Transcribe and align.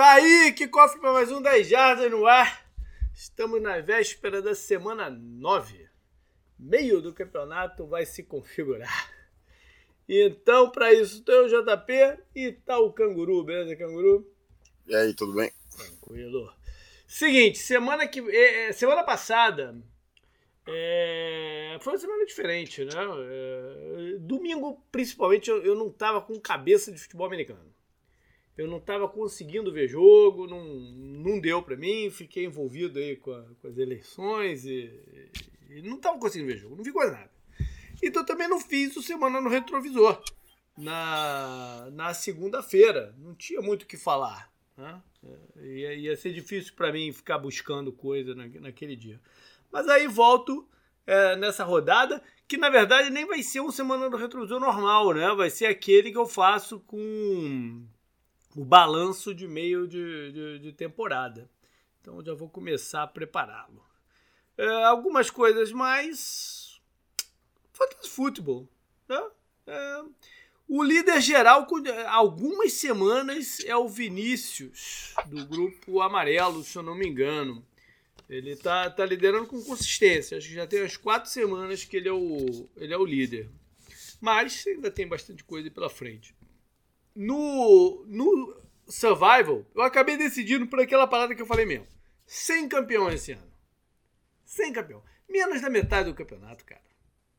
Tá 0.00 0.12
aí, 0.12 0.50
que 0.52 0.66
cofre 0.66 0.98
para 0.98 1.12
mais 1.12 1.30
um 1.30 1.42
10 1.42 1.68
Jardas 1.68 2.10
no 2.10 2.26
ar. 2.26 2.66
Estamos 3.14 3.60
na 3.60 3.82
véspera 3.82 4.40
da 4.40 4.54
semana 4.54 5.10
9. 5.10 5.90
Meio 6.58 7.02
do 7.02 7.12
campeonato 7.12 7.86
vai 7.86 8.06
se 8.06 8.22
configurar. 8.22 9.12
Então, 10.08 10.70
para 10.70 10.90
isso, 10.90 11.22
tem 11.22 11.34
o 11.34 11.48
JP 11.48 12.18
e 12.34 12.50
tá 12.50 12.78
o 12.78 12.94
Canguru, 12.94 13.44
beleza, 13.44 13.76
Canguru? 13.76 14.26
E 14.86 14.96
aí, 14.96 15.12
tudo 15.12 15.34
bem? 15.34 15.52
Tranquilo. 15.76 16.50
Seguinte, 17.06 17.58
semana 17.58 18.08
que 18.08 18.20
é, 18.20 18.68
é, 18.68 18.72
semana 18.72 19.04
passada 19.04 19.76
é, 20.66 21.76
foi 21.82 21.92
uma 21.92 21.98
semana 21.98 22.24
diferente, 22.24 22.86
né? 22.86 22.94
É, 22.94 24.16
domingo, 24.18 24.82
principalmente, 24.90 25.50
eu, 25.50 25.62
eu 25.62 25.74
não 25.74 25.90
tava 25.90 26.22
com 26.22 26.40
cabeça 26.40 26.90
de 26.90 26.98
futebol 26.98 27.26
americano 27.26 27.70
eu 28.60 28.68
não 28.68 28.76
estava 28.76 29.08
conseguindo 29.08 29.72
ver 29.72 29.88
jogo, 29.88 30.46
não, 30.46 30.62
não 30.62 31.40
deu 31.40 31.62
para 31.62 31.76
mim, 31.76 32.10
fiquei 32.10 32.44
envolvido 32.44 32.98
aí 32.98 33.16
com, 33.16 33.32
a, 33.32 33.42
com 33.60 33.68
as 33.68 33.78
eleições 33.78 34.66
e, 34.66 34.92
e 35.70 35.80
não 35.80 35.96
estava 35.96 36.18
conseguindo 36.18 36.52
ver 36.52 36.58
jogo, 36.58 36.76
não 36.76 36.84
vi 36.84 36.92
quase 36.92 37.12
nada. 37.12 37.30
Então 38.02 38.22
também 38.22 38.48
não 38.48 38.60
fiz 38.60 38.94
o 38.96 39.02
Semana 39.02 39.40
no 39.40 39.48
Retrovisor 39.48 40.22
na, 40.76 41.88
na 41.90 42.12
segunda-feira, 42.12 43.14
não 43.16 43.34
tinha 43.34 43.62
muito 43.62 43.84
o 43.84 43.86
que 43.86 43.96
falar. 43.96 44.52
Né? 44.76 45.02
Ia, 45.56 45.94
ia 45.94 46.16
ser 46.16 46.34
difícil 46.34 46.74
para 46.74 46.92
mim 46.92 47.12
ficar 47.12 47.38
buscando 47.38 47.90
coisa 47.90 48.34
na, 48.34 48.46
naquele 48.46 48.94
dia. 48.94 49.18
Mas 49.72 49.88
aí 49.88 50.06
volto 50.06 50.68
é, 51.06 51.34
nessa 51.36 51.64
rodada, 51.64 52.22
que 52.46 52.58
na 52.58 52.68
verdade 52.68 53.08
nem 53.08 53.24
vai 53.24 53.42
ser 53.42 53.60
um 53.60 53.70
Semana 53.70 54.10
do 54.10 54.18
Retrovisor 54.18 54.60
normal, 54.60 55.14
né? 55.14 55.34
Vai 55.34 55.48
ser 55.48 55.64
aquele 55.64 56.10
que 56.12 56.18
eu 56.18 56.26
faço 56.26 56.80
com 56.80 57.86
o 58.56 58.64
balanço 58.64 59.34
de 59.34 59.46
meio 59.46 59.86
de, 59.86 60.32
de, 60.32 60.58
de 60.58 60.72
temporada. 60.72 61.48
Então 62.00 62.22
já 62.24 62.34
vou 62.34 62.48
começar 62.48 63.02
a 63.02 63.06
prepará-lo. 63.06 63.84
É, 64.56 64.66
algumas 64.84 65.30
coisas 65.30 65.72
mais. 65.72 66.80
Fantasy 67.72 68.08
Futebol. 68.08 68.68
Né? 69.08 69.30
É, 69.66 70.02
o 70.68 70.82
líder 70.82 71.20
geral, 71.20 71.66
com 71.66 71.76
algumas 72.08 72.72
semanas, 72.74 73.58
é 73.64 73.76
o 73.76 73.88
Vinícius, 73.88 75.14
do 75.26 75.44
grupo 75.46 76.00
amarelo, 76.00 76.62
se 76.62 76.76
eu 76.76 76.82
não 76.82 76.94
me 76.94 77.08
engano. 77.08 77.64
Ele 78.28 78.54
tá, 78.54 78.88
tá 78.88 79.04
liderando 79.04 79.48
com 79.48 79.60
consistência. 79.62 80.38
Acho 80.38 80.46
que 80.46 80.54
já 80.54 80.66
tem 80.66 80.82
umas 80.82 80.96
quatro 80.96 81.28
semanas 81.28 81.84
que 81.84 81.96
ele 81.96 82.08
é 82.08 82.12
o, 82.12 82.68
ele 82.76 82.94
é 82.94 82.96
o 82.96 83.04
líder. 83.04 83.48
Mas 84.20 84.64
ainda 84.66 84.90
tem 84.90 85.08
bastante 85.08 85.42
coisa 85.42 85.68
pela 85.70 85.90
frente 85.90 86.34
no, 87.14 88.04
no 88.06 88.60
Survival, 88.88 89.64
eu 89.74 89.82
acabei 89.82 90.16
decidindo 90.16 90.66
por 90.66 90.80
aquela 90.80 91.06
parada 91.06 91.34
que 91.34 91.42
eu 91.42 91.46
falei 91.46 91.64
mesmo. 91.64 91.86
Sem 92.26 92.68
campeão 92.68 93.10
esse 93.10 93.32
ano. 93.32 93.50
Sem 94.44 94.72
campeão. 94.72 95.02
Menos 95.28 95.60
da 95.60 95.70
metade 95.70 96.08
do 96.08 96.14
campeonato, 96.14 96.64
cara. 96.64 96.82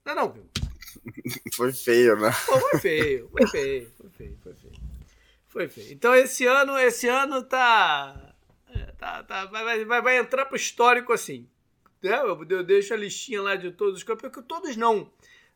Não, 0.05 0.13
é 0.13 0.16
não, 0.16 0.31
viu? 0.31 0.50
Foi 1.55 1.72
feio, 1.72 2.16
né? 2.17 2.31
Pô, 2.45 2.59
foi 2.59 2.80
feio, 2.80 3.30
foi 3.30 3.47
feio, 3.47 3.91
foi 3.97 4.09
feio, 4.09 4.38
foi 4.41 4.53
feio. 4.53 4.73
Foi 5.47 5.69
feio. 5.69 5.94
Então 5.94 6.16
esse 6.16 6.45
ano, 6.45 6.78
esse 6.78 7.08
ano 7.08 7.44
tá. 7.44 8.35
É, 8.67 8.91
tá, 8.94 9.23
tá 9.23 9.45
vai, 9.45 9.85
vai, 9.85 10.02
vai 10.02 10.17
entrar 10.17 10.45
pro 10.45 10.56
histórico 10.56 11.13
assim. 11.13 11.47
Né? 12.02 12.19
Eu 12.22 12.63
deixo 12.63 12.94
a 12.94 12.97
listinha 12.97 13.41
lá 13.41 13.56
de 13.56 13.72
todos 13.72 13.97
os 13.97 14.03
campeões, 14.03 14.33
que 14.33 14.41
todos 14.41 14.75
não. 14.75 15.11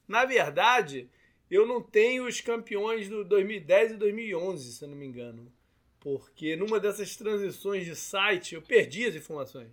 Na 0.08 0.26
verdade, 0.26 1.10
eu 1.50 1.66
não 1.66 1.82
tenho 1.82 2.28
os 2.28 2.42
campeões 2.42 3.08
do 3.08 3.24
2010 3.24 3.92
e 3.92 3.96
2011, 3.96 4.74
se 4.74 4.84
eu 4.84 4.90
não 4.90 4.96
me 4.96 5.06
engano. 5.06 5.52
Porque 6.00 6.56
numa 6.56 6.80
dessas 6.80 7.16
transições 7.16 7.86
de 7.86 7.96
site 7.96 8.56
eu 8.56 8.62
perdi 8.62 9.06
as 9.06 9.16
informações. 9.16 9.72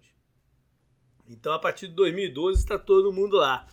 Então 1.28 1.52
a 1.52 1.58
partir 1.58 1.88
de 1.88 1.94
2012 1.94 2.60
está 2.60 2.78
todo 2.78 3.12
mundo 3.12 3.36
lá. 3.36 3.66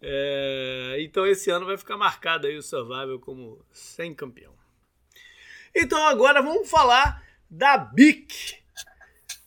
É, 0.00 0.96
então 1.00 1.26
esse 1.26 1.50
ano 1.50 1.66
vai 1.66 1.78
ficar 1.78 1.96
marcado 1.96 2.46
aí 2.46 2.56
o 2.56 2.62
Survival 2.62 3.18
como 3.18 3.64
sem 3.70 4.14
campeão. 4.14 4.52
Então 5.74 6.06
agora 6.06 6.42
vamos 6.42 6.68
falar 6.70 7.24
da 7.50 7.76
BIC, 7.78 8.56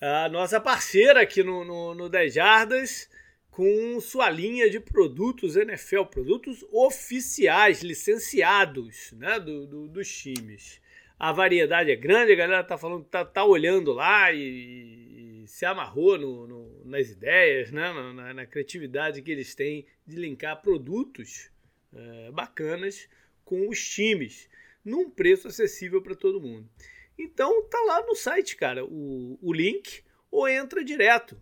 a 0.02 0.30
nossa 0.30 0.60
parceira 0.60 1.22
aqui 1.22 1.44
no, 1.44 1.64
no, 1.64 1.94
no 1.94 2.10
10 2.10 2.34
Jardas 2.34 3.10
com 3.58 4.00
sua 4.00 4.30
linha 4.30 4.70
de 4.70 4.80
produtos 4.80 5.56
NFL, 5.56 6.04
produtos 6.04 6.64
oficiais, 6.72 7.82
licenciados 7.82 9.12
né, 9.14 9.40
do, 9.40 9.66
do, 9.66 9.88
dos 9.88 10.16
times. 10.16 10.80
A 11.18 11.32
variedade 11.32 11.90
é 11.90 11.96
grande, 11.96 12.34
a 12.34 12.36
galera 12.36 12.64
tá 12.64 12.78
falando, 12.78 13.06
tá, 13.06 13.26
tá 13.26 13.44
olhando 13.44 13.94
lá 13.94 14.32
e, 14.32 15.42
e 15.42 15.48
se 15.48 15.66
amarrou 15.66 16.20
no, 16.20 16.46
no, 16.46 16.86
nas 16.86 17.10
ideias, 17.10 17.72
né, 17.72 17.92
na, 17.92 18.32
na, 18.32 18.46
criatividade 18.46 19.24
que 19.24 19.32
eles 19.32 19.56
têm 19.56 19.88
de 20.06 20.18
linkar 20.18 20.62
produtos 20.62 21.50
é, 21.96 22.32
bacanas 22.32 23.10
com 23.44 23.68
os 23.70 23.84
times, 23.90 24.48
num 24.86 25.10
preço 25.10 25.48
acessível 25.48 26.00
para 26.00 26.14
todo 26.14 26.40
mundo. 26.40 26.70
Então 27.18 27.68
tá 27.68 27.80
lá 27.88 28.06
no 28.06 28.14
site, 28.14 28.56
cara, 28.56 28.86
o, 28.86 29.40
o 29.42 29.52
link, 29.52 30.04
ou 30.30 30.48
entra 30.48 30.84
direto 30.84 31.42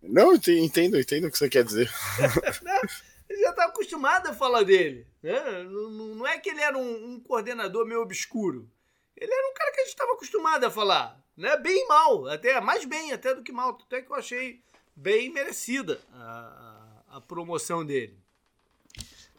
Não, 0.02 0.34
entendo, 0.34 1.00
entendo 1.00 1.28
o 1.28 1.30
que 1.30 1.38
você 1.38 1.48
quer 1.48 1.64
dizer. 1.64 1.90
Né? 2.62 2.80
ele 3.28 3.40
já 3.40 3.50
está 3.50 3.64
acostumado 3.64 4.28
a 4.28 4.34
falar 4.34 4.64
dele. 4.64 5.06
Né? 5.22 5.40
Não, 5.64 6.14
não, 6.14 6.26
é 6.26 6.38
que 6.38 6.50
ele 6.50 6.60
era 6.60 6.76
um, 6.76 7.14
um 7.14 7.20
coordenador 7.20 7.86
meio 7.86 8.02
obscuro. 8.02 8.70
Ele 9.16 9.32
era 9.32 9.50
um 9.50 9.54
cara 9.54 9.72
que 9.72 9.80
a 9.80 9.84
gente 9.84 9.92
estava 9.92 10.12
acostumado 10.12 10.64
a 10.64 10.70
falar 10.70 11.23
né? 11.36 11.56
Bem 11.56 11.86
mal, 11.88 12.26
até 12.28 12.60
mais 12.60 12.84
bem 12.84 13.12
até 13.12 13.34
do 13.34 13.42
que 13.42 13.52
mal, 13.52 13.78
até 13.86 14.02
que 14.02 14.10
eu 14.10 14.16
achei 14.16 14.62
bem 14.94 15.32
merecida 15.32 16.00
a, 16.12 17.02
a, 17.08 17.20
promoção 17.20 17.84
dele. 17.84 18.16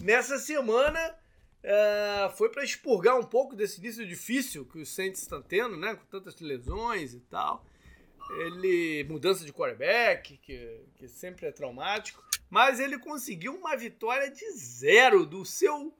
Nessa 0.01 0.37
semana 0.37 1.17
é, 1.63 2.31
foi 2.35 2.49
para 2.49 2.63
expurgar 2.63 3.17
um 3.17 3.23
pouco 3.23 3.55
desse 3.55 3.79
início 3.79 4.05
difícil 4.05 4.65
que 4.65 4.79
o 4.79 4.85
Saints 4.85 5.21
está 5.21 5.41
tendo, 5.41 5.77
né? 5.77 5.95
Com 5.95 6.05
tantas 6.05 6.39
lesões 6.39 7.13
e 7.13 7.19
tal. 7.21 7.65
Ele 8.39 9.03
mudança 9.05 9.45
de 9.45 9.53
quarterback, 9.53 10.37
que, 10.37 10.81
que 10.95 11.07
sempre 11.07 11.45
é 11.45 11.51
traumático, 11.51 12.23
mas 12.49 12.79
ele 12.79 12.97
conseguiu 12.97 13.55
uma 13.55 13.77
vitória 13.77 14.29
de 14.29 14.51
zero 14.51 15.25
do 15.25 15.45
seu 15.45 15.95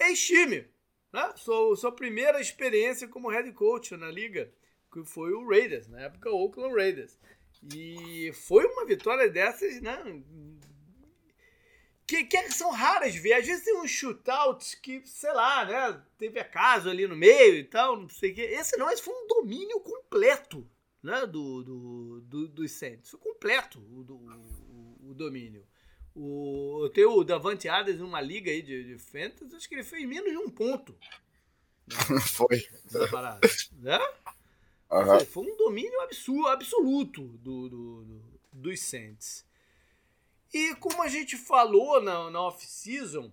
ex-time, 0.00 0.66
né? 1.12 1.32
Sua, 1.36 1.76
sua 1.76 1.92
primeira 1.92 2.40
experiência 2.40 3.06
como 3.06 3.30
head 3.30 3.52
coach 3.52 3.96
na 3.96 4.10
liga 4.10 4.52
que 4.92 5.02
foi 5.04 5.32
o 5.32 5.48
Raiders, 5.48 5.88
na 5.88 6.02
época 6.02 6.30
o 6.30 6.44
Oakland 6.44 6.74
Raiders. 6.74 7.18
E 7.74 8.32
foi 8.34 8.64
uma 8.66 8.84
vitória 8.84 9.28
dessas, 9.30 9.80
né? 9.80 10.22
Que, 12.06 12.24
que 12.24 12.50
são 12.50 12.70
raras 12.70 13.14
ver. 13.14 13.34
Às 13.34 13.46
vezes 13.46 13.64
tem 13.64 13.80
uns 13.80 13.90
shootouts 13.90 14.74
que, 14.74 15.00
sei 15.06 15.32
lá, 15.32 15.64
né? 15.64 16.02
Teve 16.18 16.40
acaso 16.40 16.90
ali 16.90 17.06
no 17.06 17.16
meio 17.16 17.56
e 17.56 17.64
tal, 17.64 17.96
não 17.96 18.08
sei 18.08 18.32
o 18.32 18.34
quê. 18.34 18.42
Esse 18.42 18.76
não, 18.76 18.90
esse 18.90 19.02
foi 19.02 19.14
um 19.14 19.26
domínio 19.26 19.80
completo, 19.80 20.68
né? 21.02 21.24
Do, 21.26 21.62
do, 21.62 22.20
do, 22.22 22.48
dos 22.48 22.72
Saints. 22.72 23.10
Foi 23.10 23.20
completo 23.20 23.78
o, 23.92 24.02
do, 24.02 24.16
o, 24.16 25.10
o 25.10 25.14
domínio. 25.14 25.64
O, 26.14 26.80
eu 26.84 26.90
tenho 26.90 27.12
o 27.12 27.24
Davante 27.24 27.68
Adams 27.68 27.98
numa 27.98 28.20
liga 28.20 28.50
aí 28.50 28.60
de, 28.60 28.84
de 28.84 28.98
Fantasy, 28.98 29.56
acho 29.56 29.68
que 29.68 29.76
ele 29.76 29.84
fez 29.84 30.06
menos 30.06 30.30
de 30.30 30.38
um 30.38 30.50
ponto. 30.50 30.96
Né? 31.84 32.20
Foi. 32.20 32.64
Parada, 33.10 33.40
né? 33.80 33.98
Uhum. 34.92 35.24
Foi 35.24 35.50
um 35.50 35.56
domínio 35.56 36.00
absurdo, 36.02 36.48
absoluto 36.48 37.22
do, 37.22 37.68
do, 37.68 38.04
do, 38.04 38.40
dos 38.52 38.80
Saints. 38.80 39.46
E 40.52 40.74
como 40.74 41.02
a 41.02 41.08
gente 41.08 41.38
falou 41.38 42.02
na, 42.02 42.30
na 42.30 42.42
off-season, 42.42 43.32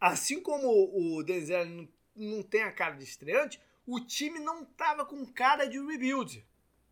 assim 0.00 0.42
como 0.42 0.68
o 0.68 1.22
Denzel 1.22 1.64
não, 1.64 1.88
não 2.16 2.42
tem 2.42 2.62
a 2.62 2.72
cara 2.72 2.96
de 2.96 3.04
estreante, 3.04 3.60
o 3.86 4.00
time 4.00 4.40
não 4.40 4.64
tava 4.64 5.06
com 5.06 5.24
cara 5.24 5.64
de 5.64 5.78
rebuild. 5.78 6.44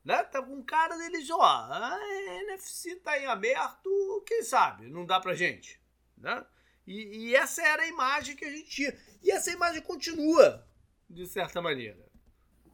Né? 0.04 0.22
Tava 0.22 0.46
com 0.46 0.62
cara 0.62 0.96
deles, 0.96 1.28
ó, 1.28 1.42
a 1.42 1.98
NFC 2.42 2.94
tá 2.96 3.18
em 3.18 3.26
aberto, 3.26 4.22
quem 4.24 4.44
sabe, 4.44 4.88
não 4.88 5.04
dá 5.04 5.18
pra 5.18 5.34
gente. 5.34 5.80
Né? 6.16 6.46
E, 6.86 7.30
e 7.30 7.34
essa 7.34 7.60
era 7.62 7.82
a 7.82 7.88
imagem 7.88 8.36
que 8.36 8.44
a 8.44 8.50
gente 8.50 8.70
tinha. 8.70 8.96
E 9.20 9.32
essa 9.32 9.50
imagem 9.50 9.82
continua, 9.82 10.64
de 11.10 11.26
certa 11.26 11.60
maneira. 11.60 12.05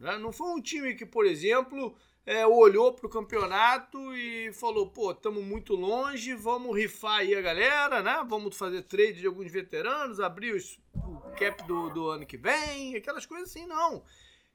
Né? 0.03 0.19
Não 0.19 0.33
foi 0.33 0.49
um 0.49 0.61
time 0.61 0.97
que, 0.97 1.07
por 1.07 1.25
exemplo, 1.25 1.97
é, 2.27 2.45
olhou 2.45 2.93
para 2.93 3.07
o 3.07 3.11
campeonato 3.11 4.13
e 4.17 4.53
falou: 4.53 4.91
pô, 4.91 5.13
estamos 5.13 5.45
muito 5.45 5.77
longe, 5.77 6.35
vamos 6.35 6.77
rifar 6.77 7.21
aí 7.21 7.37
a 7.37 7.41
galera, 7.41 8.03
né? 8.03 8.27
Vamos 8.29 8.57
fazer 8.57 8.83
trade 8.83 9.21
de 9.21 9.27
alguns 9.29 9.51
veteranos, 9.53 10.19
abrir 10.19 10.55
os, 10.57 10.77
o 10.93 11.31
cap 11.39 11.65
do, 11.69 11.89
do 11.91 12.09
ano 12.09 12.27
que 12.27 12.37
vem, 12.37 12.97
aquelas 12.97 13.25
coisas 13.25 13.49
assim, 13.49 13.65
não. 13.65 14.05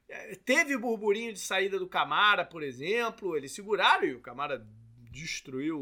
É, 0.06 0.34
teve 0.34 0.76
burburinho 0.76 1.32
de 1.32 1.40
saída 1.40 1.78
do 1.78 1.88
Camara, 1.88 2.44
por 2.44 2.62
exemplo, 2.62 3.34
eles 3.34 3.52
seguraram 3.52 4.06
e 4.06 4.14
o 4.14 4.20
Camara 4.20 4.66
destruiu 5.10 5.80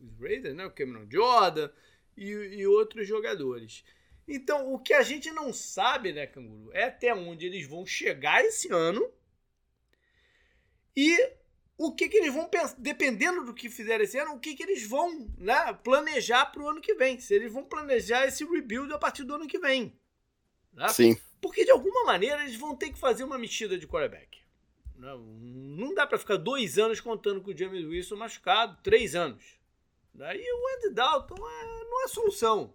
os 0.00 0.20
Raiders, 0.20 0.54
né? 0.54 0.64
O 0.64 0.70
Cameron 0.70 1.08
Jordan 1.10 1.68
e, 2.16 2.30
e 2.30 2.66
outros 2.68 3.08
jogadores. 3.08 3.84
Então, 4.26 4.72
o 4.72 4.78
que 4.78 4.94
a 4.94 5.02
gente 5.02 5.30
não 5.30 5.52
sabe, 5.52 6.12
né, 6.12 6.26
Canguru, 6.26 6.70
é 6.72 6.84
até 6.84 7.14
onde 7.14 7.46
eles 7.46 7.66
vão 7.66 7.84
chegar 7.84 8.44
esse 8.44 8.72
ano 8.72 9.10
e 10.96 11.16
o 11.76 11.92
que, 11.92 12.08
que 12.08 12.18
eles 12.18 12.32
vão 12.32 12.48
pensar, 12.48 12.76
dependendo 12.78 13.44
do 13.44 13.54
que 13.54 13.68
fizerem 13.68 14.04
esse 14.04 14.18
ano, 14.18 14.34
o 14.34 14.40
que, 14.40 14.54
que 14.54 14.62
eles 14.62 14.86
vão 14.86 15.28
né, 15.36 15.72
planejar 15.82 16.46
para 16.46 16.62
o 16.62 16.68
ano 16.68 16.80
que 16.80 16.94
vem. 16.94 17.18
Se 17.18 17.34
eles 17.34 17.52
vão 17.52 17.64
planejar 17.64 18.26
esse 18.26 18.44
rebuild 18.44 18.92
a 18.92 18.98
partir 18.98 19.24
do 19.24 19.34
ano 19.34 19.48
que 19.48 19.58
vem. 19.58 19.92
Né? 20.72 20.88
Sim. 20.88 21.16
Porque 21.40 21.64
de 21.64 21.70
alguma 21.70 22.04
maneira 22.04 22.42
eles 22.42 22.56
vão 22.56 22.76
ter 22.76 22.90
que 22.90 22.98
fazer 22.98 23.24
uma 23.24 23.38
mexida 23.38 23.76
de 23.76 23.86
quarterback. 23.86 24.38
Não, 24.96 25.18
não 25.18 25.94
dá 25.94 26.06
para 26.06 26.18
ficar 26.18 26.36
dois 26.36 26.78
anos 26.78 27.00
contando 27.00 27.40
com 27.40 27.50
o 27.50 27.56
James 27.56 27.84
Wilson 27.84 28.16
machucado, 28.16 28.78
três 28.82 29.16
anos. 29.16 29.58
Daí 30.14 30.40
o 30.40 30.76
Andy 30.76 30.94
Dalton 30.94 31.34
é, 31.34 31.84
não 31.84 32.04
é 32.04 32.08
solução. 32.08 32.72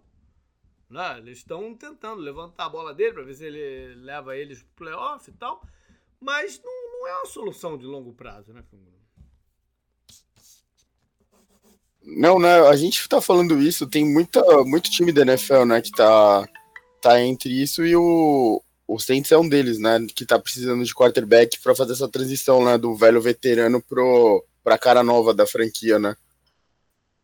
Né? 0.90 1.18
Eles 1.18 1.38
estão 1.38 1.74
tentando 1.74 2.20
levantar 2.20 2.66
a 2.66 2.68
bola 2.70 2.94
dele 2.94 3.12
para 3.12 3.22
ver 3.24 3.34
se 3.34 3.44
ele 3.44 3.94
leva 3.96 4.36
eles 4.36 4.62
pro 4.62 4.86
playoff 4.86 5.28
e 5.28 5.34
tal. 5.34 5.62
Mas 6.20 6.60
não, 6.64 6.92
não 6.92 7.08
é 7.08 7.16
uma 7.16 7.26
solução 7.26 7.76
de 7.76 7.84
longo 7.84 8.12
prazo, 8.12 8.52
né, 8.52 8.62
Não, 12.02 12.38
né? 12.38 12.60
A 12.68 12.74
gente 12.74 13.06
tá 13.08 13.20
falando 13.20 13.60
isso, 13.60 13.86
tem 13.86 14.04
muita, 14.04 14.42
muito 14.64 14.90
time 14.90 15.12
da 15.12 15.22
NFL, 15.22 15.64
né, 15.64 15.80
que 15.80 15.90
tá, 15.90 16.48
tá 17.02 17.20
entre 17.20 17.50
isso 17.50 17.84
e 17.84 17.94
o, 17.94 18.62
o 18.86 18.98
Saints 18.98 19.30
é 19.30 19.36
um 19.36 19.48
deles, 19.48 19.78
né, 19.78 20.04
que 20.14 20.24
tá 20.24 20.38
precisando 20.38 20.82
de 20.82 20.94
quarterback 20.94 21.60
para 21.60 21.74
fazer 21.74 21.92
essa 21.92 22.08
transição, 22.08 22.64
né, 22.64 22.78
do 22.78 22.96
velho 22.96 23.20
veterano 23.20 23.82
pro, 23.82 24.42
pra 24.64 24.78
cara 24.78 25.02
nova 25.02 25.34
da 25.34 25.46
franquia, 25.46 25.98
né. 25.98 26.16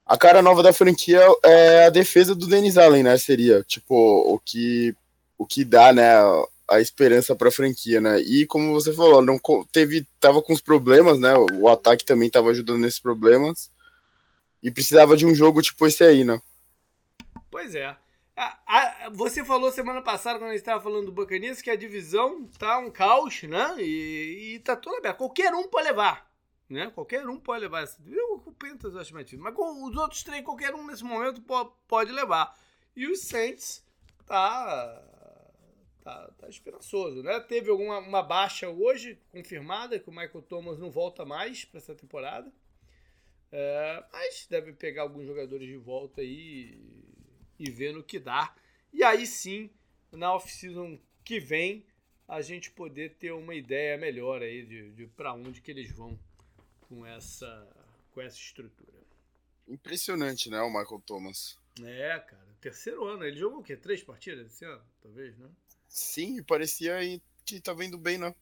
A 0.07 0.19
cara 0.19 0.43
nova 0.43 0.63
da 0.63 0.73
franquia 0.73 1.23
é 1.43 1.87
a 1.87 1.91
defesa 1.91 2.35
do 2.35 2.47
Dennis 2.47 2.77
Allen, 2.77 3.03
né, 3.03 3.17
seria, 3.17 3.63
tipo, 3.63 3.95
o 3.95 4.39
que, 4.39 4.95
o 5.39 5.47
que 5.47 5.65
dá, 5.65 5.93
né, 5.93 6.13
a 6.69 6.81
esperança 6.81 7.35
para 7.35 7.49
a 7.49 7.53
franquia, 7.53 8.01
né? 8.01 8.21
E 8.21 8.47
como 8.47 8.73
você 8.73 8.93
falou, 8.93 9.23
não 9.23 9.39
teve, 9.71 10.07
tava 10.19 10.43
com 10.43 10.53
os 10.53 10.61
problemas, 10.61 11.19
né? 11.21 11.35
O 11.53 11.69
ataque 11.69 12.05
também 12.05 12.29
estava 12.29 12.51
ajudando 12.51 12.81
nesses 12.81 12.99
problemas 12.99 13.71
e 14.63 14.71
precisava 14.71 15.17
de 15.17 15.27
um 15.27 15.35
jogo 15.35 15.61
tipo 15.61 15.87
esse 15.87 16.03
aí, 16.03 16.25
né? 16.25 16.41
Pois 17.51 17.75
é. 17.75 17.95
A, 18.37 18.59
a, 18.67 19.11
você 19.11 19.45
falou 19.45 19.71
semana 19.71 20.03
passada, 20.03 20.39
quando 20.39 20.49
a 20.49 20.53
gente 20.53 20.61
estava 20.61 20.83
falando 20.83 21.07
do 21.07 21.13
Buccaneers, 21.13 21.63
que 21.63 21.71
a 21.71 21.77
divisão 21.77 22.49
tá 22.59 22.79
um 22.79 22.91
caos, 22.91 23.43
né? 23.43 23.77
E, 23.79 24.55
e 24.55 24.59
tá 24.61 24.75
tudo 24.75 24.97
aberto. 24.97 25.19
Qualquer 25.19 25.53
um 25.53 25.69
pode 25.69 25.87
levar. 25.87 26.27
Né? 26.69 26.91
Qualquer 26.91 27.29
um 27.29 27.39
pode 27.39 27.61
levar 27.61 27.83
essa 27.83 28.03
Eu, 28.07 28.43
o 28.47 28.53
Panthers 28.53 28.97
acho 28.97 29.13
mais 29.13 29.27
difícil. 29.27 29.45
Mas 29.45 29.55
com 29.55 29.85
os 29.85 29.97
outros 29.97 30.23
três, 30.23 30.45
qualquer 30.45 30.75
um 30.75 30.87
nesse 30.87 31.05
momento 31.05 31.43
pode, 31.43 31.71
pode 31.87 32.13
levar. 32.13 32.59
E 32.97 33.07
os 33.07 33.23
Saints 33.23 33.85
tá 34.27 35.15
tá, 36.05 36.31
tá 36.39 36.49
esperançoso, 36.49 37.23
né? 37.23 37.41
Teve 37.41 37.71
alguma 37.71 37.99
uma 37.99 38.23
baixa 38.23 38.69
hoje 38.69 39.19
confirmada 39.31 39.99
que 39.99 40.09
o 40.09 40.13
Michael 40.13 40.43
Thomas 40.43 40.79
não 40.79 40.91
volta 40.91 41.25
mais 41.25 41.65
para 41.65 41.79
essa 41.79 41.95
temporada, 41.95 42.53
é, 43.51 44.05
mas 44.13 44.47
deve 44.49 44.75
pegar 44.75 45.03
alguns 45.03 45.27
jogadores 45.27 45.67
de 45.67 45.77
volta 45.77 46.21
aí 46.21 46.79
e, 47.59 47.67
e 47.67 47.71
ver 47.71 47.93
no 47.95 48.03
que 48.03 48.19
dá. 48.19 48.55
E 48.93 49.03
aí 49.03 49.27
sim, 49.27 49.71
na 50.13 50.35
off-season 50.35 51.01
que 51.25 51.41
vem, 51.41 51.87
a 52.29 52.43
gente 52.43 52.71
poder 52.71 53.15
ter 53.17 53.33
uma 53.33 53.55
ideia 53.55 53.97
melhor 53.97 54.43
aí 54.43 54.65
de, 54.65 54.93
de 54.93 55.07
para 55.07 55.33
onde 55.33 55.61
que 55.63 55.71
eles 55.71 55.91
vão 55.91 56.19
com 56.95 57.05
essa 57.05 57.69
com 58.13 58.21
essa 58.21 58.37
estrutura. 58.37 58.93
Impressionante, 59.67 60.49
né, 60.49 60.61
o 60.61 60.69
Michael 60.69 61.03
Thomas. 61.05 61.59
É, 61.83 62.19
cara. 62.21 62.47
Terceiro 62.61 63.05
ano. 63.05 63.25
Ele 63.25 63.37
jogou 63.37 63.61
o 63.61 63.63
quê? 63.63 63.77
Três 63.77 64.03
partidas 64.03 64.47
esse 64.47 64.65
ano? 64.65 64.83
Talvez, 65.03 65.37
né? 65.37 65.51
Sim, 65.89 66.43
parecia 66.43 66.99
que 67.45 67.61
tava 67.61 67.85
indo 67.85 67.99
bem, 67.99 68.19
né? 68.19 68.35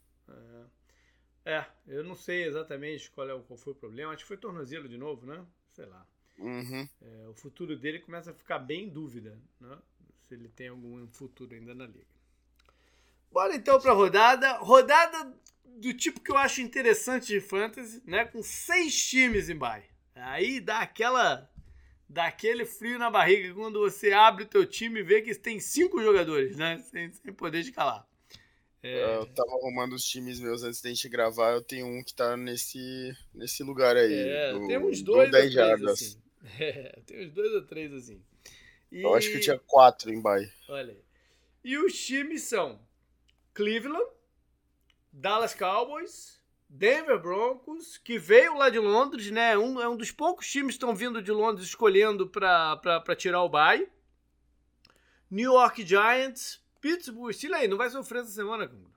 É. 1.45 1.53
é, 1.57 1.67
eu 1.87 2.05
não 2.05 2.15
sei 2.15 2.45
exatamente 2.45 3.11
qual, 3.11 3.29
é, 3.29 3.43
qual 3.43 3.57
foi 3.57 3.73
o 3.73 3.77
problema. 3.77 4.13
Acho 4.13 4.25
que 4.25 4.29
foi 4.29 4.37
tornozelo 4.37 4.89
de 4.89 4.99
novo, 4.99 5.27
né? 5.27 5.45
Sei 5.71 5.87
lá. 5.87 6.07
Uhum. 6.39 6.89
É, 7.01 7.29
o 7.29 7.35
futuro 7.35 7.77
dele 7.77 8.01
começa 8.01 8.31
a 8.31 8.35
ficar 8.35 8.59
bem 8.59 8.85
em 8.85 8.89
dúvida, 8.89 9.39
né? 9.61 9.79
Se 10.29 10.35
ele 10.35 10.49
tem 10.49 10.69
algum 10.69 11.07
futuro 11.09 11.55
ainda 11.55 11.75
na 11.75 11.87
liga. 11.87 12.07
Bora 13.33 13.57
então 13.57 13.81
para 13.81 13.93
rodada. 13.93 14.53
Rodada 14.59 15.33
do 15.65 15.93
tipo 15.95 16.21
que 16.21 16.31
eu 16.31 16.37
acho 16.37 16.61
interessante 16.61 17.27
de 17.27 17.41
fantasy, 17.41 18.03
né? 18.07 18.25
Com 18.25 18.43
seis 18.43 18.95
times 19.09 19.49
em 19.49 19.57
bye. 19.57 19.83
Aí 20.15 20.61
dá 20.61 20.81
aquela 20.81 21.51
dá 22.09 22.27
aquele 22.27 22.67
frio 22.67 22.99
na 22.99 23.11
barriga 23.11 23.55
quando 23.55 23.81
você 23.81 24.13
abre 24.13 24.45
o 24.45 24.47
teu 24.47 24.67
time 24.67 25.01
e 25.01 25.03
vê 25.03 25.23
que 25.23 25.35
tem 25.35 25.59
cinco 25.59 26.03
jogadores, 26.03 26.57
né? 26.57 26.79
Sem, 26.79 27.11
sem 27.11 27.33
poder 27.33 27.61
escalar. 27.61 28.07
É... 28.83 29.17
Eu 29.17 29.27
tava 29.27 29.51
arrumando 29.53 29.95
os 29.95 30.05
times 30.05 30.39
meus 30.39 30.63
antes 30.63 30.83
da 30.83 30.91
gente 30.91 31.09
gravar, 31.09 31.53
eu 31.53 31.63
tenho 31.63 31.87
um 31.87 32.03
que 32.03 32.13
tá 32.13 32.37
nesse, 32.37 33.17
nesse 33.33 33.63
lugar 33.63 33.97
aí. 33.97 34.13
É, 34.13 34.53
do, 34.53 34.67
tem 34.67 34.79
uns 34.79 35.01
dois 35.01 35.33
ou 35.33 35.41
três, 35.41 35.85
assim. 35.85 36.23
É, 36.59 37.01
tem 37.07 37.25
uns 37.25 37.33
dois 37.33 37.53
ou 37.53 37.63
três 37.65 37.93
assim. 37.93 38.21
E... 38.91 39.01
Eu 39.01 39.15
acho 39.15 39.31
que 39.31 39.37
eu 39.37 39.41
tinha 39.41 39.59
quatro 39.61 40.13
em 40.13 40.21
bye. 40.21 40.53
Olha 40.69 40.93
aí. 40.93 41.01
E 41.63 41.79
os 41.79 41.95
times 42.05 42.43
são 42.43 42.81
Cleveland, 43.55 44.07
Dallas 45.13 45.55
Cowboys, 45.55 46.41
Denver 46.69 47.21
Broncos, 47.21 47.99
que 47.99 48.19
veio 48.19 48.57
lá 48.57 48.71
de 48.71 48.79
Londres, 48.79 49.31
né? 49.31 49.57
Um, 49.59 49.81
é 49.81 49.89
um 49.89 49.97
dos 49.97 50.11
poucos 50.11 50.51
times 50.51 50.69
que 50.69 50.77
estão 50.77 50.95
vindo 50.95 51.23
de 51.23 51.31
Londres 51.31 51.67
escolhendo 51.67 52.29
para 52.29 53.17
tirar 53.17 53.43
o 53.43 53.49
bye. 53.49 53.87
New 55.31 55.53
York 55.53 55.85
Giants, 55.85 56.63
Pittsburgh 56.81 57.33
Steelers, 57.33 57.69
não 57.69 57.77
vai 57.77 57.91
sofrer 57.91 58.23
essa 58.23 58.33
semana, 58.33 58.67
cara. 58.67 58.93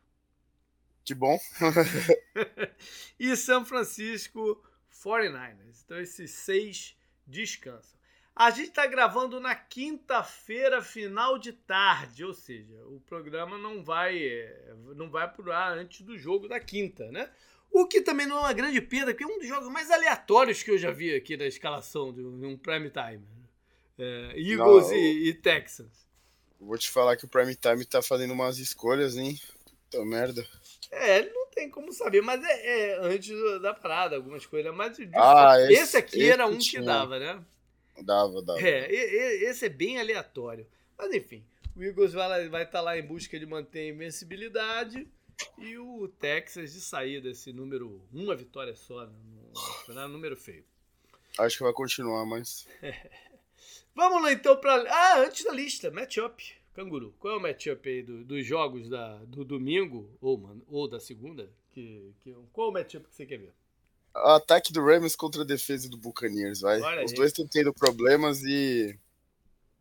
Que 1.03 1.13
bom. 1.13 1.37
e 3.19 3.35
São 3.35 3.65
Francisco 3.65 4.63
49ers. 5.03 5.83
Então 5.83 5.99
esses 5.99 6.31
seis 6.31 6.97
descansam. 7.27 7.94
A 8.35 8.49
gente 8.49 8.67
está 8.67 8.85
gravando 8.85 9.39
na 9.39 9.55
quinta-feira, 9.55 10.81
final 10.81 11.39
de 11.39 11.53
tarde, 11.53 12.25
ou 12.25 12.33
seja, 12.33 12.75
o 12.87 12.99
programa 12.99 13.57
não 13.57 13.81
vai 13.81 14.51
não 14.93 15.09
vai 15.09 15.31
pro 15.31 15.53
ar 15.53 15.77
antes 15.77 16.01
do 16.01 16.17
jogo 16.17 16.49
da 16.49 16.59
quinta, 16.59 17.09
né? 17.11 17.29
O 17.71 17.87
que 17.87 18.01
também 18.01 18.25
não 18.25 18.37
é 18.37 18.39
uma 18.41 18.53
grande 18.53 18.81
perda, 18.81 19.13
porque 19.13 19.23
é 19.23 19.27
um 19.27 19.39
dos 19.39 19.47
jogos 19.47 19.69
mais 19.69 19.89
aleatórios 19.89 20.61
que 20.61 20.71
eu 20.71 20.77
já 20.77 20.91
vi 20.91 21.15
aqui 21.15 21.37
na 21.37 21.45
escalação 21.45 22.13
de 22.13 22.21
um 22.21 22.57
prime 22.57 22.89
time. 22.89 23.25
É, 23.97 24.33
Eagles 24.37 24.87
não, 24.87 24.97
e, 24.97 25.29
e, 25.29 25.33
Texans. 25.33 26.05
Vou 26.59 26.77
te 26.77 26.89
falar 26.89 27.15
que 27.15 27.23
o 27.23 27.29
prime 27.29 27.55
time 27.55 27.85
tá 27.85 28.01
fazendo 28.01 28.33
umas 28.33 28.57
escolhas, 28.57 29.15
hein? 29.15 29.39
Tá 29.89 30.03
merda. 30.03 30.45
É, 30.91 31.21
não 31.33 31.47
tem 31.47 31.69
como 31.69 31.93
saber, 31.93 32.21
mas 32.21 32.43
é, 32.43 32.91
é 32.91 32.99
antes 32.99 33.33
da 33.61 33.73
parada, 33.73 34.17
algumas 34.17 34.45
coisas. 34.45 34.73
Mas 34.75 34.97
ah, 35.13 35.55
esse, 35.69 35.81
esse 35.81 35.97
aqui 35.97 36.19
esse 36.19 36.31
era 36.31 36.47
um 36.47 36.57
que 36.57 36.81
dava, 36.81 37.17
né? 37.17 37.41
Dava, 38.03 38.41
dava. 38.41 38.61
É, 38.61 38.91
esse 38.91 39.65
é 39.65 39.69
bem 39.69 39.99
aleatório. 39.99 40.67
Mas 40.97 41.13
enfim, 41.13 41.45
o 41.75 41.83
Eagles 41.83 42.13
vai 42.13 42.45
estar 42.45 42.65
tá 42.65 42.81
lá 42.81 42.97
em 42.97 43.05
busca 43.05 43.37
de 43.39 43.45
manter 43.45 43.79
a 43.79 43.93
invencibilidade. 43.93 45.07
E 45.57 45.77
o 45.77 46.07
Texas 46.07 46.73
de 46.73 46.79
sair 46.79 47.21
desse 47.21 47.51
número, 47.51 48.01
uma 48.13 48.35
vitória 48.35 48.73
só, 48.73 49.05
né? 49.05 49.13
no, 49.89 50.07
número 50.07 50.37
feio. 50.37 50.63
Acho 51.37 51.57
que 51.57 51.63
vai 51.63 51.73
continuar, 51.73 52.25
mas. 52.25 52.65
Vamos 53.93 54.21
lá 54.21 54.31
então 54.31 54.55
para. 54.57 54.89
Ah, 54.89 55.19
antes 55.19 55.43
da 55.43 55.51
lista, 55.51 55.91
matchup. 55.91 56.55
Canguru, 56.73 57.13
qual 57.19 57.35
é 57.35 57.37
o 57.37 57.41
matchup 57.41 57.87
aí 57.87 58.03
do, 58.03 58.23
dos 58.23 58.45
jogos 58.45 58.89
da, 58.89 59.17
do 59.25 59.45
domingo 59.45 60.09
ou, 60.21 60.37
mano, 60.37 60.61
ou 60.67 60.87
da 60.87 60.99
segunda? 60.99 61.49
Que, 61.71 62.13
que, 62.21 62.33
qual 62.51 62.67
é 62.67 62.69
o 62.69 62.73
matchup 62.73 63.07
que 63.07 63.15
você 63.15 63.25
quer 63.25 63.37
ver? 63.37 63.53
Ataque 64.15 64.71
do 64.71 64.83
Rams 64.83 65.15
contra 65.15 65.41
a 65.41 65.45
defesa 65.45 65.89
do 65.89 65.97
Buccaneers, 65.97 66.61
vai. 66.61 66.79
Olha 66.81 67.03
Os 67.03 67.11
aí. 67.11 67.17
dois 67.17 67.31
estão 67.31 67.47
tendo 67.47 67.73
problemas 67.73 68.41
e. 68.43 68.97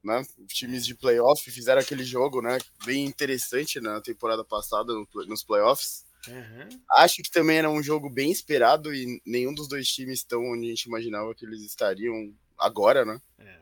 né? 0.03 0.27
Times 0.49 0.85
de 0.85 0.95
playoff 0.95 1.51
fizeram 1.51 1.81
aquele 1.81 2.05
jogo, 2.05 2.43
né? 2.43 2.59
Bem 2.85 3.05
interessante 3.05 3.81
na 3.81 4.01
temporada 4.01 4.45
passada, 4.45 4.93
nos 5.27 5.45
playoffs. 5.45 6.05
Uhum. 6.27 6.81
Acho 6.97 7.23
que 7.23 7.31
também 7.31 7.59
era 7.59 7.71
um 7.71 7.83
jogo 7.83 8.09
bem 8.09 8.31
esperado 8.31 8.95
e 8.95 9.21
nenhum 9.27 9.55
dos 9.55 9.69
dois 9.69 9.87
times 9.87 10.21
estão 10.21 10.43
onde 10.43 10.67
a 10.67 10.69
gente 10.71 10.85
imaginava 10.85 11.35
que 11.35 11.45
eles 11.45 11.63
estariam 11.63 12.35
agora, 12.59 13.05
né? 13.05 13.21
É. 13.39 13.59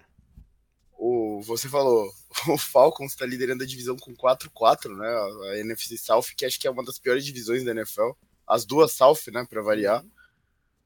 O, 0.93 1.43
você 1.43 1.69
falou, 1.69 2.09
o 2.49 2.57
Falcons 2.57 3.13
está 3.13 3.27
liderando 3.27 3.65
a 3.65 3.67
divisão 3.67 3.97
com 3.97 4.15
4-4, 4.15 4.97
né? 4.97 5.51
A 5.51 5.59
NFC 5.59 5.99
South, 5.99 6.27
que 6.37 6.47
acho 6.47 6.59
que 6.59 6.67
é 6.67 6.71
uma 6.71 6.85
das 6.85 6.99
piores 6.99 7.25
divisões 7.25 7.65
da 7.65 7.73
NFL. 7.73 8.13
As 8.47 8.65
duas 8.65 8.93
South, 8.93 9.19
né, 9.33 9.45
para 9.49 9.63
variar. 9.63 10.03
Uhum. 10.03 10.11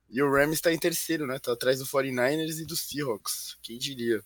E 0.09 0.23
o 0.23 0.31
Rams 0.31 0.55
está 0.55 0.73
em 0.73 0.79
terceiro, 0.79 1.27
né? 1.27 1.39
Tá 1.39 1.53
atrás 1.53 1.79
do 1.79 1.87
49ers 1.87 2.61
e 2.61 2.65
do 2.65 2.77
Seahawks. 2.77 3.57
Quem 3.63 3.79
diria? 3.79 4.23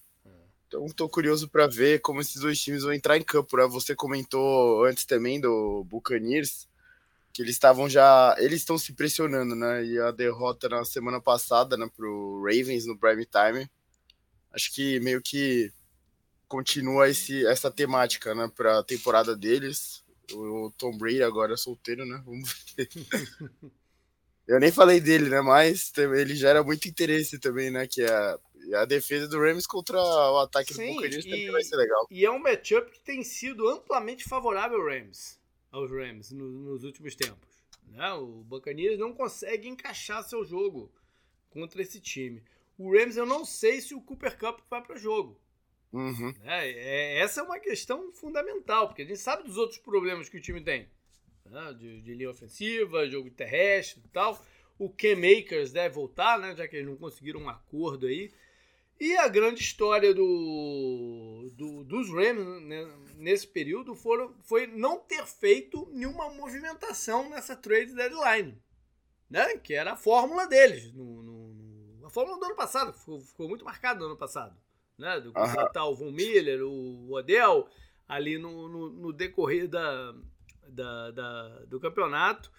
Então 0.68 0.86
tô 0.88 1.08
curioso 1.08 1.48
para 1.48 1.66
ver 1.66 2.00
como 2.00 2.20
esses 2.20 2.40
dois 2.40 2.60
times 2.60 2.84
vão 2.84 2.92
entrar 2.92 3.16
em 3.16 3.22
campo, 3.24 3.56
né? 3.56 3.66
Você 3.66 3.94
comentou 3.94 4.84
antes 4.84 5.04
também 5.04 5.40
do 5.40 5.82
Buccaneers 5.84 6.68
que 7.32 7.42
eles 7.42 7.54
estavam 7.54 7.88
já, 7.88 8.34
eles 8.38 8.60
estão 8.60 8.76
se 8.76 8.92
pressionando, 8.92 9.54
né? 9.54 9.84
E 9.84 9.98
a 9.98 10.10
derrota 10.10 10.68
na 10.68 10.84
semana 10.84 11.20
passada, 11.20 11.76
né, 11.76 11.88
pro 11.96 12.42
Ravens 12.44 12.86
no 12.86 12.98
prime 12.98 13.26
time, 13.26 13.70
acho 14.52 14.72
que 14.72 15.00
meio 15.00 15.22
que 15.22 15.72
continua 16.48 17.08
esse, 17.08 17.46
essa 17.46 17.70
temática, 17.70 18.34
né, 18.34 18.50
a 18.76 18.82
temporada 18.82 19.36
deles. 19.36 20.04
O 20.32 20.72
Tom 20.76 20.96
Brady 20.96 21.22
agora 21.22 21.54
é 21.54 21.56
solteiro, 21.56 22.06
né? 22.06 22.22
Vamos 22.24 22.54
ver. 22.76 22.88
Eu 24.50 24.58
nem 24.58 24.72
falei 24.72 25.00
dele, 25.00 25.30
né? 25.30 25.40
Mas 25.40 25.92
ele 25.96 26.34
gera 26.34 26.64
muito 26.64 26.88
interesse 26.88 27.38
também, 27.38 27.70
né? 27.70 27.86
Que 27.86 28.02
é 28.02 28.36
a 28.74 28.84
defesa 28.84 29.28
do 29.28 29.38
Rams 29.38 29.64
contra 29.64 29.96
o 29.96 30.38
ataque 30.38 30.74
Sim, 30.74 30.88
do 30.88 30.94
Buccaneers 30.94 31.24
também 31.24 31.52
vai 31.52 31.62
ser 31.62 31.76
legal. 31.76 32.08
E 32.10 32.24
é 32.24 32.30
um 32.30 32.40
matchup 32.40 32.90
que 32.90 32.98
tem 32.98 33.22
sido 33.22 33.68
amplamente 33.68 34.24
favorável 34.24 34.80
ao 34.80 34.86
Rams, 34.88 35.38
aos 35.70 35.88
Rams 35.92 36.32
no, 36.32 36.50
nos 36.50 36.82
últimos 36.82 37.14
tempos. 37.14 37.62
Né? 37.86 38.12
O 38.14 38.42
Buccaneers 38.42 38.98
não 38.98 39.12
consegue 39.12 39.68
encaixar 39.68 40.24
seu 40.24 40.44
jogo 40.44 40.92
contra 41.48 41.80
esse 41.80 42.00
time. 42.00 42.42
O 42.76 42.92
Rams, 42.92 43.16
eu 43.16 43.26
não 43.26 43.44
sei 43.44 43.80
se 43.80 43.94
o 43.94 44.00
Cooper 44.00 44.36
Cup 44.36 44.58
vai 44.68 44.82
para 44.82 44.96
o 44.96 44.98
jogo. 44.98 45.40
Uhum. 45.92 46.34
É, 46.42 46.70
é, 46.70 47.18
essa 47.20 47.40
é 47.40 47.44
uma 47.44 47.60
questão 47.60 48.12
fundamental, 48.12 48.88
porque 48.88 49.02
a 49.02 49.06
gente 49.06 49.20
sabe 49.20 49.44
dos 49.44 49.56
outros 49.56 49.78
problemas 49.78 50.28
que 50.28 50.38
o 50.38 50.42
time 50.42 50.60
tem. 50.60 50.88
Né? 51.50 51.74
De, 51.78 52.00
de 52.00 52.14
linha 52.14 52.30
ofensiva, 52.30 53.08
jogo 53.08 53.30
terrestre 53.30 54.02
e 54.04 54.08
tal. 54.08 54.40
O 54.78 54.88
Ken 54.88 55.16
Makers 55.16 55.72
deve 55.72 55.94
voltar, 55.94 56.38
né? 56.38 56.54
já 56.56 56.66
que 56.66 56.76
eles 56.76 56.88
não 56.88 56.96
conseguiram 56.96 57.40
um 57.40 57.48
acordo 57.48 58.06
aí. 58.06 58.32
E 58.98 59.16
a 59.16 59.28
grande 59.28 59.62
história 59.62 60.12
do, 60.14 61.50
do 61.54 61.84
dos 61.84 62.10
Rams 62.10 62.62
né, 62.62 62.86
nesse 63.16 63.46
período 63.46 63.94
foram, 63.94 64.34
foi 64.42 64.66
não 64.66 64.98
ter 64.98 65.24
feito 65.26 65.88
nenhuma 65.90 66.28
movimentação 66.28 67.30
nessa 67.30 67.56
trade 67.56 67.94
deadline, 67.94 68.60
né? 69.28 69.56
que 69.56 69.72
era 69.72 69.92
a 69.92 69.96
fórmula 69.96 70.46
deles. 70.46 70.92
No, 70.92 71.22
no, 71.22 72.06
a 72.06 72.10
fórmula 72.10 72.38
do 72.38 72.44
ano 72.44 72.54
passado, 72.54 72.92
ficou, 72.92 73.20
ficou 73.20 73.48
muito 73.48 73.64
marcada 73.64 74.00
no 74.00 74.06
ano 74.06 74.18
passado. 74.18 74.54
Né? 74.98 75.18
Do 75.18 75.32
contratar 75.32 75.88
o 75.88 75.94
Von 75.94 76.12
Miller, 76.12 76.62
o 76.62 77.10
Odell, 77.10 77.68
ali 78.06 78.36
no, 78.36 78.68
no, 78.68 78.90
no 78.90 79.12
decorrer 79.14 79.66
da, 79.66 80.14
da, 80.70 81.10
da, 81.10 81.48
do 81.66 81.80
campeonato 81.80 82.50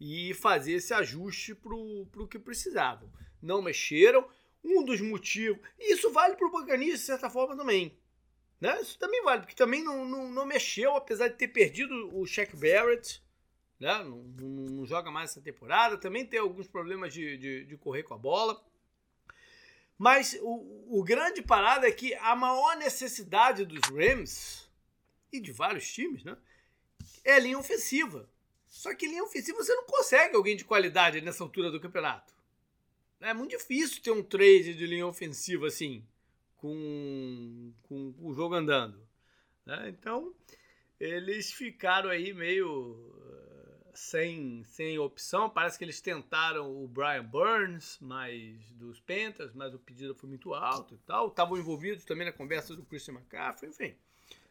e 0.00 0.34
fazer 0.34 0.72
esse 0.72 0.92
ajuste 0.92 1.54
para 1.54 1.74
o 1.74 2.28
que 2.28 2.38
precisavam. 2.38 3.10
Não 3.40 3.62
mexeram 3.62 4.28
um 4.62 4.84
dos 4.84 5.00
motivos. 5.00 5.60
E 5.78 5.92
isso 5.92 6.10
vale 6.10 6.36
para 6.36 6.46
o 6.46 6.50
Buccaneers, 6.50 7.00
de 7.00 7.06
certa 7.06 7.28
forma, 7.28 7.56
também. 7.56 7.96
Né? 8.60 8.80
Isso 8.80 8.98
também 8.98 9.22
vale, 9.22 9.42
porque 9.42 9.54
também 9.54 9.82
não, 9.82 10.04
não, 10.04 10.30
não 10.30 10.46
mexeu, 10.46 10.96
apesar 10.96 11.28
de 11.28 11.36
ter 11.36 11.48
perdido 11.48 11.94
o 12.16 12.26
Shaq 12.26 12.56
Barrett. 12.56 13.22
Né? 13.78 13.92
Não, 14.04 14.22
não, 14.22 14.48
não, 14.48 14.86
joga 14.86 15.10
mais 15.10 15.30
essa 15.30 15.42
temporada. 15.42 15.98
Também 15.98 16.24
tem 16.24 16.40
alguns 16.40 16.66
problemas 16.66 17.12
de, 17.12 17.36
de, 17.36 17.64
de 17.64 17.76
correr 17.76 18.02
com 18.02 18.14
a 18.14 18.18
bola. 18.18 18.62
Mas 19.98 20.38
o, 20.42 20.98
o 20.98 21.04
grande 21.04 21.42
parada 21.42 21.86
é 21.86 21.92
que 21.92 22.14
a 22.14 22.34
maior 22.34 22.76
necessidade 22.76 23.64
dos 23.64 23.82
Rams 23.90 24.68
e 25.32 25.40
de 25.40 25.52
vários 25.52 25.92
times 25.92 26.24
né, 26.24 26.36
é 27.24 27.32
a 27.34 27.38
linha 27.38 27.58
ofensiva. 27.58 28.28
Só 28.68 28.94
que 28.94 29.06
linha 29.06 29.24
ofensiva 29.24 29.58
você 29.58 29.74
não 29.74 29.84
consegue 29.84 30.36
alguém 30.36 30.56
de 30.56 30.64
qualidade 30.64 31.20
nessa 31.20 31.42
altura 31.42 31.70
do 31.70 31.80
campeonato. 31.80 32.34
É 33.20 33.32
muito 33.32 33.52
difícil 33.52 34.02
ter 34.02 34.10
um 34.10 34.22
trade 34.22 34.74
de 34.74 34.86
linha 34.86 35.06
ofensiva 35.06 35.68
assim, 35.68 36.04
com, 36.56 37.72
com, 37.84 38.14
o 38.20 38.34
jogo 38.34 38.54
andando. 38.54 39.00
Né? 39.64 39.88
Então, 39.88 40.34
eles 41.00 41.52
ficaram 41.52 42.10
aí 42.10 42.34
meio 42.34 43.14
eh, 43.26 43.90
sem, 43.94 44.62
sem 44.64 44.98
opção. 44.98 45.48
Parece 45.48 45.78
que 45.78 45.84
eles 45.84 46.00
tentaram 46.00 46.70
o 46.70 46.86
Brian 46.88 47.24
Burns, 47.24 47.96
mas 48.00 48.60
dos 48.72 49.00
Panthers, 49.00 49.54
mas 49.54 49.72
o 49.72 49.78
pedido 49.78 50.14
foi 50.14 50.28
muito 50.28 50.52
alto 50.52 50.94
e 50.94 50.98
tal. 51.06 51.28
Estavam 51.28 51.56
envolvidos 51.56 52.04
também 52.04 52.26
na 52.26 52.32
conversa 52.32 52.74
do 52.74 52.84
Christian 52.84 53.14
McCaffrey, 53.14 53.70
enfim. 53.70 53.96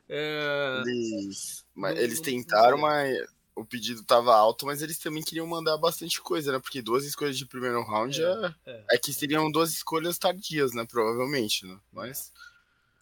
É... 0.09 0.83
Eles, 0.85 1.65
mas, 1.73 1.97
eles 1.97 2.19
tentaram, 2.19 2.77
mas 2.77 3.25
o 3.55 3.63
pedido 3.63 4.01
estava 4.01 4.35
alto, 4.35 4.65
mas 4.65 4.81
eles 4.81 4.97
também 4.97 5.23
queriam 5.23 5.45
mandar 5.45 5.77
bastante 5.77 6.19
coisa, 6.21 6.51
né? 6.51 6.59
Porque 6.59 6.81
duas 6.81 7.05
escolhas 7.05 7.37
de 7.37 7.45
primeiro 7.45 7.81
round 7.83 8.21
é, 8.21 8.55
é, 8.65 8.85
é, 8.91 8.97
que 8.97 9.13
seriam 9.13 9.51
duas 9.51 9.71
escolhas 9.71 10.17
tardias, 10.17 10.73
né? 10.73 10.85
Provavelmente, 10.89 11.65
né? 11.65 11.79
Mas 11.91 12.31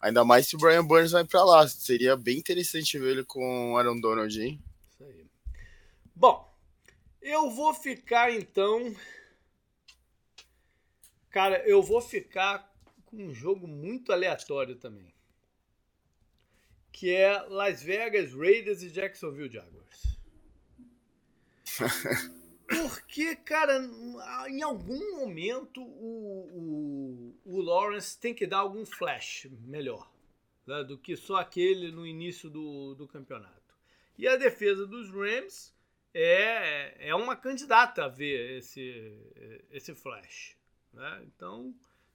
ainda 0.00 0.24
mais 0.24 0.46
se 0.46 0.56
o 0.56 0.58
Brian 0.58 0.84
Burns 0.84 1.12
vai 1.12 1.24
para 1.24 1.44
lá, 1.44 1.66
seria 1.66 2.16
bem 2.16 2.38
interessante 2.38 2.98
ver 2.98 3.12
ele 3.12 3.24
com 3.24 3.72
o 3.72 3.78
Aaron 3.78 4.00
Donald, 4.00 4.40
hein? 4.40 4.62
Isso 4.90 5.04
aí. 5.04 5.26
Bom, 6.14 6.52
eu 7.20 7.50
vou 7.50 7.72
ficar 7.72 8.32
então. 8.32 8.94
Cara, 11.30 11.66
eu 11.66 11.82
vou 11.82 12.02
ficar 12.02 12.70
com 13.06 13.16
um 13.16 13.34
jogo 13.34 13.66
muito 13.66 14.12
aleatório 14.12 14.76
também. 14.76 15.12
Que 17.02 17.16
é 17.16 17.36
Las 17.48 17.82
Vegas 17.82 18.32
Raiders 18.32 18.80
e 18.80 18.88
Jacksonville 18.88 19.52
Jaguars. 19.52 20.20
Porque, 22.64 23.34
cara, 23.34 23.76
em 24.46 24.62
algum 24.62 25.16
momento 25.16 25.82
o, 25.82 27.34
o, 27.44 27.56
o 27.56 27.60
Lawrence 27.60 28.16
tem 28.16 28.32
que 28.32 28.46
dar 28.46 28.58
algum 28.58 28.86
flash 28.86 29.48
melhor 29.66 30.08
né, 30.64 30.84
do 30.84 30.96
que 30.96 31.16
só 31.16 31.38
aquele 31.38 31.90
no 31.90 32.06
início 32.06 32.48
do, 32.48 32.94
do 32.94 33.08
campeonato. 33.08 33.74
E 34.16 34.28
a 34.28 34.36
defesa 34.36 34.86
dos 34.86 35.10
Rams 35.10 35.74
é, 36.14 37.08
é 37.08 37.14
uma 37.16 37.34
candidata 37.34 38.04
a 38.04 38.08
ver 38.08 38.58
esse, 38.58 39.12
esse 39.72 39.92
flash. 39.92 40.56
Né? 40.92 41.24
Então, 41.26 41.74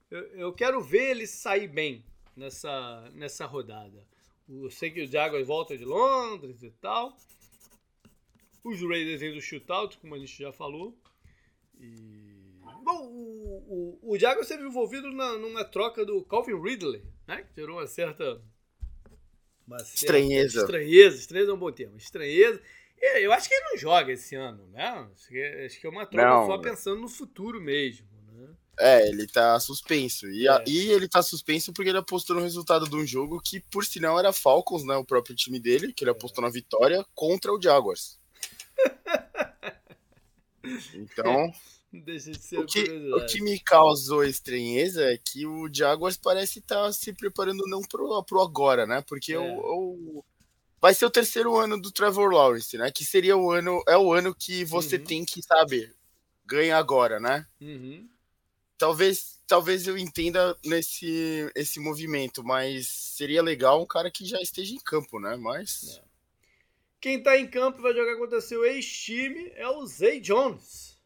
eu, 0.09 0.21
eu 0.27 0.53
quero 0.53 0.81
ver 0.81 1.09
ele 1.09 1.27
sair 1.27 1.67
bem 1.67 2.05
nessa, 2.37 3.11
nessa 3.13 3.45
rodada. 3.45 4.07
Eu 4.49 4.69
sei 4.71 4.91
que 4.91 5.01
o 5.01 5.07
Jaguars 5.07 5.45
volta 5.45 5.77
de 5.77 5.83
Londres 5.83 6.63
e 6.63 6.71
tal, 6.71 7.17
os 8.63 8.81
Raiders 8.81 9.21
ainda 9.21 9.35
do 9.35 9.41
shootout, 9.41 9.97
como 9.97 10.15
a 10.15 10.19
gente 10.19 10.37
já 10.37 10.51
falou. 10.51 10.97
E... 11.79 12.61
Bom, 12.83 13.05
o, 13.07 13.99
o, 14.01 14.13
o 14.13 14.17
Jaguars 14.17 14.49
esteve 14.49 14.67
envolvido 14.67 15.11
na, 15.11 15.37
numa 15.37 15.65
troca 15.65 16.05
do 16.05 16.23
Calvin 16.23 16.61
Ridley, 16.61 17.03
né? 17.27 17.43
Que 17.43 17.61
gerou 17.61 17.77
uma 17.77 17.87
certa. 17.87 18.41
Uma 19.65 19.79
certa 19.79 19.93
estranheza. 19.95 20.61
Estranheza, 20.61 21.17
estranheza 21.17 21.51
é 21.51 21.53
um 21.53 21.59
bom 21.59 21.71
termo. 21.71 21.97
Estranheza. 21.97 22.61
Eu 22.99 23.31
acho 23.31 23.47
que 23.47 23.53
ele 23.53 23.69
não 23.69 23.77
joga 23.77 24.11
esse 24.11 24.35
ano, 24.35 24.65
né? 24.67 24.87
Acho 25.13 25.27
que, 25.27 25.43
acho 25.65 25.79
que 25.79 25.85
é 25.87 25.89
uma 25.89 26.05
troca 26.05 26.29
não, 26.29 26.47
só 26.47 26.57
pensando 26.57 27.01
no 27.01 27.07
futuro 27.07 27.61
mesmo. 27.61 28.07
É, 28.79 29.07
ele 29.07 29.27
tá 29.27 29.59
suspenso. 29.59 30.29
E, 30.29 30.47
é. 30.47 30.63
e 30.67 30.91
ele 30.91 31.07
tá 31.07 31.21
suspenso 31.21 31.73
porque 31.73 31.89
ele 31.89 31.97
apostou 31.97 32.35
no 32.35 32.41
resultado 32.41 32.87
de 32.87 32.95
um 32.95 33.05
jogo 33.05 33.41
que, 33.41 33.59
por 33.59 33.85
sinal, 33.85 34.19
era 34.19 34.31
Falcons, 34.31 34.83
né? 34.83 34.95
O 34.95 35.05
próprio 35.05 35.35
time 35.35 35.59
dele, 35.59 35.93
que 35.93 36.03
ele 36.03 36.11
apostou 36.11 36.43
é. 36.43 36.47
na 36.47 36.53
vitória 36.53 37.05
contra 37.15 37.53
o 37.53 37.61
Jaguars. 37.61 38.19
Então, 40.93 41.49
Deixa 41.91 42.31
de 42.31 42.39
ser 42.39 42.59
o, 42.59 42.65
que, 42.65 42.83
o 43.13 43.25
que 43.25 43.41
me 43.41 43.59
causou 43.59 44.23
estranheza 44.23 45.03
é 45.05 45.17
que 45.17 45.45
o 45.45 45.69
Jaguars 45.73 46.17
parece 46.17 46.59
estar 46.59 46.83
tá 46.83 46.91
se 46.91 47.13
preparando 47.13 47.63
não 47.67 47.81
pro, 47.81 48.21
pro 48.23 48.41
agora, 48.41 48.85
né? 48.85 49.01
Porque 49.07 49.33
é. 49.33 49.39
o, 49.39 50.19
o, 50.19 50.25
vai 50.81 50.93
ser 50.93 51.05
o 51.05 51.09
terceiro 51.09 51.55
ano 51.55 51.81
do 51.81 51.91
Trevor 51.91 52.31
Lawrence, 52.31 52.77
né? 52.77 52.91
Que 52.91 53.05
seria 53.05 53.37
o 53.37 53.51
ano, 53.51 53.81
é 53.87 53.97
o 53.97 54.11
ano 54.11 54.35
que 54.35 54.65
você 54.65 54.97
uhum. 54.97 55.03
tem 55.03 55.25
que, 55.25 55.41
sabe, 55.41 55.93
ganhar 56.45 56.77
agora, 56.77 57.19
né? 57.19 57.47
Uhum. 57.61 58.07
Talvez, 58.77 59.41
talvez 59.47 59.87
eu 59.87 59.97
entenda 59.97 60.57
nesse 60.65 61.51
esse 61.55 61.79
movimento, 61.79 62.43
mas 62.43 62.87
seria 62.87 63.41
legal 63.41 63.81
um 63.81 63.85
cara 63.85 64.11
que 64.11 64.25
já 64.25 64.39
esteja 64.39 64.73
em 64.73 64.79
campo, 64.79 65.19
né? 65.19 65.35
Mas. 65.35 65.97
É. 65.97 66.07
Quem 66.99 67.17
está 67.17 67.37
em 67.37 67.47
campo 67.47 67.81
vai 67.81 67.93
jogar 67.93 68.17
contra 68.17 68.41
seu 68.41 68.65
ex-time 68.65 69.51
é 69.55 69.67
o 69.67 69.85
Zay 69.85 70.19
Jones. 70.19 70.97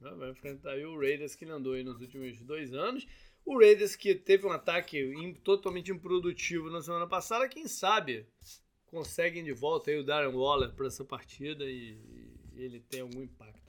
Vai 0.00 0.30
enfrentar 0.30 0.76
o 0.78 0.98
Raiders 0.98 1.34
que 1.34 1.44
ele 1.44 1.52
andou 1.52 1.74
aí 1.74 1.82
nos 1.82 2.00
últimos 2.00 2.40
dois 2.42 2.72
anos. 2.74 3.06
O 3.44 3.58
Raiders, 3.58 3.94
que 3.94 4.14
teve 4.14 4.46
um 4.46 4.52
ataque 4.52 5.34
totalmente 5.42 5.90
improdutivo 5.90 6.70
na 6.70 6.80
semana 6.80 7.06
passada, 7.06 7.48
quem 7.48 7.68
sabe 7.68 8.26
conseguem 8.86 9.42
de 9.42 9.52
volta 9.52 9.90
aí 9.90 9.98
o 9.98 10.04
Darren 10.04 10.34
Waller 10.34 10.72
para 10.72 10.86
essa 10.86 11.04
partida 11.04 11.64
e, 11.64 11.98
ele 12.54 12.80
tem 12.80 13.00
algum 13.00 13.20
impacto. 13.20 13.63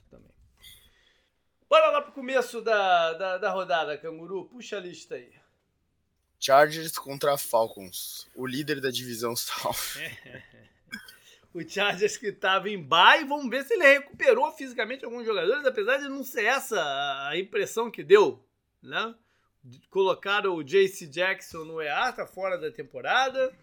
Bora 1.76 1.90
lá 1.90 2.00
pro 2.00 2.12
começo 2.12 2.62
da, 2.62 3.12
da, 3.12 3.36
da 3.36 3.50
rodada, 3.50 3.98
Canguru. 3.98 4.46
Puxa 4.46 4.78
a 4.78 4.80
lista 4.80 5.14
aí. 5.14 5.30
Chargers 6.40 6.96
contra 6.96 7.36
Falcons, 7.36 8.26
o 8.34 8.46
líder 8.46 8.80
da 8.80 8.90
divisão 8.90 9.36
South. 9.36 10.00
o 11.52 11.68
Chargers 11.68 12.16
que 12.16 12.28
estava 12.28 12.70
em 12.70 12.82
bye, 12.82 13.26
vamos 13.26 13.50
ver 13.50 13.62
se 13.64 13.74
ele 13.74 13.84
recuperou 13.84 14.50
fisicamente 14.52 15.04
alguns 15.04 15.26
jogadores, 15.26 15.66
apesar 15.66 15.98
de 15.98 16.08
não 16.08 16.24
ser 16.24 16.46
essa 16.46 16.80
a 17.28 17.38
impressão 17.38 17.90
que 17.90 18.02
deu, 18.02 18.42
né? 18.82 19.14
Colocaram 19.90 20.54
o 20.54 20.64
JC 20.64 21.06
Jackson 21.06 21.62
no 21.64 21.82
EA, 21.82 22.10
tá 22.10 22.26
fora 22.26 22.56
da 22.56 22.72
temporada. 22.72 23.54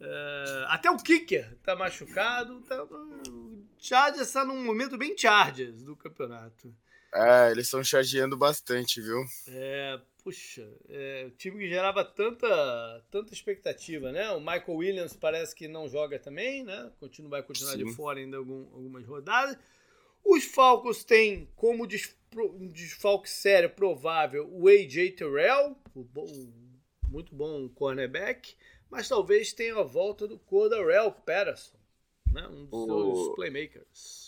Uh, 0.00 0.64
até 0.68 0.88
o 0.88 0.96
Kicker 0.96 1.56
tá 1.64 1.74
machucado. 1.74 2.60
Tá, 2.60 2.84
o 2.84 3.66
Chargers 3.78 4.28
está 4.28 4.44
num 4.44 4.62
momento 4.62 4.96
bem 4.96 5.18
Chargers 5.18 5.82
do 5.82 5.96
campeonato. 5.96 6.72
É, 7.12 7.50
eles 7.50 7.66
estão 7.66 7.82
chargeando 7.82 8.36
bastante, 8.36 9.00
viu? 9.00 9.24
É, 9.48 9.98
puxa, 10.22 10.68
é, 10.88 11.24
o 11.26 11.30
time 11.30 11.58
que 11.58 11.68
gerava 11.68 12.04
tanta, 12.04 13.04
tanta 13.10 13.32
expectativa, 13.32 14.12
né? 14.12 14.30
O 14.30 14.40
Michael 14.40 14.74
Williams 14.76 15.16
parece 15.16 15.54
que 15.54 15.66
não 15.66 15.88
joga 15.88 16.18
também, 16.18 16.64
né? 16.64 16.92
Continua, 17.00 17.30
vai 17.30 17.42
continuar 17.42 17.72
Sim. 17.72 17.84
de 17.84 17.94
fora 17.94 18.18
ainda 18.18 18.36
algum, 18.36 18.64
algumas 18.74 19.06
rodadas. 19.06 19.56
Os 20.24 20.44
Falcons 20.44 21.04
têm 21.04 21.48
como 21.56 21.86
desfalque 21.86 23.30
sério 23.30 23.70
provável 23.70 24.46
o 24.52 24.68
AJ 24.68 25.12
Terrell, 25.16 25.76
o, 25.94 26.00
o 26.00 26.68
muito 27.08 27.34
bom 27.34 27.68
cornerback, 27.70 28.54
mas 28.90 29.08
talvez 29.08 29.52
tenha 29.52 29.76
a 29.76 29.82
volta 29.82 30.26
do 30.26 30.38
Cordarrelle 30.38 31.14
Patterson, 31.24 31.78
né? 32.30 32.46
um 32.48 32.66
dos 32.66 32.80
o... 32.80 33.14
seus 33.14 33.34
playmakers. 33.34 34.27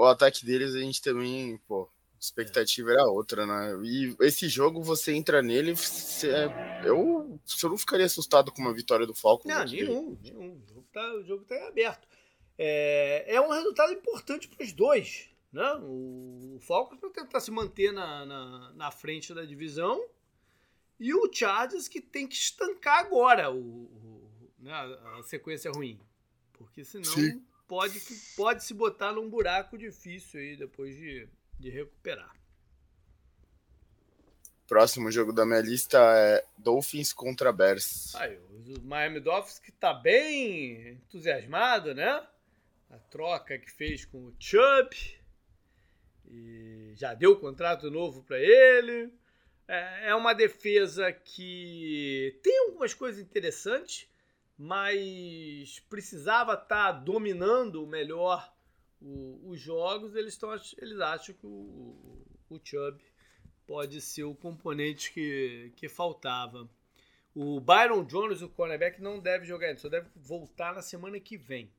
O 0.00 0.06
ataque 0.06 0.46
deles 0.46 0.74
a 0.74 0.78
gente 0.78 1.02
também, 1.02 1.58
pô, 1.68 1.86
expectativa 2.18 2.90
era 2.90 3.04
outra, 3.04 3.44
né? 3.44 3.78
E 3.84 4.16
esse 4.20 4.48
jogo 4.48 4.82
você 4.82 5.12
entra 5.12 5.42
nele, 5.42 5.76
você, 5.76 6.30
é, 6.30 6.82
eu, 6.86 7.38
eu 7.62 7.68
não 7.68 7.76
ficaria 7.76 8.06
assustado 8.06 8.50
com 8.50 8.62
uma 8.62 8.72
vitória 8.72 9.06
do 9.06 9.14
Falcons. 9.14 9.52
Não, 9.52 9.62
nenhum, 9.62 10.16
nenhum. 10.22 10.56
O 10.56 10.66
jogo 10.66 10.86
tá, 10.90 11.14
o 11.16 11.22
jogo 11.22 11.44
tá 11.44 11.68
aberto. 11.68 12.08
É, 12.56 13.34
é 13.34 13.40
um 13.42 13.50
resultado 13.50 13.92
importante 13.92 14.48
para 14.48 14.64
os 14.64 14.72
dois, 14.72 15.28
né? 15.52 15.70
O, 15.82 16.56
o 16.56 16.60
Falcons 16.60 16.98
para 16.98 17.10
tentar 17.10 17.40
se 17.40 17.50
manter 17.50 17.92
na, 17.92 18.24
na, 18.24 18.72
na, 18.72 18.90
frente 18.90 19.34
da 19.34 19.44
divisão 19.44 20.02
e 20.98 21.12
o 21.12 21.30
Chargers 21.30 21.88
que 21.88 22.00
tem 22.00 22.26
que 22.26 22.36
estancar 22.36 23.00
agora 23.00 23.50
o, 23.50 23.58
o 23.58 24.50
né, 24.58 24.72
a 24.72 25.22
sequência 25.24 25.70
ruim, 25.70 26.00
porque 26.54 26.84
senão 26.86 27.04
Sim. 27.04 27.42
Pode 27.70 28.00
pode 28.36 28.64
se 28.64 28.74
botar 28.74 29.12
num 29.12 29.30
buraco 29.30 29.78
difícil 29.78 30.40
aí 30.40 30.56
depois 30.56 30.96
de 30.96 31.28
de 31.56 31.70
recuperar. 31.70 32.34
Próximo 34.66 35.10
jogo 35.10 35.32
da 35.32 35.44
minha 35.44 35.60
lista 35.60 35.98
é 35.98 36.44
Dolphins 36.56 37.12
contra 37.12 37.52
Bears. 37.52 38.14
Aí, 38.14 38.38
o 38.38 38.80
Miami 38.82 39.20
Dolphins 39.20 39.58
que 39.58 39.70
tá 39.70 39.92
bem 39.92 40.92
entusiasmado, 40.92 41.94
né? 41.94 42.26
A 42.88 42.98
troca 43.10 43.58
que 43.58 43.70
fez 43.70 44.04
com 44.04 44.18
o 44.26 44.34
Chubb. 44.38 44.96
E 46.26 46.92
já 46.94 47.14
deu 47.14 47.38
contrato 47.38 47.90
novo 47.90 48.22
para 48.22 48.38
ele. 48.38 49.12
É, 49.68 50.08
é 50.08 50.14
uma 50.14 50.32
defesa 50.32 51.12
que 51.12 52.38
tem 52.42 52.58
algumas 52.66 52.94
coisas 52.94 53.20
interessantes, 53.20 54.08
mas 54.62 55.80
precisava 55.88 56.52
estar 56.52 56.66
tá 56.66 56.92
dominando 56.92 57.86
melhor 57.86 58.52
os 59.00 59.58
jogos, 59.58 60.14
eles, 60.14 60.36
tão, 60.36 60.52
eles 60.76 61.00
acham 61.00 61.34
que 61.34 61.46
o, 61.46 62.26
o 62.50 62.60
Chubb 62.62 63.00
pode 63.66 64.02
ser 64.02 64.24
o 64.24 64.34
componente 64.34 65.12
que, 65.12 65.72
que 65.76 65.88
faltava. 65.88 66.68
O 67.34 67.58
Byron 67.58 68.04
Jones, 68.04 68.42
o 68.42 68.50
cornerback, 68.50 69.00
não 69.00 69.18
deve 69.18 69.46
jogar, 69.46 69.74
só 69.78 69.88
deve 69.88 70.08
voltar 70.14 70.74
na 70.74 70.82
semana 70.82 71.18
que 71.18 71.38
vem. 71.38 71.72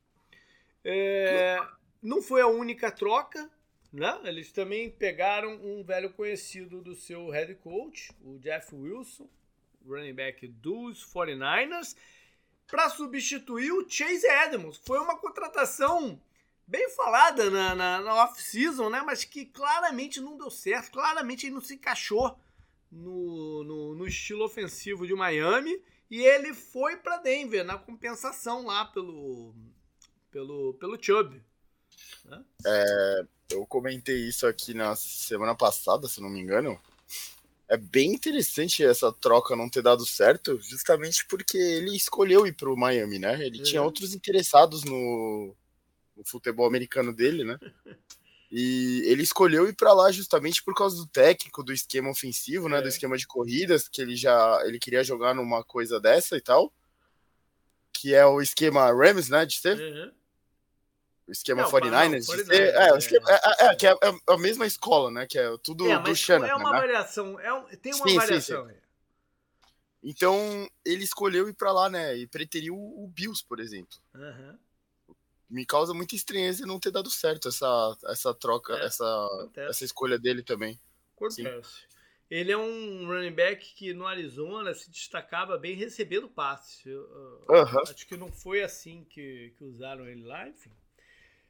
É, 0.84 1.60
não 2.01 2.19
foi 2.19 2.41
a 2.41 2.47
única 2.47 2.89
troca, 2.89 3.47
né? 3.93 4.19
Eles 4.23 4.51
também 4.51 4.89
pegaram 4.89 5.53
um 5.63 5.84
velho 5.84 6.12
conhecido 6.13 6.82
do 6.82 6.95
seu 6.95 7.29
head 7.29 7.53
coach, 7.53 8.12
o 8.23 8.39
Jeff 8.39 8.73
Wilson, 8.73 9.29
running 9.86 10.15
back 10.15 10.47
dos 10.47 11.05
49ers, 11.13 11.95
para 12.71 12.89
substituir 12.89 13.73
o 13.73 13.88
Chase 13.88 14.25
Edmonds. 14.25 14.79
Foi 14.84 14.97
uma 14.97 15.17
contratação 15.17 16.19
bem 16.65 16.89
falada 16.91 17.49
na, 17.51 17.75
na, 17.75 18.01
na 18.01 18.23
off-season, 18.23 18.89
né? 18.89 19.03
Mas 19.05 19.25
que 19.25 19.45
claramente 19.45 20.21
não 20.21 20.38
deu 20.38 20.49
certo, 20.49 20.91
claramente 20.91 21.45
ele 21.45 21.55
não 21.55 21.62
se 21.62 21.73
encaixou 21.75 22.39
no, 22.89 23.63
no, 23.65 23.95
no 23.95 24.07
estilo 24.07 24.45
ofensivo 24.45 25.05
de 25.05 25.13
Miami. 25.13 25.81
E 26.10 26.21
ele 26.23 26.53
foi 26.53 26.95
para 26.95 27.17
Denver 27.17 27.63
na 27.63 27.77
compensação 27.77 28.65
lá 28.65 28.86
pelo, 28.86 29.53
pelo, 30.31 30.73
pelo 30.75 31.01
Chubb. 31.01 31.41
Né? 32.25 32.43
É, 32.65 33.25
eu 33.51 33.65
comentei 33.65 34.27
isso 34.27 34.47
aqui 34.47 34.73
na 34.73 34.95
semana 34.95 35.55
passada, 35.55 36.07
se 36.07 36.21
não 36.21 36.29
me 36.29 36.39
engano. 36.39 36.79
É 37.71 37.77
bem 37.77 38.12
interessante 38.12 38.84
essa 38.84 39.13
troca 39.13 39.55
não 39.55 39.69
ter 39.69 39.81
dado 39.81 40.05
certo, 40.05 40.60
justamente 40.62 41.25
porque 41.25 41.57
ele 41.57 41.95
escolheu 41.95 42.45
ir 42.45 42.51
para 42.51 42.69
o 42.69 42.75
Miami, 42.75 43.17
né? 43.17 43.41
Ele 43.45 43.63
tinha 43.63 43.79
uhum. 43.79 43.86
outros 43.86 44.13
interessados 44.13 44.84
no, 44.84 45.55
o 46.17 46.23
futebol 46.25 46.67
americano 46.67 47.15
dele, 47.15 47.45
né? 47.45 47.57
E 48.53 49.03
ele 49.05 49.23
escolheu 49.23 49.69
ir 49.69 49.73
para 49.73 49.93
lá 49.93 50.12
justamente 50.12 50.62
por 50.62 50.75
causa 50.75 50.97
do 50.97 51.07
técnico, 51.07 51.63
do 51.63 51.71
esquema 51.71 52.10
ofensivo, 52.10 52.67
né? 52.67 52.79
É. 52.79 52.81
Do 52.81 52.89
esquema 52.89 53.17
de 53.17 53.25
corridas, 53.25 53.88
que 53.88 54.01
ele 54.01 54.13
já 54.13 54.62
ele 54.65 54.77
queria 54.77 55.05
jogar 55.05 55.34
numa 55.34 55.63
coisa 55.63 56.01
dessa 56.01 56.36
e 56.36 56.41
tal. 56.41 56.69
Que 57.93 58.13
é 58.13 58.25
o 58.25 58.41
esquema 58.41 58.91
Rams, 58.91 59.29
né? 59.29 59.45
De 59.45 59.57
ser. 59.57 59.79
Uhum. 59.79 60.12
O 61.31 61.33
esquema 61.33 61.61
não, 61.61 61.71
49ers. 61.71 62.27
Não, 62.27 62.35
49ers 62.35 62.51
é, 62.51 62.87
é, 62.87 62.93
o 62.93 62.97
esquema, 62.97 63.31
é, 63.31 63.33
é, 63.33 63.65
é, 63.67 63.75
que 63.75 63.87
é, 63.87 63.91
é, 63.91 64.19
a 64.27 64.37
mesma 64.37 64.65
escola, 64.67 65.09
né? 65.09 65.25
Que 65.25 65.39
é 65.39 65.57
tudo 65.63 65.89
é, 65.89 65.97
do 65.97 66.13
Shannon. 66.13 66.45
É 66.45 66.53
uma 66.53 66.73
né? 66.73 66.79
variação, 66.79 67.39
é 67.39 67.53
um, 67.53 67.63
tem 67.77 67.93
uma 67.93 68.05
sim, 68.05 68.15
variação. 68.17 68.67
Sim, 68.67 68.73
sim. 68.73 68.79
Então 70.03 70.69
ele 70.83 71.05
escolheu 71.05 71.47
ir 71.47 71.53
para 71.53 71.71
lá, 71.71 71.89
né? 71.89 72.17
E 72.17 72.27
preteriu 72.27 72.75
o 72.75 73.09
Bills, 73.15 73.45
por 73.47 73.61
exemplo. 73.61 73.97
Uhum 74.13 74.57
me 75.51 75.65
causa 75.65 75.93
muita 75.93 76.15
estranheza 76.15 76.65
não 76.65 76.79
ter 76.79 76.91
dado 76.91 77.09
certo 77.09 77.49
essa, 77.49 77.97
essa 78.05 78.33
troca, 78.33 78.73
é, 78.73 78.85
essa, 78.85 79.49
essa 79.57 79.83
escolha 79.83 80.17
dele 80.17 80.41
também. 80.41 80.79
Acontece. 81.13 81.91
Ele 82.29 82.49
é 82.49 82.57
um 82.57 83.07
running 83.07 83.33
back 83.33 83.73
que 83.75 83.93
no 83.93 84.07
Arizona 84.07 84.73
se 84.73 84.89
destacava 84.89 85.57
bem 85.57 85.75
recebendo 85.75 86.29
passes. 86.29 86.85
Uhum. 86.85 87.81
Acho 87.81 88.07
que 88.07 88.15
não 88.15 88.31
foi 88.31 88.63
assim 88.63 89.03
que, 89.03 89.53
que 89.57 89.65
usaram 89.65 90.07
ele 90.07 90.23
lá, 90.23 90.47
enfim. 90.47 90.71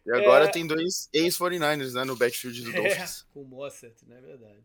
E 0.06 0.12
agora 0.12 0.46
é... 0.46 0.48
tem 0.48 0.66
dois 0.66 1.10
ex-49ers 1.14 1.94
né, 1.94 2.04
no 2.04 2.16
backfield 2.16 2.64
do 2.64 2.72
é, 2.72 2.74
Dolphins. 2.74 3.22
Com 3.34 3.42
o 3.42 3.46
Mossert, 3.46 3.96
não 4.08 4.18
é 4.18 4.22
verdade. 4.22 4.64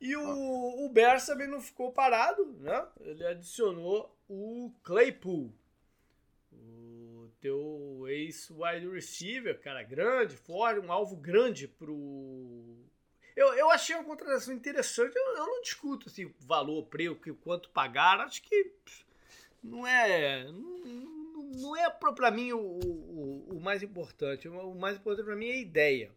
E 0.00 0.16
o, 0.16 0.20
ah. 0.20 0.84
o 0.84 0.88
Bears 0.88 1.26
também 1.26 1.48
não 1.48 1.60
ficou 1.60 1.90
parado, 1.92 2.46
né? 2.60 2.86
Ele 3.00 3.26
adicionou 3.26 4.16
o 4.28 4.72
Claypool, 4.84 5.52
teu 7.40 8.04
ex-wide 8.08 8.88
receiver, 8.88 9.58
cara, 9.60 9.82
grande, 9.82 10.36
forte, 10.36 10.80
um 10.80 10.92
alvo 10.92 11.16
grande 11.16 11.68
pro. 11.68 12.76
Eu, 13.36 13.54
eu 13.54 13.70
achei 13.70 13.94
uma 13.94 14.04
contratação 14.04 14.52
interessante. 14.52 15.14
Eu, 15.16 15.36
eu 15.36 15.46
não 15.46 15.62
discuto 15.62 16.08
assim, 16.08 16.32
valor, 16.40 16.86
preço, 16.86 17.16
quanto 17.42 17.70
pagar. 17.70 18.20
Acho 18.20 18.42
que 18.42 18.72
não 19.62 19.86
é. 19.86 20.44
Não, 20.44 20.77
não 21.68 21.76
é 21.76 21.90
para 21.90 22.30
mim 22.30 22.52
o, 22.52 22.58
o, 22.58 23.56
o, 23.56 23.60
mais 23.60 23.82
importante. 23.82 24.48
O 24.48 24.74
mais 24.74 24.96
importante 24.96 25.26
para 25.26 25.36
mim 25.36 25.48
é 25.48 25.54
a 25.54 25.60
ideia. 25.60 26.12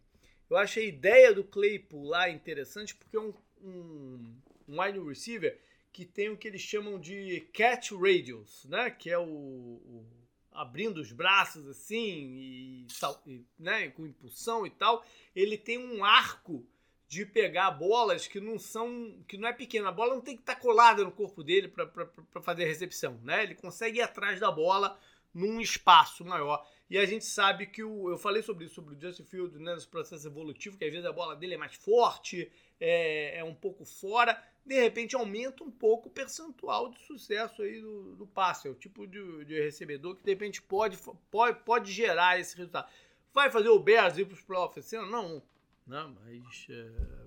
Eu 0.50 0.58
acho 0.58 0.80
a 0.80 0.84
ideia 0.84 1.34
do 1.34 1.44
Claypool 1.44 2.04
lá 2.04 2.30
interessante 2.30 2.96
porque 2.96 3.18
é 3.18 3.20
um, 3.20 3.34
um, 3.62 4.36
um 4.68 4.82
wide 4.82 5.00
receiver 5.00 5.60
que 5.92 6.06
tem 6.06 6.30
o 6.30 6.38
que 6.38 6.48
eles 6.48 6.62
chamam 6.62 7.00
de 7.00 7.42
catch 7.54 7.92
radius, 7.92 8.66
né? 8.66 8.90
Que 8.90 9.10
é 9.10 9.18
o, 9.18 9.24
o 9.24 10.06
abrindo 10.52 11.00
os 11.00 11.12
braços 11.12 11.68
assim, 11.68 11.96
e, 11.98 12.88
e, 13.26 13.46
né, 13.58 13.90
com 13.90 14.06
impulsão 14.06 14.66
e 14.66 14.70
tal, 14.70 15.06
ele 15.34 15.58
tem 15.58 15.78
um 15.78 16.04
arco 16.04 16.66
de 17.08 17.26
pegar 17.26 17.72
bolas 17.72 18.26
que 18.26 18.40
não 18.40 18.58
são. 18.58 19.22
que 19.28 19.38
não 19.38 19.50
é 19.50 19.54
pequena. 19.54 19.90
A 19.90 19.92
bola 19.92 20.16
não 20.16 20.22
tem 20.22 20.36
que 20.36 20.44
estar 20.44 20.56
tá 20.56 20.62
colada 20.62 21.04
no 21.04 21.12
corpo 21.12 21.44
dele 21.44 21.68
para 21.68 22.42
fazer 22.42 22.64
a 22.64 22.68
recepção. 22.68 23.20
Né? 23.22 23.44
Ele 23.44 23.56
consegue 23.56 24.00
ir 24.00 24.02
atrás 24.02 24.40
da 24.40 24.50
bola 24.50 24.98
num 25.34 25.60
espaço 25.60 26.26
maior. 26.26 26.66
E 26.90 26.98
a 26.98 27.06
gente 27.06 27.24
sabe 27.24 27.68
que 27.68 27.84
o. 27.84 28.10
Eu 28.10 28.18
falei 28.18 28.42
sobre 28.42 28.66
isso, 28.66 28.76
sobre 28.76 28.96
o 28.96 29.00
Justin 29.00 29.24
Fields, 29.24 29.60
né, 29.60 29.74
nesse 29.74 29.88
processo 29.88 30.28
evolutivo, 30.28 30.78
que 30.78 30.84
às 30.84 30.92
vezes 30.92 31.06
a 31.06 31.14
bola 31.14 31.36
dele 31.36 31.54
é 31.54 31.58
mais 31.58 31.74
forte, 31.76 32.52
é, 32.80 33.38
é 33.38 33.44
um 33.44 33.56
pouco 33.56 33.86
fora. 33.86 34.42
De 34.66 34.76
repente 34.76 35.16
aumenta 35.16 35.64
um 35.64 35.72
pouco 35.72 36.10
o 36.10 36.12
percentual 36.12 36.90
de 36.90 37.00
sucesso 37.06 37.62
aí 37.62 37.80
do, 37.80 38.16
do 38.18 38.28
passe. 38.28 38.68
É 38.68 38.72
o 38.72 38.76
tipo 38.76 39.08
de, 39.08 39.46
de 39.46 39.60
recebedor 39.62 40.18
que 40.18 40.24
de 40.24 40.32
repente 40.32 40.62
pode, 40.62 40.98
pode, 41.32 41.60
pode 41.64 41.92
gerar 41.92 42.40
esse 42.40 42.58
resultado. 42.58 42.92
Vai 43.34 43.50
fazer 43.50 43.70
o 43.70 43.80
Bears 43.80 44.18
ir 44.18 44.26
para 44.26 44.36
os 44.36 44.42
playoffs 44.42 44.92
Não. 44.92 45.42
Não, 45.88 46.10
mas. 46.10 46.68
É, 46.70 47.22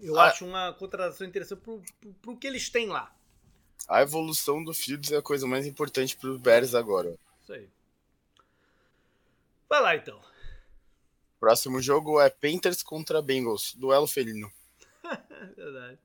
eu 0.00 0.18
ah. 0.18 0.28
acho 0.28 0.46
uma 0.46 0.72
contratação 0.74 1.26
interessante 1.26 1.60
para 1.60 2.30
o 2.30 2.36
que 2.36 2.46
eles 2.46 2.70
têm 2.70 2.86
lá. 2.86 3.14
A 3.88 4.02
evolução 4.02 4.62
do 4.62 4.72
Fields 4.72 5.10
é 5.12 5.16
a 5.16 5.22
coisa 5.22 5.46
mais 5.46 5.66
importante 5.66 6.16
para 6.16 6.30
os 6.30 6.40
Bears 6.40 6.74
agora. 6.74 7.16
Isso 7.42 7.52
aí. 7.52 7.68
Vai 9.68 9.80
lá 9.80 9.96
então. 9.96 10.20
Próximo 11.38 11.80
jogo 11.80 12.20
é 12.20 12.28
Panthers 12.28 12.82
contra 12.82 13.22
Bengals, 13.22 13.74
duelo 13.74 14.06
felino. 14.06 14.50
Verdade. 15.56 15.98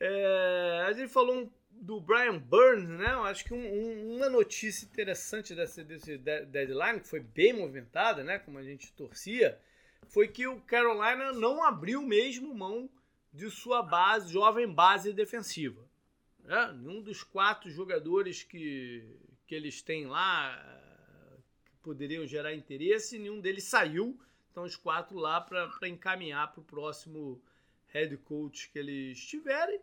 É, 0.00 0.84
a 0.86 0.92
gente 0.92 1.12
falou 1.12 1.52
do 1.70 2.00
Brian 2.00 2.38
Burns, 2.38 2.88
né? 2.88 3.12
Eu 3.12 3.24
acho 3.24 3.44
que 3.44 3.54
um, 3.54 3.58
um, 3.58 4.16
uma 4.16 4.28
notícia 4.28 4.84
interessante 4.84 5.54
desse, 5.54 5.84
desse 5.84 6.18
deadline, 6.18 7.00
que 7.00 7.08
foi 7.08 7.20
bem 7.20 7.52
movimentada, 7.52 8.24
né? 8.24 8.38
Como 8.38 8.58
a 8.58 8.62
gente 8.62 8.92
torcia, 8.92 9.58
foi 10.08 10.28
que 10.28 10.46
o 10.46 10.60
Carolina 10.62 11.32
não 11.32 11.62
abriu 11.62 12.02
mesmo 12.02 12.54
mão 12.54 12.88
de 13.32 13.50
sua 13.50 13.82
base, 13.82 14.32
jovem 14.32 14.66
base 14.66 15.12
defensiva. 15.12 15.87
Né? 16.48 16.70
Um 16.82 17.02
dos 17.02 17.22
quatro 17.22 17.70
jogadores 17.70 18.42
que, 18.42 19.04
que 19.46 19.54
eles 19.54 19.82
têm 19.82 20.06
lá 20.06 20.56
poderiam 21.82 22.26
gerar 22.26 22.54
interesse, 22.54 23.18
nenhum 23.18 23.38
deles 23.38 23.64
saiu. 23.64 24.18
Então, 24.50 24.64
os 24.64 24.74
quatro 24.74 25.18
lá 25.18 25.42
para 25.42 25.86
encaminhar 25.86 26.50
para 26.50 26.60
o 26.60 26.64
próximo 26.64 27.40
head 27.88 28.16
coach 28.16 28.70
que 28.70 28.78
eles 28.78 29.22
tiverem. 29.22 29.78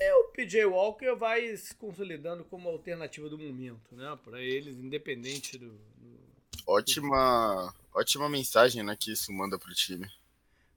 E 0.00 0.12
o 0.12 0.28
PJ 0.28 0.64
Walker 0.66 1.16
vai 1.16 1.56
se 1.56 1.74
consolidando 1.74 2.44
como 2.44 2.68
alternativa 2.68 3.28
do 3.28 3.36
momento, 3.36 3.96
né? 3.96 4.16
Para 4.22 4.40
eles, 4.40 4.76
independente 4.76 5.58
do, 5.58 5.70
do. 5.96 6.20
Ótima, 6.64 7.74
ótima 7.92 8.28
mensagem 8.28 8.84
né, 8.84 8.96
que 8.98 9.12
isso 9.12 9.32
manda 9.32 9.58
para 9.58 9.72
o 9.72 9.74
time. 9.74 10.08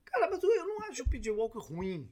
Cara, 0.05 0.31
mas 0.31 0.41
eu 0.41 0.67
não 0.67 0.81
acho 0.83 1.03
o 1.03 1.09
PJ 1.09 1.29
Walker 1.29 1.59
ruim. 1.59 2.09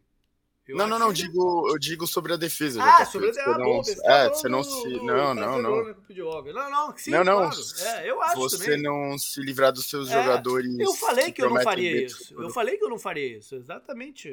Eu 0.69 0.77
não, 0.77 0.85
não, 0.87 0.99
não, 0.99 1.11
digo, 1.11 1.67
eu 1.67 1.79
digo 1.79 2.05
sobre 2.05 2.31
a 2.31 2.37
defesa. 2.37 2.79
Ah, 2.83 3.03
sobre 3.03 3.29
a 3.29 3.31
defesa. 3.31 3.57
Não, 3.57 3.81
é, 4.03 4.29
você 4.29 4.47
não 4.47 4.63
se. 4.63 4.87
Não, 4.97 5.33
não, 5.33 5.59
não. 5.59 5.59
Não, 5.59 6.69
não, 6.69 6.97
sim, 6.97 7.09
não, 7.09 7.23
não. 7.23 7.49
Claro. 7.49 7.61
É, 7.79 8.09
eu 8.09 8.21
acho 8.21 8.35
Você 8.35 8.65
também. 8.65 8.83
não 8.83 9.17
se 9.17 9.41
livrar 9.41 9.73
dos 9.73 9.89
seus 9.89 10.11
é, 10.11 10.13
jogadores. 10.13 10.77
Eu 10.77 10.93
falei 10.93 11.31
que 11.31 11.41
eu 11.41 11.49
não 11.49 11.63
faria 11.63 12.05
isso. 12.05 12.35
Eu 12.39 12.51
falei 12.51 12.77
que 12.77 12.83
eu 12.83 12.89
não 12.89 12.99
faria 12.99 13.37
isso, 13.37 13.55
exatamente. 13.55 14.29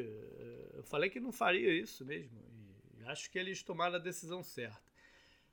Eu 0.74 0.82
falei 0.84 1.08
que 1.08 1.18
não 1.18 1.32
faria 1.32 1.72
isso 1.72 2.04
mesmo. 2.04 2.38
E 3.00 3.08
acho 3.08 3.30
que 3.30 3.38
eles 3.38 3.62
tomaram 3.62 3.94
a 3.94 3.98
decisão 3.98 4.42
certa. 4.42 4.84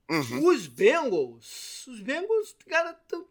Uhum. 0.10 0.48
Os 0.48 0.68
Bengals, 0.68 1.88
os 1.88 2.02
Bengals, 2.02 2.54
cara, 2.68 2.94
tão, 3.08 3.26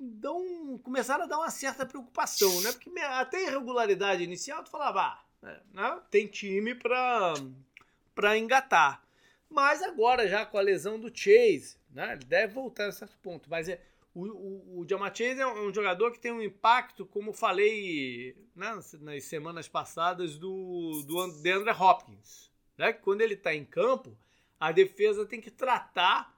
dão, 0.00 0.78
começaram 0.82 1.24
a 1.24 1.26
dar 1.28 1.38
uma 1.38 1.50
certa 1.50 1.86
preocupação, 1.86 2.60
né? 2.62 2.72
Porque 2.72 2.90
até 2.98 3.46
irregularidade 3.46 4.24
inicial, 4.24 4.64
tu 4.64 4.70
falava, 4.70 5.00
ah, 5.00 5.22
né? 5.42 6.00
Tem 6.10 6.26
time 6.26 6.74
para 6.74 8.38
engatar. 8.38 9.02
Mas 9.50 9.82
agora, 9.82 10.26
já 10.26 10.46
com 10.46 10.56
a 10.56 10.62
lesão 10.62 10.98
do 10.98 11.14
Chase, 11.14 11.76
né? 11.90 12.12
ele 12.12 12.24
deve 12.24 12.54
voltar 12.54 12.86
a 12.86 12.92
certo 12.92 13.18
ponto. 13.18 13.50
Mas 13.50 13.68
é, 13.68 13.80
o, 14.14 14.24
o, 14.24 14.80
o 14.80 14.88
Jama 14.88 15.14
Chase 15.14 15.40
é 15.40 15.46
um, 15.46 15.72
jogador 15.72 16.10
que 16.10 16.18
tem 16.18 16.32
um 16.32 16.40
impacto, 16.40 17.04
como 17.04 17.32
falei 17.32 18.34
né, 18.56 18.78
nas 19.00 19.24
semanas 19.24 19.68
passadas, 19.68 20.38
do, 20.38 21.02
do 21.06 21.42
DeAndre 21.42 21.70
Hopkins. 21.70 22.50
Né? 22.78 22.92
Quando 22.92 23.20
ele 23.20 23.34
está 23.34 23.54
em 23.54 23.64
campo, 23.64 24.16
a 24.58 24.72
defesa 24.72 25.26
tem 25.26 25.40
que 25.40 25.50
tratar 25.50 26.34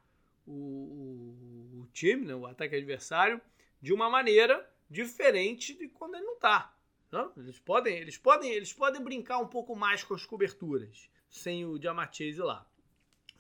o, 0.47 0.53
o, 0.53 1.81
o 1.83 1.89
time, 1.93 2.27
né, 2.27 2.35
o 2.35 2.47
ataque 2.47 2.75
adversário, 2.75 3.41
de 3.81 3.93
uma 3.93 4.11
maneira 4.11 4.69
diferente 4.91 5.75
de 5.75 5.89
quando 5.89 6.17
ele 6.17 6.25
não 6.25 6.35
está. 6.35 6.74
Não? 7.15 7.33
Eles 7.37 7.61
podem, 7.61 7.97
eles 7.97 8.19
podem, 8.19 8.51
eles 8.51 8.73
podem 8.73 9.01
brincar 9.01 9.39
um 9.39 9.47
pouco 9.47 9.77
mais 9.77 10.03
com 10.03 10.15
as 10.15 10.27
coberturas 10.27 11.09
sem 11.31 11.65
o 11.65 11.79
Diamachese 11.79 12.41
lá. 12.41 12.67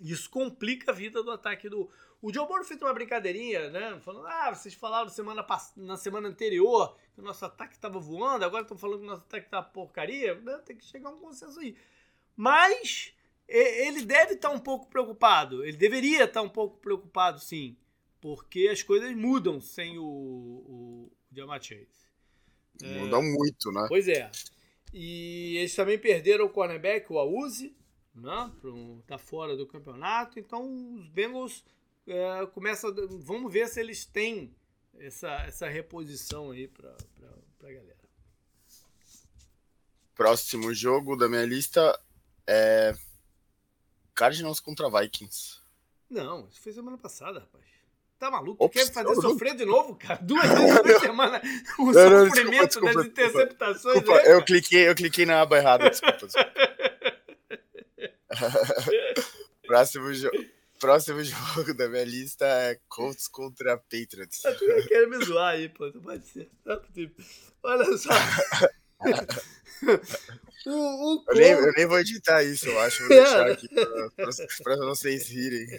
Isso 0.01 0.31
complica 0.31 0.93
a 0.93 0.95
vida 0.95 1.25
do 1.25 1.31
ataque 1.33 1.69
do. 1.69 1.91
O 2.23 2.33
Joe 2.33 2.47
Burrow 2.47 2.65
fez 2.65 2.81
uma 2.81 2.95
brincadeirinha, 2.95 3.71
né? 3.71 4.01
Falando, 4.01 4.27
ah, 4.29 4.55
vocês 4.55 4.75
falaram 4.75 5.09
semana 5.09 5.45
na 5.77 5.97
semana 5.97 6.29
anterior 6.29 6.97
que 7.15 7.21
o 7.21 7.25
nosso 7.25 7.45
ataque 7.45 7.75
estava 7.75 7.99
voando, 7.99 8.45
agora 8.45 8.63
estão 8.63 8.79
falando 8.79 9.01
que 9.01 9.07
o 9.07 9.11
nosso 9.11 9.25
ataque 9.25 9.49
tá 9.49 9.61
porcaria. 9.61 10.35
Né? 10.37 10.57
Tem 10.65 10.77
que 10.77 10.85
chegar 10.85 11.09
a 11.09 11.13
um 11.13 11.19
consenso 11.19 11.59
aí. 11.59 11.77
Mas 12.37 13.13
ele 13.49 14.03
deve 14.05 14.35
estar 14.35 14.51
tá 14.51 14.55
um 14.55 14.61
pouco 14.61 14.89
preocupado. 14.89 15.65
Ele 15.65 15.77
deveria 15.77 16.25
estar 16.25 16.41
tá 16.41 16.43
um 16.43 16.49
pouco 16.49 16.79
preocupado, 16.79 17.41
sim. 17.41 17.77
Porque 18.21 18.69
as 18.69 18.83
coisas 18.85 19.15
mudam 19.17 19.61
sem 19.61 19.99
o, 19.99 20.05
o, 20.05 21.13
o 22.83 22.87
Mudam 22.87 23.23
é, 23.23 23.33
muito, 23.33 23.73
né? 23.73 23.87
Pois 23.89 24.09
é. 24.09 24.31
E 24.93 25.57
eles 25.57 25.75
também 25.75 25.99
perderam 25.99 26.47
o 26.47 26.51
cornerback, 26.51 27.13
o 27.13 27.19
Auzi, 27.19 27.77
né? 28.15 28.53
Tá 29.07 29.19
fora 29.19 29.57
do 29.57 29.67
campeonato. 29.67 30.39
Então 30.39 30.95
os 30.95 31.09
Bengals 31.09 31.65
é, 32.07 32.47
começam. 32.47 32.95
Vamos 33.21 33.53
ver 33.53 33.69
se 33.69 33.81
eles 33.81 34.05
têm 34.05 34.55
essa, 34.99 35.31
essa 35.47 35.69
reposição 35.69 36.51
aí 36.51 36.69
pra, 36.69 36.97
pra, 37.17 37.29
pra 37.59 37.73
galera. 37.73 38.05
Próximo 40.15 40.73
jogo 40.73 41.17
da 41.17 41.29
minha 41.29 41.45
lista 41.45 42.01
é 42.47 42.95
Cardinals 44.15 44.61
contra 44.61 44.89
Vikings. 44.89 45.61
Não, 46.09 46.47
isso 46.47 46.61
foi 46.61 46.73
semana 46.73 46.97
passada, 46.97 47.41
rapaz. 47.41 47.65
Tá 48.25 48.31
maluco? 48.31 48.65
Ops, 48.65 48.75
Quer 48.75 48.91
fazer 48.91 49.15
sofrer 49.17 49.55
de 49.55 49.67
novo, 49.67 49.97
cara? 49.97 50.19
Duas 50.23 50.49
vezes 50.49 50.81
por 50.81 51.01
semana 51.01 51.43
o 51.79 51.93
não, 51.93 52.27
sofrimento 52.27 52.69
desculpa, 52.69 52.95
das 52.95 53.05
interceptações. 53.05 53.97
Desculpa, 53.97 54.23
né? 54.23 54.33
eu, 54.33 54.43
cliquei, 54.43 54.89
eu 54.89 54.95
cliquei 54.95 55.27
na 55.27 55.43
aba 55.43 55.59
errada, 55.59 55.91
desculpa. 55.91 56.27
Próximo 59.67 60.15
jogo. 60.15 60.39
Próximo 60.81 61.23
jogo 61.23 61.75
da 61.75 61.87
minha 61.87 62.05
lista 62.05 62.47
é 62.47 62.81
Colts 62.89 63.29
contra 63.29 63.77
Patriots. 63.77 64.41
Tu 64.41 64.89
quer 64.89 65.07
me 65.07 65.23
zoar 65.23 65.53
aí, 65.53 65.69
pô. 65.69 65.91
Não 65.91 66.01
pode 66.01 66.27
ser. 66.27 66.51
Olha 67.63 67.99
só. 67.99 68.09
O, 70.67 70.71
o 70.71 71.25
eu, 71.29 71.35
nem, 71.35 71.51
eu, 71.51 71.73
nem, 71.73 71.87
vou 71.87 71.99
editar 71.99 72.43
isso, 72.43 72.69
eu 72.69 72.79
acho. 72.81 73.01
Vou 73.01 73.09
deixar 73.17 73.51
aqui 73.51 73.69
para 74.63 74.77
vocês 74.77 75.29
rirem. 75.29 75.67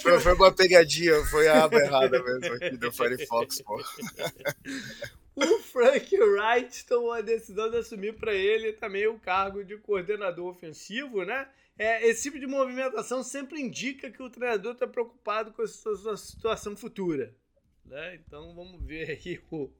foi, 0.00 0.20
foi, 0.20 0.32
uma 0.34 0.52
pegadinha, 0.52 1.24
foi 1.26 1.46
a 1.48 1.64
aba 1.64 1.78
errada 1.78 2.22
mesmo 2.22 2.54
aqui 2.54 2.76
do 2.76 2.92
Firefox, 2.92 3.62
pô. 3.62 3.80
O 5.34 5.58
Frank 5.60 6.14
Wright 6.14 6.84
tomou 6.84 7.12
a 7.12 7.22
decisão 7.22 7.70
de 7.70 7.78
assumir 7.78 8.14
para 8.18 8.34
ele 8.34 8.74
também 8.74 9.06
o 9.06 9.18
cargo 9.18 9.64
de 9.64 9.78
coordenador 9.78 10.46
ofensivo, 10.46 11.24
né? 11.24 11.48
É, 11.78 12.06
esse 12.06 12.24
tipo 12.24 12.38
de 12.38 12.46
movimentação 12.46 13.22
sempre 13.22 13.58
indica 13.58 14.10
que 14.10 14.22
o 14.22 14.28
treinador 14.28 14.74
está 14.74 14.86
preocupado 14.86 15.50
com 15.52 15.62
a 15.62 15.66
sua 15.66 16.18
situação 16.18 16.76
futura. 16.76 17.34
Né? 17.84 18.16
Então 18.16 18.54
vamos 18.54 18.84
ver 18.84 19.10
aí 19.10 19.40
o, 19.50 19.70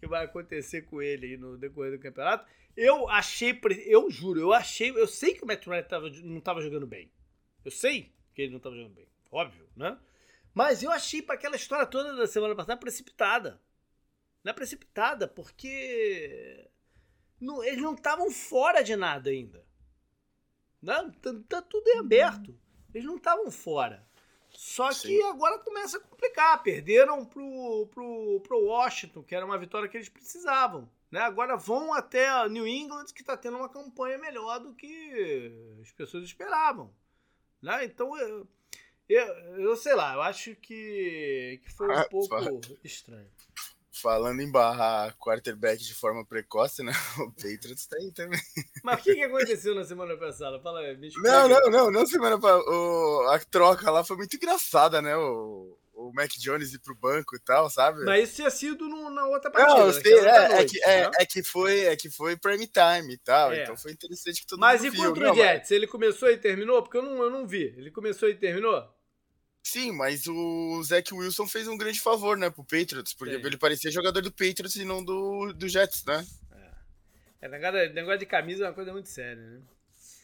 que 0.00 0.06
vai 0.06 0.24
acontecer 0.24 0.82
com 0.82 1.02
ele 1.02 1.26
aí 1.26 1.36
no 1.36 1.58
decorrer 1.58 1.92
do 1.92 2.02
campeonato. 2.02 2.48
Eu 2.76 3.08
achei, 3.08 3.60
eu 3.84 4.10
juro, 4.10 4.40
eu 4.40 4.52
achei, 4.52 4.90
eu 4.90 5.06
sei 5.06 5.34
que 5.34 5.44
o 5.44 5.46
Matt 5.46 5.66
Ryan 5.66 5.82
tava, 5.82 6.08
não 6.08 6.38
estava 6.38 6.62
jogando 6.62 6.86
bem. 6.86 7.12
Eu 7.64 7.70
sei 7.70 8.12
que 8.34 8.42
ele 8.42 8.50
não 8.50 8.56
estava 8.56 8.74
jogando 8.74 8.94
bem, 8.94 9.06
óbvio, 9.30 9.68
né? 9.76 9.98
Mas 10.54 10.82
eu 10.82 10.90
achei 10.90 11.20
para 11.20 11.34
aquela 11.34 11.56
história 11.56 11.86
toda 11.86 12.14
da 12.14 12.26
semana 12.26 12.56
passada 12.56 12.80
precipitada. 12.80 13.60
Não 14.42 14.50
é 14.50 14.54
precipitada, 14.54 15.28
porque 15.28 16.68
não, 17.38 17.62
eles 17.62 17.82
não 17.82 17.94
estavam 17.94 18.30
fora 18.30 18.82
de 18.82 18.96
nada 18.96 19.30
ainda. 19.30 19.64
Não, 20.80 21.10
tá, 21.10 21.34
tá 21.48 21.62
tudo 21.62 21.86
em 21.88 21.98
aberto. 21.98 22.58
Eles 22.94 23.06
não 23.06 23.16
estavam 23.16 23.50
fora. 23.50 24.08
Só 24.52 24.90
Sim. 24.92 25.08
que 25.08 25.22
agora 25.22 25.58
começa 25.58 25.98
a 25.98 26.00
complicar. 26.00 26.62
Perderam 26.62 27.24
pro, 27.24 27.88
pro, 27.92 28.40
pro 28.40 28.64
Washington, 28.66 29.22
que 29.22 29.34
era 29.34 29.44
uma 29.46 29.58
vitória 29.58 29.88
que 29.88 29.96
eles 29.96 30.08
precisavam. 30.08 30.88
Né? 31.10 31.20
Agora 31.20 31.56
vão 31.56 31.92
até 31.92 32.48
New 32.48 32.66
England, 32.66 33.06
que 33.06 33.22
está 33.22 33.36
tendo 33.36 33.56
uma 33.56 33.68
campanha 33.68 34.18
melhor 34.18 34.60
do 34.60 34.74
que 34.74 35.78
as 35.80 35.90
pessoas 35.92 36.24
esperavam. 36.24 36.92
Né? 37.60 37.84
Então, 37.84 38.16
eu, 38.16 38.46
eu, 39.08 39.26
eu 39.58 39.76
sei 39.76 39.94
lá, 39.94 40.14
eu 40.14 40.22
acho 40.22 40.54
que, 40.56 41.60
que 41.64 41.72
foi 41.72 41.88
um 41.88 42.08
pouco 42.08 42.60
estranho. 42.84 43.28
Falando 44.00 44.40
em 44.40 44.50
barrar 44.50 45.14
quarterback 45.18 45.82
de 45.82 45.94
forma 45.94 46.24
precoce, 46.24 46.82
né? 46.82 46.92
O 47.20 47.30
Patriots 47.32 47.86
tá 47.86 47.96
aí 47.96 48.10
também. 48.12 48.40
Mas 48.82 49.00
o 49.00 49.02
que, 49.02 49.14
que 49.14 49.22
aconteceu 49.22 49.74
na 49.74 49.84
semana 49.84 50.16
passada? 50.16 50.58
Fala 50.60 50.80
aí, 50.80 50.96
bicho. 50.96 51.20
Não, 51.20 51.48
não, 51.48 51.70
não, 51.70 51.90
não 51.90 52.06
semana 52.06 52.40
passada. 52.40 52.64
A 53.34 53.38
troca 53.50 53.90
lá 53.90 54.02
foi 54.02 54.16
muito 54.16 54.36
engraçada, 54.36 55.02
né? 55.02 55.16
O, 55.16 55.76
o 56.00 56.12
Mac 56.14 56.30
Jones 56.38 56.72
ir 56.72 56.78
pro 56.78 56.94
banco 56.94 57.36
e 57.36 57.38
tal, 57.40 57.68
sabe? 57.68 58.04
Mas 58.04 58.24
isso 58.24 58.36
tinha 58.36 58.50
sido 58.50 58.88
no, 58.88 59.10
na 59.10 59.26
outra 59.26 59.50
partida. 59.50 59.84
Não, 59.84 59.92
sei, 59.92 60.14
é, 60.14 60.18
é, 60.18 60.48
noite, 60.48 60.58
é, 60.58 60.64
que, 60.64 60.90
é, 60.90 61.10
é, 61.22 61.26
que 61.26 61.42
foi, 61.42 61.80
é 61.80 61.96
que 61.96 62.10
foi 62.10 62.36
prime 62.36 62.66
time 62.66 63.14
e 63.14 63.18
tal. 63.18 63.52
É. 63.52 63.62
Então 63.62 63.76
foi 63.76 63.92
interessante 63.92 64.40
que 64.40 64.46
todo 64.46 64.58
mas 64.58 64.82
mundo 64.82 64.92
Mas 64.92 65.00
e 65.00 65.06
contra 65.06 65.32
o 65.32 65.34
Jets? 65.34 65.70
Ele 65.70 65.86
começou 65.86 66.30
e 66.30 66.38
terminou? 66.38 66.82
Porque 66.82 66.96
eu 66.96 67.02
não, 67.02 67.22
eu 67.22 67.30
não 67.30 67.46
vi. 67.46 67.74
Ele 67.76 67.90
começou 67.90 68.28
e 68.28 68.34
terminou? 68.34 68.88
Sim, 69.62 69.92
mas 69.92 70.26
o 70.26 70.82
Zach 70.82 71.12
Wilson 71.12 71.46
fez 71.46 71.68
um 71.68 71.76
grande 71.76 72.00
favor, 72.00 72.36
né, 72.36 72.50
pro 72.50 72.64
Patriots, 72.64 73.12
porque 73.14 73.38
Sim. 73.38 73.46
ele 73.46 73.56
parecia 73.56 73.90
jogador 73.90 74.22
do 74.22 74.32
Patriots 74.32 74.76
e 74.76 74.84
não 74.84 75.04
do, 75.04 75.52
do 75.52 75.68
Jets, 75.68 76.04
né? 76.04 76.26
É. 77.40 77.46
é 77.46 77.48
negócio, 77.48 77.94
negócio 77.94 78.18
de 78.18 78.26
camisa 78.26 78.64
é 78.64 78.68
uma 78.68 78.74
coisa 78.74 78.92
muito 78.92 79.08
séria, 79.08 79.42
né? 79.42 79.60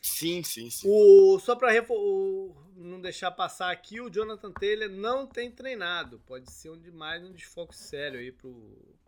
Sim, 0.07 0.43
sim, 0.43 0.71
sim. 0.71 0.87
O, 0.89 1.39
só 1.41 1.57
pra 1.57 1.85
o, 1.91 2.57
não 2.77 3.01
deixar 3.01 3.31
passar 3.33 3.73
aqui, 3.73 4.01
o 4.01 4.09
Jonathan 4.09 4.53
Taylor 4.53 4.89
não 4.89 5.27
tem 5.27 5.51
treinado. 5.51 6.21
Pode 6.21 6.51
ser 6.53 6.71
um 6.71 6.79
demais 6.79 7.25
um 7.25 7.33
desfoque 7.33 7.77
sério 7.77 8.21
aí 8.21 8.31
pro, 8.31 8.55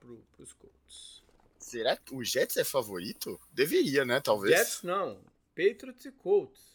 pro, 0.01 0.25
pros 0.33 0.53
Colts. 0.53 1.23
Será 1.59 1.97
que 1.97 2.15
o 2.15 2.25
Jets 2.25 2.57
é 2.57 2.65
favorito? 2.65 3.41
Deveria, 3.53 4.05
né? 4.05 4.21
Talvez. 4.21 4.57
Jets 4.57 4.83
não. 4.83 5.21
Patriots 5.55 6.05
e 6.05 6.11
Colts. 6.11 6.68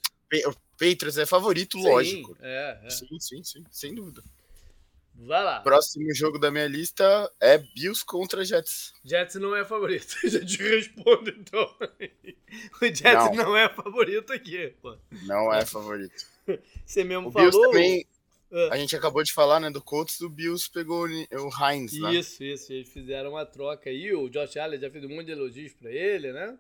Patriots 0.78 1.18
é 1.18 1.26
favorito, 1.26 1.78
sim, 1.78 1.88
lógico. 1.88 2.38
É, 2.42 2.80
é. 2.84 2.90
Sim, 2.90 3.20
sim, 3.20 3.44
sim, 3.44 3.64
sem 3.72 3.94
dúvida. 3.94 4.24
Vai 5.16 5.44
lá. 5.44 5.62
Próximo 5.62 6.14
jogo 6.14 6.40
da 6.40 6.50
minha 6.50 6.68
lista 6.68 7.32
é 7.40 7.58
Bills 7.58 8.04
contra 8.04 8.44
Jets. 8.44 8.94
Jets 9.06 9.36
não 9.36 9.56
é 9.56 9.64
favorito. 9.64 10.16
Já 10.28 10.44
te 10.44 10.58
respondo, 10.58 11.30
então. 11.30 11.76
O 12.82 12.86
Jets 12.86 13.04
não, 13.04 13.36
não 13.36 13.58
é 13.58 13.70
favorito 13.70 14.34
aqui, 14.34 14.74
pô. 14.82 14.98
Não 15.24 15.54
é 15.54 15.66
favorito. 15.66 16.26
Você 16.86 17.04
mesmo 17.04 17.30
o 17.30 17.32
falou. 17.32 17.52
Bills 17.52 17.68
também. 17.68 18.08
Ah. 18.52 18.70
A 18.74 18.78
gente 18.78 18.96
acabou 18.96 19.24
de 19.24 19.34
falar, 19.34 19.60
né, 19.60 19.70
do 19.72 19.82
Colts, 19.82 20.20
do 20.20 20.30
Bills 20.30 20.70
pegou 20.70 21.08
o 21.08 21.50
Heinz, 21.64 21.94
né? 22.00 22.14
Isso, 22.14 22.44
isso. 22.44 22.74
Eles 22.74 22.90
fizeram 22.90 23.32
uma 23.32 23.46
troca 23.46 23.90
aí. 23.90 24.14
O 24.14 24.30
Josh 24.30 24.58
Allen 24.58 24.80
já 24.80 24.90
fez 24.90 25.04
um 25.04 25.10
monte 25.10 25.28
de 25.28 25.32
elogios 25.32 25.74
pra 25.74 25.92
ele, 25.92 26.32
né? 26.32 26.58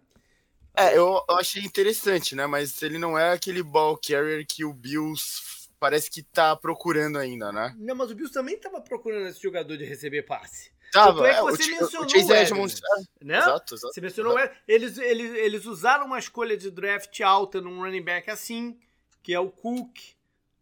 É, 0.75 0.97
eu, 0.97 1.23
eu 1.29 1.35
achei 1.37 1.63
interessante, 1.63 2.35
né? 2.35 2.47
Mas 2.47 2.81
ele 2.81 2.97
não 2.97 3.17
é 3.17 3.31
aquele 3.31 3.61
ball 3.61 3.97
carrier 3.97 4.45
que 4.47 4.65
o 4.65 4.73
Bills 4.73 5.69
parece 5.79 6.09
que 6.09 6.23
tá 6.23 6.55
procurando 6.55 7.17
ainda, 7.17 7.51
né? 7.51 7.75
Não, 7.77 7.93
mas 7.93 8.09
o 8.09 8.15
Bills 8.15 8.33
também 8.33 8.57
tava 8.57 8.81
procurando 8.81 9.27
esse 9.27 9.41
jogador 9.41 9.77
de 9.77 9.83
receber 9.83 10.23
passe. 10.23 10.71
Tava, 10.93 11.27
é, 11.27 11.41
você 11.41 11.63
o, 11.63 11.79
mencionou 11.79 12.05
o 12.05 12.09
Chase 12.09 12.33
Edmonds, 12.33 12.81
né? 13.21 13.39
Exato, 13.39 13.75
exato. 13.75 13.93
Você 13.93 13.99
mencionou 13.99 14.37
exato. 14.37 14.55
Eles, 14.67 14.97
eles, 14.97 15.35
eles 15.35 15.65
usaram 15.65 16.05
uma 16.05 16.19
escolha 16.19 16.55
de 16.55 16.69
draft 16.69 17.19
alta 17.21 17.59
num 17.59 17.81
running 17.81 18.03
back 18.03 18.29
assim, 18.29 18.79
que 19.21 19.33
é 19.33 19.39
o 19.39 19.49
Cook. 19.49 19.97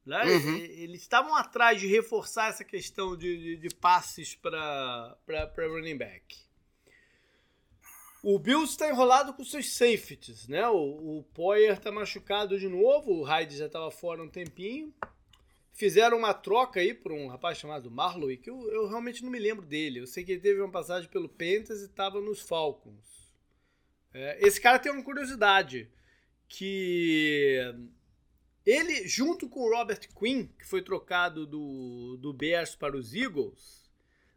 Né? 0.05 0.23
Uhum. 0.23 0.57
Eles 0.57 1.01
estavam 1.01 1.35
atrás 1.35 1.79
de 1.79 1.85
reforçar 1.85 2.49
essa 2.49 2.63
questão 2.63 3.15
de, 3.15 3.37
de, 3.37 3.57
de 3.57 3.75
passes 3.75 4.33
para 4.33 5.15
running 5.57 5.97
back. 5.97 6.37
O 8.23 8.37
Bills 8.37 8.71
está 8.71 8.87
enrolado 8.87 9.33
com 9.33 9.43
seus 9.43 9.73
safeties, 9.73 10.47
né? 10.47 10.67
O, 10.67 11.19
o 11.19 11.23
Poyer 11.33 11.73
está 11.73 11.91
machucado 11.91 12.59
de 12.59 12.67
novo, 12.67 13.13
o 13.13 13.23
Hyde 13.23 13.57
já 13.57 13.65
estava 13.65 13.89
fora 13.89 14.21
um 14.21 14.29
tempinho. 14.29 14.93
Fizeram 15.73 16.17
uma 16.17 16.33
troca 16.33 16.79
aí 16.79 16.93
por 16.93 17.11
um 17.11 17.27
rapaz 17.27 17.57
chamado 17.57 17.89
Marlowe, 17.89 18.37
que 18.37 18.49
eu, 18.49 18.71
eu 18.71 18.87
realmente 18.87 19.23
não 19.23 19.31
me 19.31 19.39
lembro 19.39 19.65
dele. 19.65 19.99
Eu 19.99 20.07
sei 20.07 20.23
que 20.23 20.33
ele 20.33 20.41
teve 20.41 20.61
uma 20.61 20.71
passagem 20.71 21.09
pelo 21.09 21.27
Panthers 21.27 21.81
e 21.81 21.85
estava 21.85 22.21
nos 22.21 22.41
Falcons. 22.41 23.33
É, 24.13 24.37
esse 24.45 24.61
cara 24.61 24.77
tem 24.77 24.91
uma 24.91 25.03
curiosidade, 25.03 25.89
que 26.47 27.57
ele, 28.65 29.07
junto 29.07 29.49
com 29.49 29.61
o 29.61 29.75
Robert 29.75 30.07
Quinn, 30.13 30.47
que 30.59 30.65
foi 30.67 30.81
trocado 30.81 31.47
do, 31.47 32.17
do 32.17 32.33
Bears 32.33 32.75
para 32.75 32.95
os 32.95 33.13
Eagles, 33.15 33.89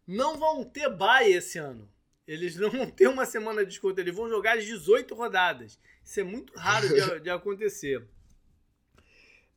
não 0.07 0.38
vão 0.38 0.64
ter 0.64 0.88
bye 0.88 1.31
esse 1.31 1.59
ano. 1.59 1.92
Eles 2.27 2.57
não 2.57 2.71
vão 2.71 2.91
ter 2.91 3.09
uma 3.09 3.27
semana 3.27 3.63
de 3.63 3.71
desconto, 3.71 4.01
eles 4.01 4.15
vão 4.15 4.29
jogar 4.29 4.57
as 4.57 4.65
18 4.65 5.15
rodadas. 5.15 5.79
Isso 6.03 6.21
é 6.21 6.25
muito 6.25 6.55
raro 6.57 6.89
de, 6.89 7.21
de 7.21 7.31
acontecer. 7.31 8.07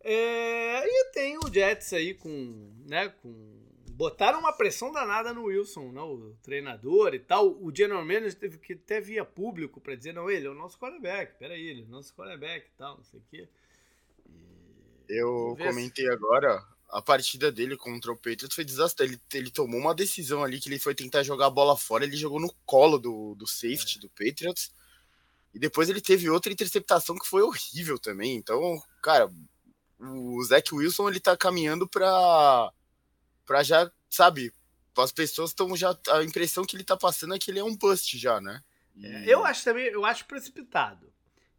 É, 0.01 0.87
e 0.87 1.11
tem 1.11 1.37
o 1.37 1.53
Jets 1.53 1.91
aí 1.93 2.13
com, 2.13 2.73
né, 2.85 3.09
com. 3.21 3.65
Botaram 3.91 4.39
uma 4.39 4.53
pressão 4.53 4.91
danada 4.91 5.33
no 5.33 5.45
Wilson, 5.45 5.91
né, 5.91 6.01
o 6.01 6.35
treinador 6.43 7.15
e 7.15 7.19
tal. 7.19 7.49
O 7.61 7.75
general 7.75 8.05
manager 8.05 8.35
teve 8.35 8.57
que 8.59 8.73
até 8.73 9.01
via 9.01 9.25
público 9.25 9.81
para 9.81 9.95
dizer: 9.95 10.13
não, 10.13 10.29
ele 10.29 10.45
é 10.45 10.49
o 10.49 10.53
nosso 10.53 10.79
quarterback, 10.79 11.37
peraí, 11.39 11.61
ele 11.67 11.81
é 11.81 11.85
o 11.85 11.89
nosso 11.89 12.13
quarterback 12.15 12.67
e 12.67 12.77
tal, 12.77 12.97
não 12.97 13.03
sei 13.03 13.19
o 13.19 13.23
quê. 13.29 13.49
E... 14.29 15.19
Eu 15.19 15.57
comentei 15.57 16.07
agora, 16.09 16.63
a 16.89 17.01
partida 17.01 17.51
dele 17.51 17.75
contra 17.75 18.11
o 18.11 18.15
Patriots 18.15 18.55
foi 18.55 18.63
desastre. 18.63 19.05
Ele, 19.05 19.21
ele 19.33 19.51
tomou 19.51 19.79
uma 19.79 19.93
decisão 19.93 20.43
ali 20.43 20.59
que 20.59 20.69
ele 20.69 20.79
foi 20.79 20.95
tentar 20.95 21.23
jogar 21.23 21.47
a 21.47 21.51
bola 21.51 21.77
fora, 21.77 22.03
ele 22.03 22.17
jogou 22.17 22.39
no 22.39 22.53
colo 22.65 22.97
do, 22.97 23.35
do 23.35 23.47
safety 23.47 23.97
é. 23.97 24.01
do 24.01 24.09
Patriots. 24.09 24.71
E 25.53 25.59
depois 25.59 25.89
ele 25.89 26.01
teve 26.01 26.29
outra 26.29 26.51
interceptação 26.51 27.17
que 27.17 27.27
foi 27.27 27.41
horrível 27.41 27.97
também. 27.97 28.35
Então, 28.35 28.81
cara, 29.01 29.29
o 29.99 30.43
Zach 30.43 30.73
Wilson 30.73 31.09
ele 31.09 31.19
tá 31.19 31.35
caminhando 31.35 31.87
pra, 31.87 32.71
pra 33.45 33.63
já, 33.63 33.91
sabe, 34.09 34.53
as 34.95 35.11
pessoas 35.11 35.51
estão 35.51 35.75
já. 35.75 35.97
A 36.09 36.23
impressão 36.23 36.65
que 36.65 36.75
ele 36.75 36.83
tá 36.83 36.95
passando 36.95 37.33
é 37.33 37.39
que 37.39 37.49
ele 37.51 37.59
é 37.59 37.63
um 37.63 37.75
bust 37.75 38.17
já, 38.17 38.39
né? 38.39 38.61
E... 38.95 39.05
É, 39.05 39.33
eu 39.33 39.45
acho 39.45 39.63
também, 39.63 39.85
eu 39.87 40.05
acho 40.05 40.25
precipitado. 40.25 41.11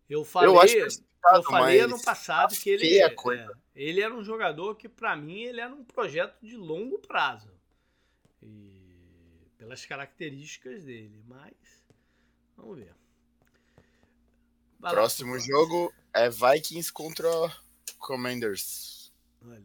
Eu 0.08 0.24
falei, 0.24 0.48
eu, 0.48 0.60
acho 0.60 0.74
precipitado, 0.74 1.07
eu 1.32 1.42
falei 1.42 1.80
ano 1.80 2.00
passado 2.02 2.54
que 2.54 2.70
ele. 2.70 2.98
É, 2.98 3.14
ele 3.74 4.00
era 4.00 4.14
um 4.14 4.22
jogador 4.22 4.74
que, 4.76 4.88
para 4.88 5.16
mim, 5.16 5.42
ele 5.42 5.60
era 5.60 5.72
um 5.72 5.84
projeto 5.84 6.36
de 6.42 6.56
longo 6.56 6.98
prazo. 6.98 7.50
E 8.42 8.78
pelas 9.56 9.84
características 9.84 10.84
dele, 10.84 11.22
mas 11.26 11.52
vamos 12.56 12.78
ver. 12.78 12.94
Vai 14.78 14.92
Próximo 14.92 15.32
lá, 15.32 15.38
jogo 15.38 15.92
é 16.14 16.30
Vikings 16.30 16.92
contra 16.92 17.28
Commanders. 17.98 19.12
Olha 19.44 19.56
aí. 19.56 19.64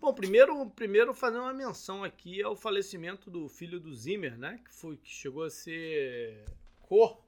Bom, 0.00 0.12
primeiro, 0.14 0.70
primeiro 0.70 1.12
fazer 1.14 1.38
uma 1.38 1.52
menção 1.52 2.04
aqui 2.04 2.42
ao 2.42 2.54
falecimento 2.54 3.30
do 3.30 3.48
filho 3.48 3.80
do 3.80 3.94
Zimmer, 3.94 4.36
né? 4.38 4.60
Que 4.64 4.72
foi 4.72 4.96
que 4.96 5.10
chegou 5.10 5.42
a 5.44 5.50
ser 5.50 6.44
cor, 6.82 7.18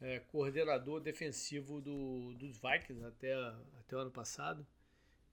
é, 0.00 0.20
coordenador 0.20 1.00
defensivo 1.00 1.80
do, 1.80 2.34
dos 2.34 2.58
Vikings 2.58 3.04
até, 3.04 3.34
até 3.78 3.96
o 3.96 4.00
ano 4.00 4.10
passado. 4.10 4.66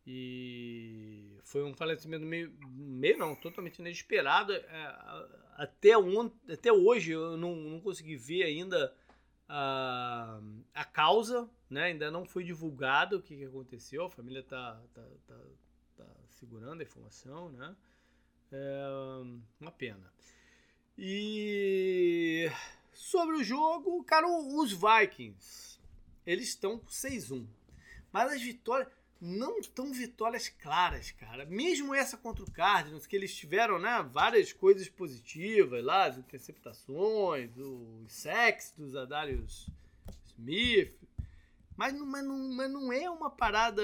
E 0.07 1.39
foi 1.43 1.63
um 1.63 1.73
falecimento 1.73 2.25
meio, 2.25 2.55
meio 2.69 3.17
não, 3.17 3.35
totalmente 3.35 3.79
inesperado. 3.79 4.53
É, 4.53 4.63
até, 5.57 5.97
on, 5.97 6.29
até 6.49 6.71
hoje 6.71 7.11
eu 7.11 7.35
não, 7.37 7.55
não 7.55 7.81
consegui 7.81 8.15
ver 8.15 8.43
ainda 8.43 8.93
a, 9.49 10.39
a 10.73 10.85
causa, 10.85 11.49
né? 11.69 11.85
ainda 11.85 12.11
não 12.11 12.25
foi 12.25 12.43
divulgado 12.43 13.17
o 13.17 13.21
que, 13.21 13.35
que 13.35 13.45
aconteceu. 13.45 14.05
A 14.05 14.09
família 14.09 14.41
está 14.41 14.79
tá, 14.93 15.03
tá, 15.27 15.39
tá, 15.97 16.07
segurando 16.29 16.81
a 16.81 16.83
informação, 16.83 17.49
né? 17.49 17.75
É 18.51 18.85
uma 19.59 19.71
pena. 19.71 20.13
E 20.97 22.49
sobre 22.95 23.35
o 23.35 23.43
jogo, 23.43 24.03
cara, 24.03 24.27
os 24.27 24.71
Vikings, 24.71 25.79
eles 26.25 26.49
estão 26.49 26.79
com 26.79 26.87
6-1. 26.87 27.45
Mas 28.11 28.33
as 28.33 28.41
vitórias 28.41 28.89
não 29.19 29.61
tão 29.61 29.91
vitórias 29.91 30.49
claras, 30.49 31.11
cara. 31.11 31.45
Mesmo 31.45 31.93
essa 31.93 32.17
contra 32.17 32.43
o 32.43 32.51
Cardinals, 32.51 33.07
que 33.07 33.15
eles 33.15 33.35
tiveram 33.35 33.79
né, 33.79 34.07
várias 34.11 34.53
coisas 34.53 34.87
positivas 34.89 35.83
lá, 35.83 36.05
as 36.05 36.17
interceptações, 36.17 37.51
os 37.57 38.11
sacks 38.11 38.73
dos 38.77 38.95
Adarius 38.95 39.69
Smith, 40.27 40.93
mas 41.75 41.93
não, 41.93 42.05
mas, 42.05 42.23
não, 42.23 42.37
mas 42.55 42.71
não 42.71 42.93
é 42.93 43.09
uma 43.09 43.29
parada 43.29 43.83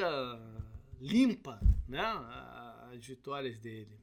limpa, 1.00 1.60
né? 1.88 2.02
As 2.94 3.06
vitórias 3.06 3.58
dele. 3.58 4.00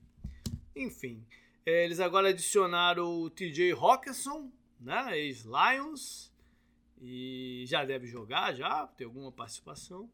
Enfim, 0.75 1.25
eles 1.65 2.01
agora 2.01 2.29
adicionaram 2.29 3.21
o 3.21 3.31
TJ 3.31 3.73
Hawkinson, 3.73 4.51
né? 4.81 5.19
Ex-Lions, 5.19 6.33
e 7.01 7.65
já 7.67 7.85
deve 7.85 8.07
jogar, 8.07 8.55
já, 8.55 8.87
ter 8.87 9.05
alguma 9.05 9.31
participação. 9.31 10.11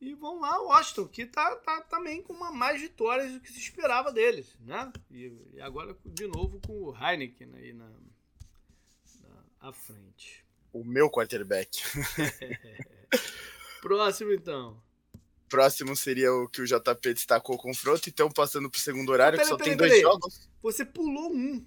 E 0.00 0.14
vão 0.14 0.40
lá, 0.40 0.60
o 0.62 0.68
Washington, 0.68 1.08
que 1.08 1.26
tá, 1.26 1.56
tá 1.56 1.80
também 1.82 2.22
com 2.22 2.32
uma 2.32 2.52
mais 2.52 2.80
vitórias 2.80 3.32
do 3.32 3.40
que 3.40 3.50
se 3.50 3.58
esperava 3.58 4.12
deles, 4.12 4.56
né? 4.60 4.92
E, 5.10 5.32
e 5.54 5.60
agora 5.60 5.96
de 6.04 6.26
novo 6.28 6.60
com 6.64 6.72
o 6.72 6.96
Heineken 6.96 7.52
aí 7.54 7.72
na, 7.72 7.88
na 7.88 9.44
à 9.60 9.72
frente. 9.72 10.44
O 10.72 10.84
meu 10.84 11.10
quarterback. 11.10 11.82
Próximo 13.82 14.32
então. 14.32 14.80
Próximo 15.48 15.96
seria 15.96 16.32
o 16.32 16.46
que 16.48 16.60
o 16.60 16.66
JP 16.66 17.14
destacou 17.14 17.56
o 17.56 17.58
confronto, 17.58 18.08
então 18.08 18.30
passando 18.30 18.70
pro 18.70 18.78
segundo 18.78 19.10
horário, 19.10 19.38
pera, 19.38 19.42
que 19.42 19.48
só 19.48 19.56
pera, 19.56 19.70
tem 19.70 19.76
dois 19.76 20.00
jogos. 20.00 20.48
Você 20.62 20.84
pulou 20.84 21.32
um. 21.32 21.66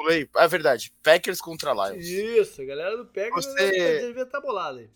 Pulei. 0.00 0.28
É 0.36 0.48
verdade. 0.48 0.92
Packers 1.02 1.40
contra 1.40 1.72
Lions. 1.72 2.06
Isso, 2.06 2.62
a 2.62 2.64
galera 2.64 2.96
do 2.96 3.06
Packers 3.06 3.44
Você- 3.46 4.06
devia 4.06 4.22
estar 4.22 4.40
bolada 4.40 4.78
aí. 4.80 4.90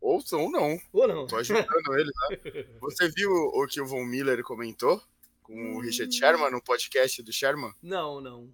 Ou, 0.00 0.22
ou 0.32 0.50
não. 0.50 0.78
Ou 0.92 1.08
não? 1.08 1.26
Tô 1.26 1.36
ajudando 1.36 1.66
ele, 1.98 2.10
né? 2.30 2.36
Você 2.80 3.08
viu 3.08 3.30
o 3.30 3.66
que 3.66 3.80
o 3.80 3.86
Von 3.86 4.04
Miller 4.04 4.42
comentou 4.44 5.02
com 5.42 5.76
o 5.76 5.80
Richard 5.80 6.14
Hum. 6.14 6.18
Sherman 6.18 6.50
no 6.50 6.62
podcast 6.62 7.22
do 7.22 7.32
Sherman? 7.32 7.72
Não, 7.82 8.20
não. 8.20 8.48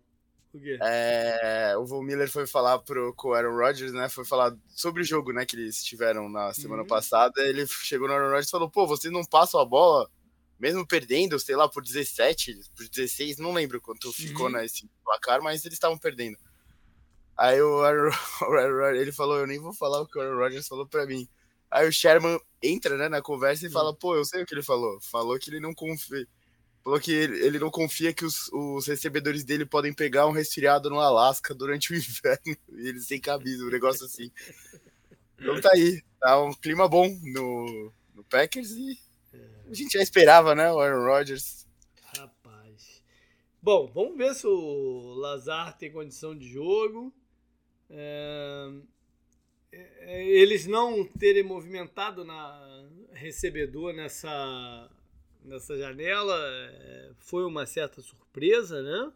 O 0.55 0.61
quê? 0.61 0.79
É, 0.81 1.75
o 1.77 1.85
Von 1.85 2.03
Miller 2.03 2.31
foi 2.31 2.47
falar 2.47 2.79
pro, 2.79 3.13
com 3.15 3.29
o 3.29 3.35
Aaron 3.35 3.57
Rodgers, 3.57 3.93
né? 3.93 4.09
Foi 4.09 4.25
falar 4.25 4.57
sobre 4.69 5.03
o 5.03 5.05
jogo, 5.05 5.33
né? 5.33 5.45
Que 5.45 5.57
eles 5.57 5.83
tiveram 5.85 6.29
na 6.31 6.55
semana 6.55 6.83
Uhum. 6.83 6.89
passada. 6.89 7.43
Ele 7.43 7.67
chegou 7.67 8.07
no 8.09 8.15
Aaron 8.15 8.27
Rodgers 8.29 8.47
e 8.47 8.51
falou: 8.53 8.71
pô, 8.71 8.87
vocês 8.87 9.13
não 9.13 9.25
passam 9.25 9.61
a 9.61 9.65
bola, 9.67 10.09
mesmo 10.65 10.87
perdendo, 10.87 11.39
sei 11.39 11.55
lá, 11.55 11.69
por 11.69 11.83
17, 11.83 12.59
por 12.75 12.89
16, 12.89 13.37
não 13.37 13.53
lembro 13.53 13.83
quanto 13.83 14.11
ficou 14.15 14.49
nesse 14.49 14.89
placar, 15.05 15.43
mas 15.43 15.63
eles 15.63 15.77
estavam 15.77 15.99
perdendo. 15.99 16.39
Aí 17.37 17.61
o 17.61 17.83
Aaron, 17.83 18.11
ele 18.97 19.13
falou: 19.13 19.37
eu 19.37 19.47
nem 19.47 19.59
vou 19.59 19.75
falar 19.75 20.01
o 20.01 20.07
que 20.07 20.17
o 20.17 20.23
Aaron 20.23 20.39
Rodgers 20.39 20.67
falou 20.67 20.87
pra 20.87 21.05
mim. 21.05 21.29
Aí 21.71 21.87
o 21.87 21.93
Sherman 21.93 22.41
entra, 22.63 22.97
né, 22.97 23.11
na 23.11 23.21
conversa 23.21 23.67
e 23.67 23.71
fala: 23.71 23.95
pô, 23.95 24.17
eu 24.17 24.25
sei 24.25 24.43
o 24.43 24.47
que 24.47 24.55
ele 24.55 24.63
falou. 24.63 24.99
Falou 25.03 25.39
que 25.39 25.51
ele 25.51 25.61
não 25.61 25.75
confia. 25.75 26.27
Falou 26.83 26.99
que 26.99 27.13
ele, 27.13 27.45
ele 27.45 27.59
não 27.59 27.71
confia 27.71 28.15
que 28.15 28.25
os, 28.25 28.51
os 28.51 28.87
recebedores 28.87 29.45
dele 29.45 29.67
podem 29.67 29.93
pegar 29.93 30.27
um 30.27 30.33
resfriado 30.33 30.89
no 30.89 30.99
Alasca 30.99 31.55
durante 31.55 31.93
o 31.93 31.97
inverno 31.97 32.57
e 32.73 32.89
eles 32.89 33.07
sem 33.07 33.21
camisa, 33.21 33.65
um 33.65 33.71
negócio 33.71 34.07
assim. 34.07 34.31
Então 35.39 35.61
tá 35.61 35.73
aí, 35.75 36.03
tá 36.19 36.41
um 36.43 36.55
clima 36.55 36.89
bom 36.89 37.07
no, 37.23 37.93
no 38.15 38.25
Packers 38.25 38.71
e 38.71 39.04
a 39.81 39.85
gente 39.85 39.93
já 39.93 40.03
esperava, 40.03 40.55
né, 40.55 40.71
o 40.73 40.79
Aaron 40.79 41.05
Rodgers. 41.05 41.67
Rapaz. 42.17 43.03
Bom, 43.63 43.87
vamos 43.93 44.17
ver 44.17 44.35
se 44.35 44.47
o 44.47 45.15
Lazar 45.15 45.77
tem 45.77 45.91
condição 45.91 46.37
de 46.37 46.49
jogo. 46.49 47.13
É, 47.91 48.71
é, 49.73 50.29
Eles 50.29 50.67
não 50.67 51.05
terem 51.05 51.43
movimentado 51.43 52.25
na 52.25 52.89
recebedor 53.13 53.93
nessa, 53.93 54.91
nessa 55.45 55.77
janela 55.77 56.37
é, 56.39 57.13
foi 57.19 57.45
uma 57.45 57.67
certa 57.67 58.01
surpresa, 58.01 58.83
né? 58.83 59.13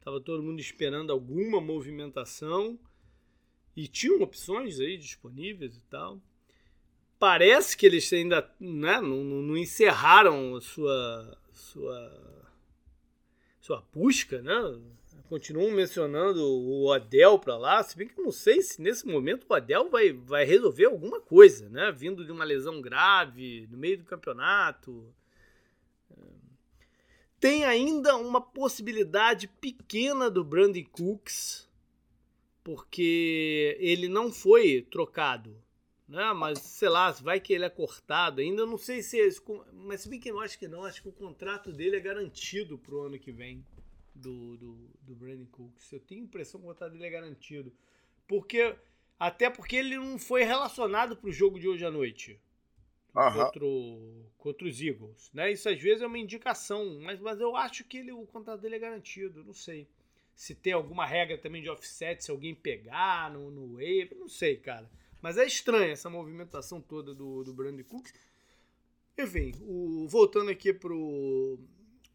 Tava 0.00 0.20
todo 0.20 0.42
mundo 0.42 0.60
esperando 0.60 1.12
alguma 1.12 1.60
movimentação 1.60 2.78
e 3.76 3.88
tinham 3.88 4.20
opções 4.22 4.78
aí 4.78 4.96
disponíveis 4.96 5.76
e 5.76 5.80
tal. 5.82 6.20
Parece 7.18 7.76
que 7.76 7.86
eles 7.86 8.12
ainda 8.12 8.48
né, 8.60 9.00
não, 9.00 9.24
não- 9.24 9.56
encerraram 9.56 10.60
sua, 10.60 11.38
sua, 11.50 12.44
sua 13.60 13.84
busca, 13.92 14.42
né? 14.42 14.54
Continuam 15.28 15.72
mencionando 15.72 16.40
o 16.44 16.86
Odell 16.86 17.38
para 17.38 17.56
lá, 17.56 17.82
se 17.82 17.96
bem 17.96 18.06
que 18.06 18.20
eu 18.20 18.24
não 18.24 18.30
sei 18.30 18.62
se 18.62 18.80
nesse 18.80 19.06
momento 19.06 19.44
o 19.48 19.54
Odell 19.54 19.88
vai, 19.90 20.12
vai 20.12 20.44
resolver 20.44 20.84
alguma 20.84 21.20
coisa, 21.20 21.68
né? 21.68 21.90
Vindo 21.90 22.24
de 22.24 22.30
uma 22.30 22.44
lesão 22.44 22.80
grave, 22.80 23.66
no 23.70 23.78
meio 23.78 23.98
do 23.98 24.04
campeonato. 24.04 25.12
Tem 27.40 27.64
ainda 27.64 28.16
uma 28.16 28.40
possibilidade 28.40 29.48
pequena 29.48 30.30
do 30.30 30.44
Brandon 30.44 30.84
Cooks, 30.90 31.68
porque 32.62 33.76
ele 33.80 34.08
não 34.08 34.32
foi 34.32 34.86
trocado, 34.90 35.56
né? 36.08 36.32
Mas 36.32 36.58
sei 36.60 36.88
lá, 36.88 37.10
vai 37.12 37.40
que 37.40 37.52
ele 37.52 37.64
é 37.64 37.70
cortado 37.70 38.40
ainda. 38.40 38.62
Eu 38.62 38.66
não 38.66 38.78
sei 38.78 39.02
se. 39.02 39.18
esse 39.18 39.40
con- 39.40 39.64
Mas 39.72 40.02
se 40.02 40.08
bem 40.08 40.20
que 40.20 40.30
eu 40.30 40.40
acho 40.40 40.58
que 40.58 40.68
não, 40.68 40.84
acho 40.84 41.02
que 41.02 41.08
o 41.08 41.12
contrato 41.12 41.72
dele 41.72 41.96
é 41.96 42.00
garantido 42.00 42.78
pro 42.78 43.02
ano 43.02 43.18
que 43.18 43.32
vem 43.32 43.64
do, 44.14 44.56
do, 44.56 44.74
do 45.02 45.14
Brandon 45.14 45.46
Cooks. 45.46 45.90
Eu 45.92 46.00
tenho 46.00 46.22
a 46.22 46.24
impressão 46.24 46.60
que 46.60 46.66
o 46.66 46.70
contrato 46.70 46.92
dele 46.92 47.06
é 47.06 47.10
garantido. 47.10 47.72
Porque. 48.26 48.74
Até 49.18 49.48
porque 49.48 49.76
ele 49.76 49.96
não 49.96 50.18
foi 50.18 50.44
relacionado 50.44 51.16
pro 51.16 51.32
jogo 51.32 51.58
de 51.58 51.66
hoje 51.66 51.84
à 51.86 51.90
noite 51.90 52.38
contra, 53.46 53.64
o- 53.64 54.26
contra 54.36 54.68
os 54.68 54.78
Eagles. 54.82 55.30
Né? 55.32 55.52
Isso 55.52 55.68
às 55.70 55.80
vezes 55.80 56.02
é 56.02 56.06
uma 56.06 56.18
indicação, 56.18 56.98
mas, 57.00 57.18
mas 57.18 57.40
eu 57.40 57.56
acho 57.56 57.82
que 57.84 57.96
ele, 57.96 58.12
o 58.12 58.26
contrato 58.26 58.60
dele 58.60 58.76
é 58.76 58.78
garantido. 58.78 59.42
Não 59.42 59.54
sei. 59.54 59.88
Se 60.34 60.54
tem 60.54 60.74
alguma 60.74 61.06
regra 61.06 61.38
também 61.38 61.62
de 61.62 61.70
offset, 61.70 62.22
se 62.22 62.30
alguém 62.30 62.54
pegar 62.54 63.30
no, 63.32 63.50
no 63.50 63.72
wave, 63.76 64.14
não 64.18 64.28
sei, 64.28 64.58
cara. 64.58 64.86
Mas 65.26 65.36
é 65.38 65.44
estranha 65.44 65.92
essa 65.92 66.08
movimentação 66.08 66.80
toda 66.80 67.12
do, 67.12 67.42
do 67.42 67.52
Brandon 67.52 67.82
Cooks. 67.82 68.14
Enfim, 69.18 69.52
o, 69.62 70.06
voltando 70.08 70.52
aqui 70.52 70.72
pro, 70.72 71.58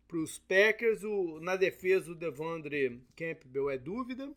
pros 0.07 0.37
Packers, 0.39 1.03
o, 1.03 1.37
na 1.41 1.57
defesa 1.57 2.09
o 2.09 2.15
Devandre 2.15 3.03
Campbell 3.17 3.69
é 3.69 3.77
dúvida. 3.77 4.33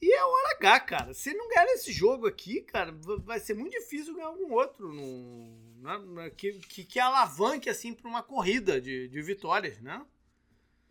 E 0.00 0.10
é 0.14 0.24
hora 0.24 0.56
H, 0.56 0.80
cara. 0.80 1.12
Se 1.12 1.34
não 1.34 1.46
ganhar 1.50 1.66
esse 1.74 1.92
jogo 1.92 2.26
aqui, 2.26 2.62
cara, 2.62 2.90
va- 2.90 3.16
vai 3.16 3.38
ser 3.38 3.52
muito 3.52 3.72
difícil 3.78 4.14
ganhar 4.14 4.28
algum 4.28 4.50
outro 4.54 4.90
no, 4.90 5.82
na- 5.82 5.98
na- 5.98 6.30
que, 6.30 6.54
que, 6.54 6.84
que 6.84 6.98
alavanque 6.98 7.68
assim 7.68 7.92
para 7.92 8.08
uma 8.08 8.22
corrida 8.22 8.80
de, 8.80 9.08
de 9.08 9.20
vitórias, 9.20 9.78
né? 9.82 10.02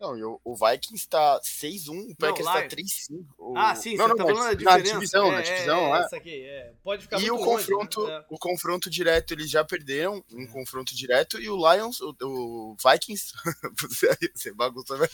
Não, 0.00 0.16
e 0.16 0.22
o, 0.22 0.40
Vikings 0.54 1.08
tá 1.08 1.40
6-1, 1.42 2.12
o 2.12 2.16
Packers 2.16 2.46
tá 2.46 2.58
Lions. 2.60 2.72
3-5. 2.72 3.26
O- 3.36 3.58
Ah, 3.58 3.74
sim, 3.74 3.96
não, 3.96 4.06
você 4.06 4.08
não, 4.10 4.16
tá 4.16 4.24
mas 4.24 4.38
falando 4.38 4.56
da 4.64 4.70
na 4.70 4.78
divisão, 4.78 5.26
é, 5.26 5.30
na 5.32 5.40
divisão, 5.42 5.96
é, 5.96 6.00
é. 6.12 6.16
aqui, 6.16 6.44
é. 6.44 6.72
Pode 6.84 7.02
ficar 7.02 7.16
E 7.20 7.28
muito 7.28 7.34
o 7.34 7.44
longe, 7.44 7.66
confronto, 7.66 8.06
né? 8.06 8.12
É. 8.16 8.24
o 8.30 8.38
confronto 8.38 8.88
direto, 8.90 9.32
eles 9.34 9.50
já 9.50 9.64
perderam 9.64 10.24
um 10.32 10.46
confronto 10.46 10.94
direto 10.94 11.40
e 11.40 11.48
o 11.50 11.56
Lions, 11.56 12.00
o, 12.00 12.14
o 12.22 12.76
Vikings, 12.80 13.32
você, 14.34 14.52
bagunçou, 14.54 14.98
né? 14.98 15.08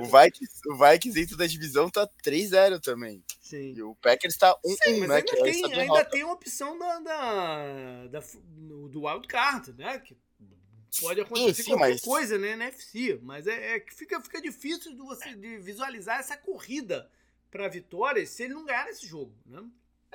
o 0.00 0.04
Vikings, 0.06 0.60
o 0.68 0.76
Vikings 0.76 1.12
dentro 1.20 1.36
da 1.36 1.46
divisão 1.46 1.90
tá 1.90 2.08
3-0 2.24 2.80
também. 2.80 3.22
Sim. 3.40 3.74
E 3.76 3.82
o 3.82 3.94
Packers 3.96 4.36
tá 4.36 4.56
1-1, 4.64 4.76
Sim, 4.84 5.00
mas 5.00 5.08
né? 5.08 5.14
ainda 5.16 5.30
é 5.30 5.42
tem, 5.52 5.74
ainda 5.80 6.04
tem 6.04 6.22
a 6.22 6.30
opção 6.32 6.78
da, 6.78 7.00
da, 7.00 8.06
da- 8.06 8.20
do 8.56 8.88
do 8.88 9.04
wild 9.06 9.26
card, 9.28 9.72
né? 9.74 9.98
Que 9.98 10.16
pode 11.00 11.20
acontecer 11.20 11.62
sim, 11.62 11.70
qualquer 11.70 11.90
mas- 11.90 12.00
coisa, 12.00 12.38
né, 12.38 12.56
na 12.56 12.64
NFC. 12.66 13.18
Mas 13.22 13.46
é, 13.46 13.76
é 13.76 13.80
que 13.80 13.94
fica, 13.94 14.20
fica 14.20 14.40
difícil 14.40 14.92
de 14.92 14.98
você 15.02 15.34
de 15.34 15.58
visualizar 15.58 16.18
essa 16.20 16.36
corrida 16.36 17.10
para 17.50 17.68
vitórias 17.68 18.30
se 18.30 18.44
ele 18.44 18.54
não 18.54 18.64
ganhar 18.64 18.88
esse 18.88 19.06
jogo, 19.06 19.34
né? 19.46 19.62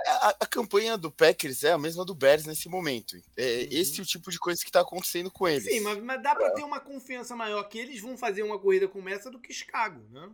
A, 0.06 0.30
a 0.42 0.46
campanha 0.46 0.96
do 0.96 1.12
Packers 1.12 1.64
é 1.64 1.72
a 1.72 1.78
mesma 1.78 2.06
do 2.06 2.14
Bears 2.14 2.46
nesse 2.46 2.70
momento. 2.70 3.18
É 3.36 3.62
Uhum. 3.64 3.68
esse 3.72 4.00
o 4.00 4.06
tipo 4.06 4.30
de 4.30 4.38
coisa 4.38 4.64
que 4.64 4.72
tá 4.72 4.82
acontecendo 4.82 5.32
com 5.32 5.48
eles. 5.48 5.64
Sim, 5.64 5.80
mas, 5.80 5.98
mas 6.04 6.22
dá 6.22 6.36
para 6.36 6.52
ter 6.52 6.64
uma 6.64 6.80
confiança 6.80 7.36
maior 7.36 7.64
que 7.64 7.80
eles 7.80 8.00
vão 8.00 8.16
fazer 8.16 8.44
uma 8.44 8.60
corrida 8.60 8.88
como 8.88 9.10
essa 9.10 9.32
do 9.32 9.40
que 9.40 9.52
Chicago, 9.52 10.00
né? 10.12 10.30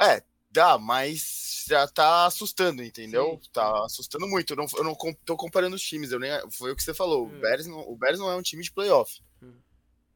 É, 0.00 0.22
dá, 0.50 0.76
mas 0.78 1.64
já 1.66 1.86
tá 1.88 2.26
assustando, 2.26 2.82
entendeu? 2.82 3.40
Sim. 3.42 3.50
Tá 3.52 3.84
assustando 3.86 4.26
muito. 4.28 4.52
Eu 4.52 4.56
não, 4.58 4.66
eu 4.76 4.84
não 4.84 4.94
tô 5.24 5.34
comparando 5.36 5.74
os 5.74 5.82
times, 5.82 6.12
eu 6.12 6.18
nem, 6.20 6.30
foi 6.50 6.70
o 6.72 6.76
que 6.76 6.82
você 6.82 6.92
falou. 6.92 7.26
O, 7.26 7.40
Bears 7.40 7.66
não, 7.66 7.80
o 7.88 7.96
Bears 7.96 8.18
não 8.18 8.30
é 8.30 8.36
um 8.36 8.42
time 8.42 8.62
de 8.62 8.70
playoff. 8.70 9.18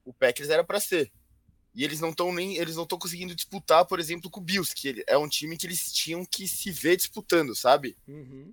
O 0.05 0.12
Packers 0.12 0.51
era 0.51 0.65
pra 0.65 0.81
ser. 0.81 1.12
E 1.75 1.85
eles 1.85 2.01
não 2.01 2.11
estão 2.11 2.33
nem, 2.33 2.57
eles 2.57 2.77
não 2.77 2.83
estão 2.83 2.99
conseguindo 2.99 3.35
disputar, 3.35 3.87
por 3.87 3.99
exemplo, 3.99 4.31
com 4.31 4.41
o 4.41 4.43
Bills, 4.43 4.75
que 4.75 5.03
é 5.07 5.17
um 5.17 5.29
time 5.29 5.57
que 5.57 5.67
eles 5.67 5.91
tinham 5.93 6.25
que 6.25 6.47
se 6.47 6.71
ver 6.71 6.97
disputando, 6.97 7.55
sabe? 7.55 7.97
Uhum. 8.07 8.53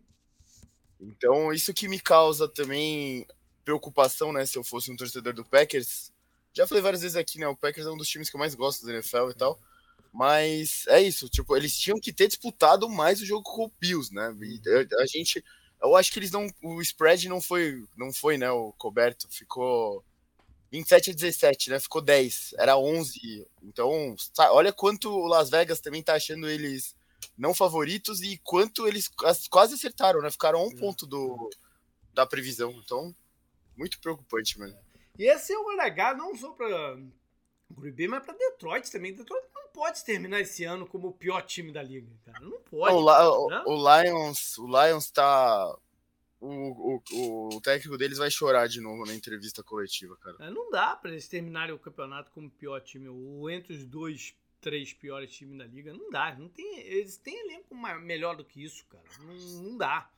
Então, 1.00 1.54
isso 1.54 1.74
que 1.74 1.88
me 1.88 2.00
causa 2.00 2.48
também 2.48 3.28
preocupação, 3.64 4.32
né? 4.32 4.46
Se 4.46 4.58
eu 4.58 4.64
fosse 4.64 4.92
um 4.92 4.96
torcedor 4.96 5.34
do 5.34 5.46
Packers. 5.46 6.12
Já 6.54 6.66
falei 6.66 6.82
várias 6.82 7.02
vezes 7.02 7.18
aqui, 7.18 7.40
né? 7.40 7.48
O 7.48 7.56
Packers 7.56 7.88
é 7.88 7.92
um 7.92 7.98
dos 7.98 8.08
times 8.08 8.30
que 8.30 8.36
eu 8.36 8.40
mais 8.40 8.56
gosto 8.56 8.86
da 8.86 8.94
NFL 8.94 9.30
e 9.30 9.34
tal. 9.34 9.60
Mas 10.12 10.86
é 10.88 11.02
isso, 11.02 11.30
tipo, 11.30 11.56
eles 11.56 11.78
tinham 11.78 12.00
que 12.00 12.12
ter 12.12 12.28
disputado 12.28 12.90
mais 12.90 13.22
o 13.22 13.26
jogo 13.26 13.44
com 13.44 13.66
o 13.66 13.72
Bills, 13.80 14.14
né? 14.14 14.28
A, 14.28 15.04
a 15.04 15.06
gente. 15.06 15.44
Eu 15.82 15.96
acho 15.96 16.12
que 16.12 16.20
eles 16.20 16.32
não. 16.32 16.48
O 16.64 16.82
spread 16.82 17.30
não 17.30 17.42
foi, 17.42 17.86
não 17.96 18.12
foi, 18.12 18.38
né? 18.38 18.50
O 18.50 18.74
coberto. 18.74 19.28
Ficou 19.30 20.04
27 20.72 21.12
a 21.12 21.14
17, 21.14 21.70
né? 21.72 21.80
Ficou 21.80 22.02
10. 22.02 22.54
Era 22.58 22.78
11. 22.78 23.48
Então, 23.64 24.16
olha 24.52 24.72
quanto 24.72 25.10
o 25.12 25.28
Las 25.28 25.50
Vegas 25.50 25.80
também 25.80 26.04
tá 26.04 26.14
achando 26.16 26.48
eles 26.50 26.96
não 27.38 27.54
favoritos 27.54 28.22
e 28.22 28.38
quanto 28.44 28.88
eles 28.88 29.10
as- 29.24 29.48
quase 29.48 29.74
acertaram, 29.74 30.22
né? 30.22 30.30
Ficaram 30.30 30.60
a 30.60 30.64
um 30.66 30.72
É. 30.72 30.76
ponto 30.76 31.06
do, 31.08 31.50
da 32.14 32.26
previsão. 32.26 32.72
Então, 32.84 33.14
muito 33.76 34.00
preocupante, 34.00 34.60
mano. 34.60 34.78
E 35.18 35.26
esse 35.26 35.52
é 35.54 35.58
o 35.58 35.72
LH 35.72 36.14
não 36.16 36.36
só 36.36 36.52
para 36.52 36.98
Green 37.72 37.92
Bay, 37.94 38.08
mas 38.08 38.24
para 38.24 38.34
Detroit 38.38 38.90
também. 38.92 39.14
Detroit 39.14 39.44
não 39.54 39.68
pode 39.74 40.04
terminar 40.04 40.40
esse 40.42 40.64
ano 40.66 40.86
como 40.88 41.08
o 41.10 41.14
pior 41.14 41.42
time 41.42 41.72
da 41.72 41.82
liga, 41.84 42.12
cara. 42.26 42.40
Não 42.42 42.60
pode. 42.62 42.94
Não, 42.94 43.02
o- 43.46 43.50
né? 43.50 43.64
o 43.66 44.02
Lions, 44.04 44.58
o 44.58 44.66
Lions 44.68 45.10
tá. 45.12 45.78
O, 46.42 47.02
o, 47.12 47.50
o 47.56 47.62
técnico 47.62 47.98
deles 47.98 48.18
vai 48.18 48.32
chorar 48.32 48.68
de 48.68 48.80
novo 48.80 49.06
na 49.06 49.14
entrevista 49.14 49.62
coletiva, 49.62 50.16
cara. 50.18 50.38
É, 50.40 50.50
Não 50.50 50.70
dá 50.72 50.96
para 50.96 51.12
eles 51.12 51.28
terminarem 51.28 51.76
o 51.76 51.80
campeonato 51.80 52.32
como 52.32 52.50
pior 52.50 52.80
time, 52.82 53.10
ou 53.10 53.50
entre 53.50 53.74
os 53.74 53.86
dois, 53.86 54.34
três 54.62 54.94
piores 54.94 55.32
times 55.36 55.58
da 55.58 55.66
liga. 55.66 55.94
Não 55.94 56.10
dá. 56.10 56.34
Não 56.36 56.48
tem, 56.48 56.80
eles 56.80 57.18
têm 57.18 57.38
elenco 57.42 57.76
melhor 58.02 58.38
do 58.38 58.46
que 58.46 58.64
isso, 58.64 58.86
cara. 58.86 59.04
Não, 59.20 59.36
não 59.64 59.78
dá. 59.78 60.10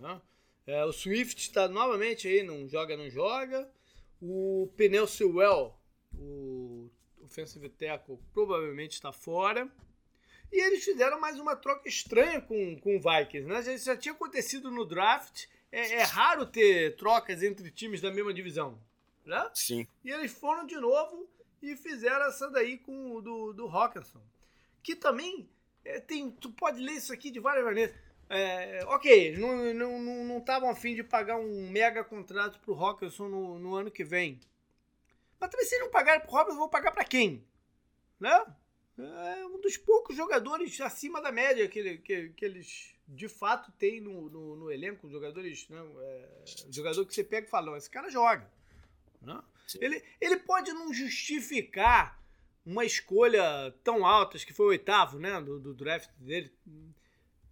né? 0.00 0.20
É, 0.66 0.84
o 0.84 0.92
Swift 0.92 1.38
está 1.40 1.68
novamente 1.68 2.26
aí, 2.28 2.42
não 2.42 2.66
joga, 2.68 2.96
não 2.96 3.10
joga. 3.10 3.70
O 4.20 4.72
Pneu 4.76 5.06
Sewell, 5.06 5.74
o 6.14 6.90
offensive 7.22 7.68
tackle, 7.68 8.18
provavelmente 8.32 8.92
está 8.92 9.12
fora. 9.12 9.70
E 10.50 10.60
eles 10.66 10.82
fizeram 10.82 11.20
mais 11.20 11.38
uma 11.38 11.54
troca 11.54 11.86
estranha 11.88 12.40
com, 12.40 12.78
com 12.80 12.96
o 12.96 13.00
Vikings, 13.00 13.46
né? 13.46 13.62
Já, 13.62 13.76
já 13.76 13.96
tinha 13.96 14.14
acontecido 14.14 14.70
no 14.70 14.84
draft. 14.86 15.44
É, 15.70 15.94
é, 15.94 16.02
raro 16.02 16.46
ter 16.46 16.96
trocas 16.96 17.42
entre 17.42 17.70
times 17.70 18.00
da 18.00 18.10
mesma 18.10 18.32
divisão, 18.32 18.80
né? 19.24 19.50
Sim. 19.54 19.86
E 20.02 20.10
eles 20.10 20.32
foram 20.32 20.66
de 20.66 20.76
novo 20.76 21.28
e 21.62 21.76
fizeram 21.76 22.26
essa 22.26 22.50
daí 22.50 22.78
com 22.78 23.16
o 23.16 23.20
do, 23.20 23.52
do 23.52 23.68
Hawkinson. 23.68 24.22
Que 24.82 24.96
também 24.96 25.48
é, 25.84 26.00
tem. 26.00 26.30
Tu 26.30 26.50
pode 26.52 26.80
ler 26.80 26.92
isso 26.92 27.12
aqui 27.12 27.30
de 27.30 27.40
várias 27.40 27.64
maneiras. 27.64 27.94
É, 28.30 28.84
ok, 28.86 29.36
não 29.38 29.70
estavam 29.70 29.74
não, 29.74 30.24
não, 30.24 30.60
não 30.60 30.70
afim 30.70 30.94
de 30.94 31.02
pagar 31.02 31.36
um 31.38 31.70
mega 31.70 32.04
contrato 32.04 32.58
pro 32.60 32.74
Hawkinson 32.74 33.28
no, 33.28 33.58
no 33.58 33.74
ano 33.74 33.90
que 33.90 34.04
vem. 34.04 34.38
Mas 35.40 35.50
também 35.50 35.66
se 35.66 35.78
não 35.78 35.90
pagarem 35.90 36.20
pro 36.20 36.36
Hawkinson, 36.36 36.58
vão 36.58 36.68
pagar 36.68 36.92
para 36.92 37.04
quem? 37.04 37.46
Né? 38.20 38.44
É 38.98 39.46
um 39.46 39.60
dos 39.60 39.76
poucos 39.76 40.16
jogadores 40.16 40.80
acima 40.80 41.22
da 41.22 41.30
média 41.30 41.68
que, 41.68 41.78
ele, 41.78 41.98
que, 41.98 42.30
que 42.30 42.44
eles 42.44 42.94
de 43.08 43.28
fato 43.28 43.72
têm 43.72 44.00
no, 44.00 44.28
no, 44.28 44.56
no 44.56 44.70
elenco. 44.70 45.08
Jogadores. 45.08 45.68
Né, 45.68 45.80
é, 46.00 46.28
jogador 46.70 47.06
que 47.06 47.14
você 47.14 47.24
pega 47.24 47.46
e 47.46 47.50
fala: 47.50 47.76
esse 47.76 47.90
cara 47.90 48.10
joga. 48.10 48.50
Né? 49.22 49.40
Ele, 49.80 50.02
ele 50.20 50.36
pode 50.36 50.72
não 50.72 50.92
justificar 50.92 52.22
uma 52.64 52.84
escolha 52.84 53.74
tão 53.82 54.04
alta, 54.04 54.38
que 54.38 54.52
foi 54.52 54.66
o 54.66 54.70
oitavo 54.70 55.18
né, 55.18 55.40
do, 55.40 55.58
do 55.58 55.74
draft 55.74 56.10
dele. 56.18 56.52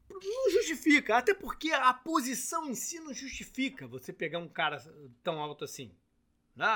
Não 0.09 0.50
justifica, 0.50 1.16
até 1.16 1.34
porque 1.34 1.72
a 1.72 1.92
posição 1.92 2.70
em 2.70 2.74
si 2.74 3.00
não 3.00 3.12
justifica 3.12 3.86
você 3.86 4.12
pegar 4.12 4.38
um 4.38 4.48
cara 4.48 4.78
tão 5.22 5.40
alto 5.40 5.64
assim. 5.64 5.90
Né? 6.54 6.66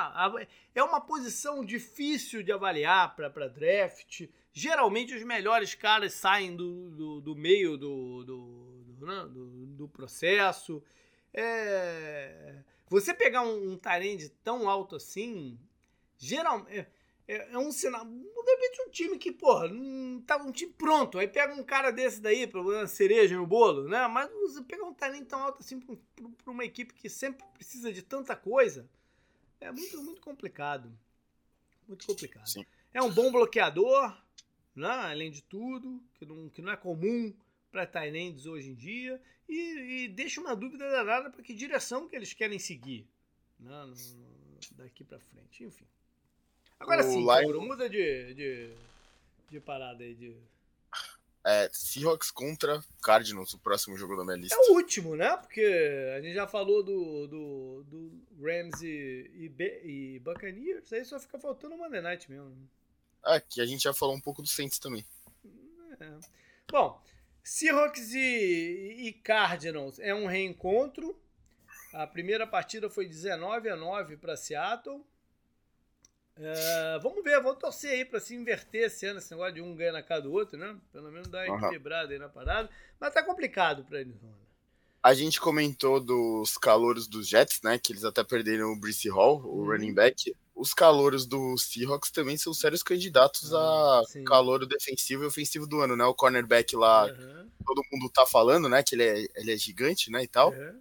É 0.75 0.83
uma 0.83 1.01
posição 1.01 1.65
difícil 1.65 2.43
de 2.43 2.53
avaliar 2.53 3.15
para 3.17 3.49
draft. 3.49 4.29
Geralmente 4.53 5.15
os 5.15 5.23
melhores 5.23 5.75
caras 5.75 6.13
saem 6.13 6.55
do, 6.55 6.91
do, 6.91 7.21
do 7.21 7.35
meio 7.35 7.79
do, 7.79 8.25
do, 8.25 8.70
né? 9.07 9.27
do, 9.31 9.67
do 9.67 9.89
processo. 9.89 10.83
É... 11.33 12.63
Você 12.89 13.15
pegar 13.15 13.43
um, 13.43 13.73
um 13.73 13.81
tão 14.43 14.69
alto 14.69 14.97
assim, 14.97 15.59
geralmente. 16.19 16.79
É, 16.79 16.87
é, 17.31 17.53
é, 17.53 17.59
um 17.59 17.71
sinal. 17.71 18.05
De 18.05 18.51
repente, 18.51 18.83
um 18.83 18.91
time 18.91 19.17
que, 19.17 19.31
porra, 19.31 19.69
não 19.69 20.21
tá 20.23 20.37
um 20.37 20.51
time 20.51 20.73
pronto. 20.73 21.17
Aí 21.17 21.29
pega 21.29 21.55
um 21.55 21.63
cara 21.63 21.93
desse 21.93 22.21
daí, 22.21 22.45
pra 22.45 22.61
uma 22.61 22.89
cereja 22.89 23.37
no 23.37 23.47
bolo, 23.47 23.89
né? 23.89 24.09
Mas 24.09 24.29
você 24.33 24.61
pegar 24.65 24.85
um 24.85 24.93
talento 24.93 25.29
tão 25.29 25.41
alto 25.41 25.61
assim 25.61 25.79
pra, 25.79 25.95
pra, 26.17 26.53
uma 26.53 26.65
equipe 26.65 26.93
que 26.93 27.09
sempre 27.09 27.47
precisa 27.55 27.93
de 27.93 28.03
tanta 28.03 28.35
coisa, 28.35 28.91
é 29.61 29.71
muito, 29.71 30.03
muito 30.03 30.21
complicado. 30.21 30.93
Muito 31.87 32.05
complicado. 32.05 32.49
Sim. 32.49 32.67
É 32.93 33.01
um 33.01 33.11
bom 33.13 33.31
bloqueador, 33.31 34.13
né? 34.75 34.89
além 34.89 35.31
de 35.31 35.43
tudo, 35.45 36.03
que 36.15 36.27
não, 36.27 36.49
que 36.49 36.61
não 36.61 36.73
é 36.73 36.77
comum 36.77 37.33
para 37.71 37.87
Tyrants 37.87 38.47
hoje 38.47 38.71
em 38.71 38.75
dia 38.75 39.21
e, 39.49 40.05
e, 40.05 40.09
deixa 40.09 40.41
uma 40.41 40.55
dúvida 40.55 40.89
danada 40.91 41.31
para 41.31 41.43
que 41.43 41.55
direção 41.55 42.09
que 42.09 42.17
eles 42.17 42.33
querem 42.33 42.59
seguir 42.59 43.07
né, 43.59 43.85
no, 43.85 43.95
daqui 44.73 45.05
para 45.05 45.19
frente, 45.19 45.65
enfim. 45.65 45.87
Agora 46.79 47.07
o 47.07 47.11
sim, 47.11 47.21
Lion... 47.21 47.61
muda 47.61 47.89
de, 47.89 48.35
de, 48.35 48.75
de 49.51 49.61
parada 49.61 50.03
aí 50.03 50.15
de 50.15 50.35
é, 51.45 51.71
Seahawks 51.73 52.31
contra 52.31 52.85
Cardinals, 53.03 53.55
o 53.55 53.59
próximo 53.59 53.97
jogo 53.97 54.15
da 54.17 54.25
minha 54.25 54.37
lista. 54.37 54.55
É 54.55 54.59
o 54.71 54.75
último, 54.75 55.17
né? 55.17 55.37
Porque 55.39 55.65
a 56.17 56.21
gente 56.21 56.35
já 56.35 56.47
falou 56.47 56.83
do, 56.83 57.27
do, 57.27 57.85
do 57.85 58.23
Rams 58.43 58.83
e, 58.83 59.51
e, 59.59 59.63
e 59.85 60.19
Buccaneers, 60.19 60.93
aí 60.93 61.05
só 61.05 61.19
fica 61.19 61.39
faltando 61.39 61.75
o 61.75 61.79
Monday 61.79 62.03
Night 62.03 62.31
mesmo. 62.31 62.69
É, 63.25 63.41
que 63.41 63.61
a 63.61 63.67
gente 63.67 63.83
já 63.83 63.95
falou 63.95 64.15
um 64.15 64.21
pouco 64.21 64.43
do 64.43 64.49
Saints 64.49 64.79
também. 64.79 65.05
É. 65.99 66.19
Bom, 66.71 67.03
Seahawks 67.43 68.13
e, 68.15 69.09
e 69.09 69.13
Cardinals 69.13 69.99
é 69.99 70.15
um 70.15 70.27
reencontro. 70.27 71.19
A 71.93 72.07
primeira 72.07 72.47
partida 72.47 72.89
foi 72.89 73.07
19 73.07 73.69
a 73.69 73.77
9 73.77 74.17
para 74.17 74.37
Seattle. 74.37 75.05
Uh, 76.37 77.01
vamos 77.03 77.23
ver, 77.23 77.41
vamos 77.43 77.59
torcer 77.59 77.91
aí 77.91 78.05
para 78.05 78.21
se 78.21 78.35
inverter 78.35 78.87
esse 78.87 79.05
ano, 79.05 79.19
esse 79.19 79.31
negócio 79.31 79.55
de 79.55 79.61
um 79.61 79.75
ganha 79.75 79.93
na 79.93 80.03
cara 80.03 80.23
do 80.23 80.33
outro, 80.33 80.59
né? 80.59 80.75
Pelo 80.91 81.11
menos 81.11 81.29
dar 81.29 81.45
uma 81.47 81.55
uhum. 81.55 81.65
equilibrada 81.65 82.13
aí 82.13 82.19
na 82.19 82.29
parada. 82.29 82.71
Mas 82.99 83.13
tá 83.13 83.23
complicado 83.23 83.85
para 83.85 84.01
eles, 84.01 84.15
mano. 84.23 84.39
A 85.03 85.13
gente 85.13 85.41
comentou 85.41 85.99
dos 86.01 86.57
calouros 86.57 87.07
dos 87.07 87.29
Jets, 87.29 87.61
né? 87.63 87.79
Que 87.79 87.93
eles 87.93 88.05
até 88.05 88.23
perderam 88.23 88.73
o 88.73 88.79
Brice 88.79 89.09
Hall, 89.09 89.43
o 89.43 89.59
uhum. 89.59 89.67
running 89.67 89.93
back. 89.93 90.35
Os 90.61 90.75
calouros 90.75 91.27
do 91.27 91.57
Seahawks 91.57 92.11
também 92.11 92.37
são 92.37 92.53
sérios 92.53 92.83
candidatos 92.83 93.55
a 93.55 94.03
sim. 94.07 94.25
calouro 94.25 94.67
defensivo 94.67 95.25
e 95.25 95.27
ofensivo 95.27 95.67
do 95.67 95.81
ano, 95.81 95.97
né? 95.97 96.05
O 96.05 96.15
cornerback 96.15 96.77
lá, 96.77 97.07
uhum. 97.07 97.51
todo 97.65 97.83
mundo 97.91 98.11
tá 98.13 98.27
falando, 98.27 98.69
né? 98.69 98.83
Que 98.83 98.95
ele 98.95 99.05
é, 99.05 99.27
ele 99.37 99.53
é 99.53 99.57
gigante, 99.57 100.11
né? 100.11 100.23
E 100.23 100.29
tal. 100.29 100.51
Uhum 100.51 100.81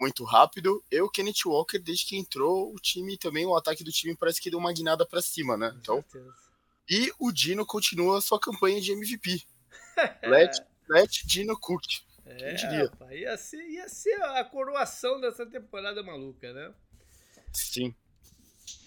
muito 0.00 0.24
rápido. 0.24 0.82
E 0.90 1.00
o 1.00 1.10
Kenneth 1.10 1.44
Walker, 1.46 1.78
desde 1.78 2.06
que 2.06 2.16
entrou, 2.16 2.72
o 2.72 2.76
time 2.76 3.18
também, 3.18 3.44
o 3.44 3.56
ataque 3.56 3.82
do 3.82 3.90
time 3.90 4.16
parece 4.16 4.40
que 4.40 4.50
deu 4.50 4.58
uma 4.58 4.72
guinada 4.72 5.04
para 5.04 5.20
cima, 5.20 5.56
né? 5.56 5.74
Então, 5.80 6.04
e 6.88 7.12
o 7.18 7.32
Dino 7.32 7.66
continua 7.66 8.18
a 8.18 8.20
sua 8.20 8.40
campanha 8.40 8.80
de 8.80 8.92
MVP. 8.92 9.42
let, 10.22 10.64
let 10.88 11.10
Dino 11.26 11.58
Cook. 11.58 11.84
É, 12.24 12.54
rapaz, 12.82 13.18
ia, 13.18 13.36
ser, 13.36 13.68
ia 13.68 13.88
ser 13.88 14.22
a 14.22 14.44
coroação 14.44 15.20
dessa 15.20 15.46
temporada 15.46 16.02
maluca, 16.02 16.52
né? 16.52 16.72
Sim. 17.52 17.94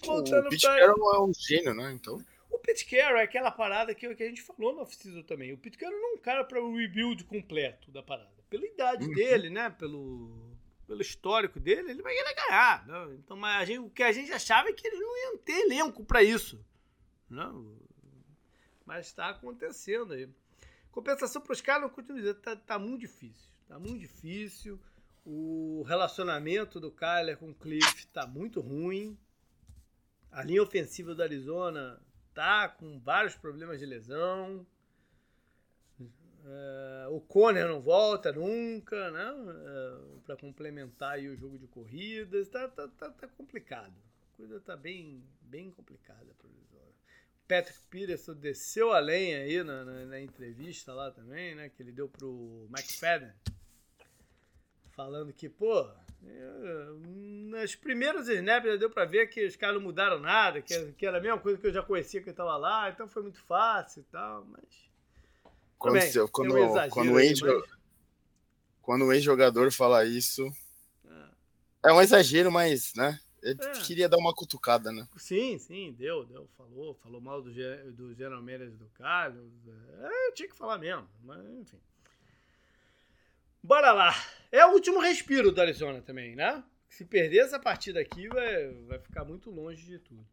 Voltando 0.04 0.46
o 0.46 0.50
Pete 0.50 0.62
pra... 0.62 0.78
Carroll 0.78 1.14
é 1.14 1.20
um 1.22 1.32
gênio, 1.34 1.74
né? 1.74 1.92
Então. 1.92 2.24
O 2.50 2.58
Pete 2.58 2.84
Carroll 2.84 3.18
é 3.18 3.24
aquela 3.24 3.50
parada 3.50 3.94
que, 3.94 4.14
que 4.14 4.22
a 4.22 4.28
gente 4.28 4.42
falou 4.42 4.74
no 4.74 4.82
off 4.82 5.22
também. 5.24 5.52
O 5.52 5.58
Pete 5.58 5.78
Carroll 5.78 5.98
não 5.98 6.10
é 6.10 6.14
um 6.14 6.18
cara 6.18 6.44
para 6.44 6.62
o 6.62 6.76
rebuild 6.76 7.24
completo 7.24 7.90
da 7.90 8.02
parada. 8.02 8.30
Pela 8.48 8.66
idade 8.66 9.06
uhum. 9.06 9.14
dele, 9.14 9.50
né? 9.50 9.70
Pelo 9.70 10.52
pelo 10.92 11.00
histórico 11.00 11.58
dele, 11.58 11.90
ele 11.90 12.02
vai 12.02 12.14
ganhar. 12.14 12.86
Né? 12.86 13.16
Então, 13.18 13.36
mas 13.36 13.66
gente, 13.66 13.78
o 13.80 13.90
que 13.90 14.02
a 14.02 14.12
gente 14.12 14.30
achava 14.30 14.68
é 14.68 14.72
que 14.72 14.86
eles 14.86 15.00
não 15.00 15.16
iam 15.24 15.38
ter 15.38 15.64
elenco 15.64 16.04
para 16.04 16.22
isso. 16.22 16.62
Não. 17.30 17.62
Né? 17.62 17.76
Mas 18.84 19.06
está 19.06 19.30
acontecendo 19.30 20.12
aí. 20.12 20.28
Compensação 20.90 21.40
para 21.40 21.52
os 21.52 21.62
caras, 21.62 21.84
eu 21.84 21.90
continuo 21.90 22.18
dizendo, 22.18 22.40
tá, 22.40 22.54
tá 22.54 22.78
muito 22.78 23.00
difícil. 23.00 23.48
Tá 23.66 23.78
muito 23.78 24.00
difícil. 24.00 24.78
O 25.24 25.82
relacionamento 25.86 26.78
do 26.78 26.90
Kyler 26.90 27.38
com 27.38 27.50
o 27.50 27.54
Cliff 27.54 28.06
tá 28.08 28.26
muito 28.26 28.60
ruim. 28.60 29.16
A 30.32 30.42
linha 30.42 30.62
ofensiva 30.62 31.14
do 31.14 31.22
Arizona 31.22 32.00
tá 32.32 32.68
com 32.68 32.98
vários 32.98 33.36
problemas 33.36 33.78
de 33.78 33.86
lesão. 33.86 34.66
Uh, 36.00 37.10
o 37.10 37.20
Conner 37.20 37.68
não 37.68 37.80
volta 37.80 38.32
nunca, 38.32 39.10
né? 39.10 39.30
Uh, 39.30 40.18
é, 40.18 40.20
para 40.24 40.36
complementar 40.36 41.18
o 41.18 41.36
jogo 41.36 41.58
de 41.58 41.66
corridas. 41.66 42.48
Tá, 42.48 42.66
tá, 42.66 42.88
tá, 42.88 43.10
tá, 43.10 43.28
complicado. 43.28 43.92
A 44.32 44.36
coisa 44.36 44.58
tá 44.58 44.74
bem, 44.74 45.22
bem 45.42 45.70
complicada 45.70 46.34
para 46.38 46.48
o 46.48 46.62
Patrick 47.46 47.80
Peterson 47.90 48.32
desceu 48.32 48.92
a 48.92 48.98
lenha 48.98 49.40
aí 49.40 49.62
na, 49.62 49.84
na, 49.84 50.06
na, 50.06 50.20
entrevista 50.20 50.94
lá 50.94 51.10
também, 51.10 51.54
né? 51.54 51.68
Que 51.68 51.82
ele 51.82 51.92
deu 51.92 52.08
pro 52.08 52.66
McFadden. 52.70 53.30
Falando 54.92 55.32
que, 55.34 55.50
pô, 55.50 55.86
nas 57.50 57.74
primeiras 57.74 58.28
snaps 58.28 58.78
deu 58.78 58.88
para 58.88 59.04
ver 59.04 59.26
que 59.28 59.44
os 59.46 59.56
caras 59.56 59.76
não 59.76 59.82
mudaram 59.82 60.18
nada, 60.18 60.62
que, 60.62 60.92
que 60.92 61.06
era 61.06 61.18
a 61.18 61.20
mesma 61.20 61.38
coisa 61.38 61.58
que 61.58 61.66
eu 61.66 61.72
já 61.72 61.82
conhecia 61.82 62.22
que 62.22 62.30
eu 62.30 62.34
tava 62.34 62.56
lá, 62.56 62.90
então 62.90 63.08
foi 63.08 63.22
muito 63.22 63.42
fácil 63.42 64.00
e 64.00 64.04
tal, 64.12 64.46
mas 64.46 64.92
quando, 65.82 65.94
Também, 65.94 66.12
seu, 66.12 66.28
quando, 66.28 66.56
um 66.56 66.88
quando, 66.90 67.12
o 67.14 67.18
ex, 67.18 67.40
quando 68.80 69.04
o 69.04 69.12
ex-jogador 69.12 69.72
fala 69.72 70.04
isso. 70.04 70.46
É. 71.84 71.88
é 71.90 71.92
um 71.92 72.00
exagero, 72.00 72.52
mas, 72.52 72.94
né? 72.94 73.18
Ele 73.42 73.58
é. 73.60 73.72
queria 73.80 74.08
dar 74.08 74.18
uma 74.18 74.32
cutucada, 74.32 74.92
né? 74.92 75.08
Sim, 75.16 75.58
sim, 75.58 75.92
deu, 75.98 76.24
deu. 76.24 76.48
Falou, 76.56 76.94
falou 77.02 77.20
mal 77.20 77.42
do, 77.42 77.50
do 77.50 78.14
General 78.14 78.40
Manager 78.40 78.76
do 78.76 78.88
Carlos. 78.90 79.50
É, 80.02 80.30
tinha 80.30 80.48
que 80.48 80.54
falar 80.54 80.78
mesmo, 80.78 81.08
mas 81.24 81.44
enfim. 81.44 81.80
Bora 83.60 83.90
lá. 83.90 84.14
É 84.52 84.64
o 84.66 84.72
último 84.72 85.00
respiro 85.00 85.50
do 85.50 85.60
Arizona 85.60 86.00
também, 86.00 86.36
né? 86.36 86.62
Se 86.88 87.04
perder 87.04 87.38
essa 87.38 87.58
partida 87.58 87.98
aqui, 87.98 88.28
vai, 88.28 88.68
vai 88.86 88.98
ficar 89.00 89.24
muito 89.24 89.50
longe 89.50 89.84
de 89.84 89.98
tudo 89.98 90.24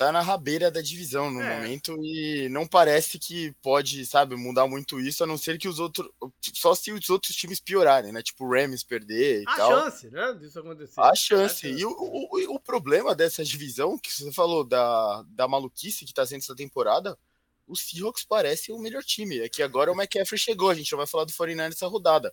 tá 0.00 0.10
na 0.10 0.22
rabeira 0.22 0.70
da 0.70 0.80
divisão 0.80 1.30
no 1.30 1.42
é. 1.42 1.56
momento 1.56 1.94
e 2.02 2.48
não 2.48 2.66
parece 2.66 3.18
que 3.18 3.52
pode, 3.60 4.06
sabe, 4.06 4.34
mudar 4.34 4.66
muito 4.66 4.98
isso, 4.98 5.22
a 5.22 5.26
não 5.26 5.36
ser 5.36 5.58
que 5.58 5.68
os 5.68 5.78
outros. 5.78 6.08
Só 6.54 6.74
se 6.74 6.90
os 6.90 7.10
outros 7.10 7.36
times 7.36 7.60
piorarem, 7.60 8.10
né? 8.10 8.22
Tipo 8.22 8.46
o 8.46 8.50
Rams 8.50 8.82
perder 8.82 9.42
e 9.42 9.44
a 9.46 9.56
tal. 9.56 9.72
A 9.72 9.82
chance, 9.82 10.10
né? 10.10 10.32
Disso 10.40 10.58
acontecer. 10.58 10.98
A 10.98 11.14
chance. 11.14 11.66
A 11.66 11.70
chance. 11.70 11.80
E 11.82 11.84
o, 11.84 11.90
o, 11.90 12.54
o, 12.54 12.58
problema 12.58 13.14
dessa 13.14 13.44
divisão, 13.44 13.98
que 13.98 14.10
você 14.10 14.32
falou 14.32 14.64
da, 14.64 15.22
da 15.28 15.46
maluquice 15.46 16.06
que 16.06 16.14
tá 16.14 16.24
sendo 16.24 16.40
essa 16.40 16.56
temporada, 16.56 17.18
o 17.66 17.76
Seahawks 17.76 18.24
parece 18.24 18.72
o 18.72 18.78
melhor 18.78 19.04
time. 19.04 19.40
É 19.40 19.50
que 19.50 19.62
agora 19.62 19.92
o 19.92 19.94
McCaffrey 19.94 20.38
chegou, 20.38 20.70
a 20.70 20.74
gente 20.74 20.88
já 20.88 20.96
vai 20.96 21.06
falar 21.06 21.26
do 21.26 21.32
49 21.34 21.68
nessa 21.68 21.86
rodada. 21.86 22.32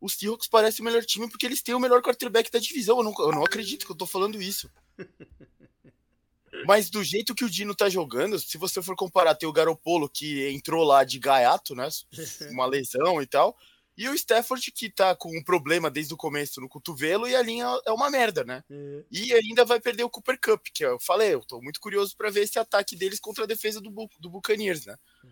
O 0.00 0.08
Seahawks 0.08 0.48
parece 0.48 0.80
o 0.80 0.84
melhor 0.84 1.04
time 1.04 1.28
porque 1.28 1.46
eles 1.46 1.62
têm 1.62 1.74
o 1.74 1.80
melhor 1.80 2.02
quarterback 2.02 2.50
da 2.50 2.58
divisão. 2.58 2.98
Eu 2.98 3.04
não, 3.04 3.14
eu 3.18 3.32
não 3.32 3.44
acredito 3.44 3.84
que 3.84 3.92
eu 3.92 3.96
tô 3.96 4.06
falando 4.06 4.40
isso. 4.40 4.70
Mas 6.66 6.90
do 6.90 7.02
jeito 7.02 7.34
que 7.34 7.44
o 7.44 7.50
Dino 7.50 7.74
tá 7.74 7.88
jogando, 7.88 8.38
se 8.38 8.58
você 8.58 8.82
for 8.82 8.96
comparar, 8.96 9.34
tem 9.34 9.48
o 9.48 9.52
Garopolo 9.52 10.08
que 10.08 10.48
entrou 10.48 10.84
lá 10.84 11.04
de 11.04 11.18
gaiato, 11.18 11.74
né? 11.74 11.88
Uma 12.50 12.66
lesão 12.66 13.22
e 13.22 13.26
tal. 13.26 13.56
E 13.96 14.08
o 14.08 14.14
Stafford 14.14 14.72
que 14.72 14.88
tá 14.88 15.14
com 15.14 15.36
um 15.36 15.42
problema 15.42 15.90
desde 15.90 16.14
o 16.14 16.16
começo 16.16 16.60
no 16.60 16.68
cotovelo 16.68 17.28
e 17.28 17.36
a 17.36 17.42
linha 17.42 17.66
é 17.84 17.92
uma 17.92 18.08
merda, 18.08 18.44
né? 18.44 18.64
Uhum. 18.70 19.04
E 19.10 19.32
ainda 19.32 19.64
vai 19.64 19.78
perder 19.78 20.04
o 20.04 20.10
Cooper 20.10 20.40
Cup, 20.40 20.68
que 20.72 20.84
eu 20.84 20.98
falei, 20.98 21.34
eu 21.34 21.44
tô 21.44 21.60
muito 21.60 21.78
curioso 21.78 22.16
para 22.16 22.30
ver 22.30 22.44
esse 22.44 22.58
ataque 22.58 22.96
deles 22.96 23.20
contra 23.20 23.44
a 23.44 23.46
defesa 23.46 23.80
do, 23.80 23.90
do 24.18 24.30
Buccaneers, 24.30 24.86
né? 24.86 24.96
Uhum. 25.22 25.30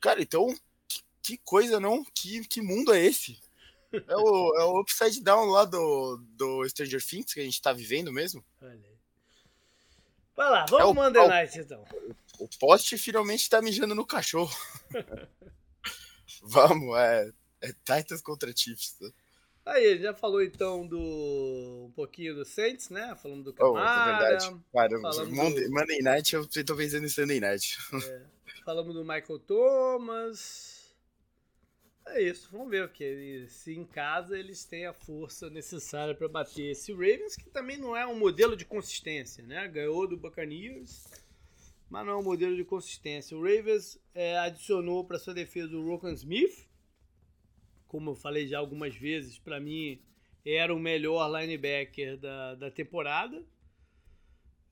Cara, 0.00 0.22
então, 0.22 0.54
que, 0.86 1.02
que, 1.20 1.38
coisa, 1.38 1.80
não? 1.80 2.04
Que, 2.14 2.46
que 2.46 2.60
mundo 2.60 2.94
é 2.94 3.04
esse? 3.04 3.40
É 4.08 4.16
o, 4.16 4.56
é 4.56 4.64
o 4.64 4.80
upside 4.80 5.22
down 5.22 5.46
lá 5.50 5.64
do, 5.64 6.16
do 6.36 6.68
Stranger 6.68 7.04
Things 7.04 7.32
que 7.32 7.40
a 7.40 7.44
gente 7.44 7.60
tá 7.60 7.72
vivendo 7.72 8.12
mesmo? 8.12 8.44
Olha 8.60 8.72
aí. 8.72 8.94
Vai 10.36 10.50
lá, 10.50 10.66
vamos 10.68 10.84
é 10.84 10.90
o, 10.90 10.94
Monday 10.94 11.22
é 11.22 11.28
Night 11.28 11.58
então. 11.60 11.84
O 12.38 12.48
poste 12.58 12.98
finalmente 12.98 13.48
tá 13.48 13.62
mijando 13.62 13.94
no 13.94 14.04
cachorro. 14.04 14.54
vamos, 16.42 16.96
é, 16.98 17.30
é 17.60 17.72
Titans 17.72 18.20
contra 18.20 18.52
Chiefs. 18.54 18.98
Tá? 18.98 19.06
Aí, 19.66 19.98
já 19.98 20.12
falou 20.12 20.42
então 20.42 20.86
do 20.86 21.86
um 21.86 21.92
pouquinho 21.92 22.34
do 22.34 22.44
Saints, 22.44 22.90
né? 22.90 23.16
Falando 23.22 23.44
do 23.44 23.52
Camara. 23.54 23.80
Oh, 23.80 24.10
é 24.10 24.28
verdade. 24.28 24.60
Cara, 24.72 25.26
Monday, 25.30 25.64
do... 25.64 25.70
Monday 25.70 26.02
Night, 26.02 26.34
eu 26.34 26.46
tô 26.46 26.76
pensando 26.76 27.06
em 27.06 27.08
Sunday 27.08 27.40
Night. 27.40 27.78
É. 27.94 28.22
Falamos 28.64 28.94
do 28.94 29.02
Michael 29.02 29.38
Thomas. 29.38 30.73
É 32.06 32.22
isso, 32.22 32.50
vamos 32.52 32.70
ver 32.70 32.86
porque 32.86 33.46
se 33.48 33.74
em 33.74 33.84
casa 33.84 34.38
eles 34.38 34.64
têm 34.64 34.86
a 34.86 34.92
força 34.92 35.48
necessária 35.48 36.14
para 36.14 36.28
bater 36.28 36.70
esse 36.70 36.92
Ravens, 36.92 37.34
que 37.34 37.48
também 37.48 37.78
não 37.78 37.96
é 37.96 38.06
um 38.06 38.18
modelo 38.18 38.54
de 38.56 38.64
consistência, 38.64 39.42
né? 39.44 39.66
Ganhou 39.68 40.06
do 40.06 40.16
Buccaneers, 40.16 41.04
mas 41.88 42.04
não 42.04 42.12
é 42.12 42.16
um 42.16 42.22
modelo 42.22 42.54
de 42.54 42.64
consistência. 42.64 43.36
O 43.36 43.40
Ravens 43.40 43.98
é, 44.14 44.36
adicionou 44.38 45.04
para 45.04 45.18
sua 45.18 45.32
defesa 45.32 45.76
o 45.76 45.84
Rokan 45.84 46.12
Smith, 46.12 46.68
como 47.86 48.10
eu 48.10 48.14
falei 48.14 48.46
já 48.46 48.58
algumas 48.58 48.94
vezes, 48.94 49.38
para 49.38 49.58
mim 49.58 50.00
era 50.44 50.74
o 50.74 50.78
melhor 50.78 51.26
linebacker 51.28 52.18
da, 52.18 52.54
da 52.54 52.70
temporada. 52.70 53.42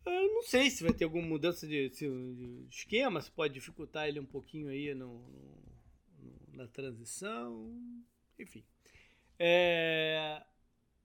Eu 0.05 0.35
não 0.35 0.43
sei 0.43 0.69
se 0.69 0.83
vai 0.83 0.93
ter 0.93 1.05
alguma 1.05 1.27
mudança 1.27 1.67
de, 1.67 1.89
de 1.89 2.67
esquema, 2.69 3.23
se 3.23 3.31
pode 3.31 3.55
dificultar 3.55 4.07
ele 4.07 4.21
um 4.21 4.27
pouquinho 4.27 4.69
aí 4.69 4.93
no, 4.95 5.19
no 5.29 5.72
na 6.53 6.67
transição, 6.67 7.73
enfim. 8.39 8.65
É, 9.39 10.43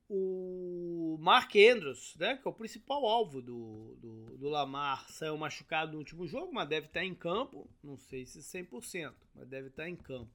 o 0.09 1.17
Mark 1.19 1.53
Andrews, 1.55 2.15
né, 2.17 2.37
que 2.37 2.47
é 2.47 2.51
o 2.51 2.53
principal 2.53 3.05
alvo 3.05 3.41
do, 3.41 3.95
do, 3.99 4.37
do, 4.37 4.49
Lamar, 4.49 5.09
saiu 5.09 5.37
machucado 5.37 5.93
no 5.93 5.97
último 5.97 6.27
jogo, 6.27 6.53
mas 6.53 6.69
deve 6.69 6.87
estar 6.87 7.03
em 7.03 7.15
campo, 7.15 7.69
não 7.83 7.97
sei 7.97 8.25
se 8.25 8.39
100%, 8.39 9.13
mas 9.35 9.47
deve 9.47 9.67
estar 9.67 9.89
em 9.89 9.95
campo. 9.95 10.31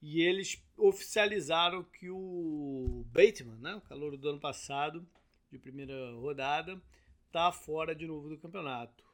E 0.00 0.20
eles 0.22 0.60
oficializaram 0.76 1.84
que 1.84 2.10
o 2.10 3.04
Bateman, 3.12 3.58
né, 3.58 3.74
o 3.76 3.80
calor 3.82 4.16
do 4.16 4.28
ano 4.28 4.40
passado, 4.40 5.06
de 5.50 5.58
primeira 5.58 6.12
rodada, 6.14 6.82
está 7.26 7.52
fora 7.52 7.94
de 7.94 8.06
novo 8.06 8.28
do 8.28 8.38
campeonato. 8.38 9.04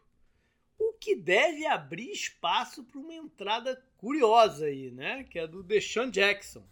O 1.08 1.10
que 1.10 1.16
deve 1.16 1.64
abrir 1.64 2.12
espaço 2.12 2.84
para 2.84 3.00
uma 3.00 3.14
entrada 3.14 3.82
curiosa 3.96 4.66
aí, 4.66 4.90
né? 4.90 5.24
Que 5.24 5.38
é 5.38 5.46
do 5.46 5.62
Deshaun 5.62 6.10
Jackson, 6.10 6.62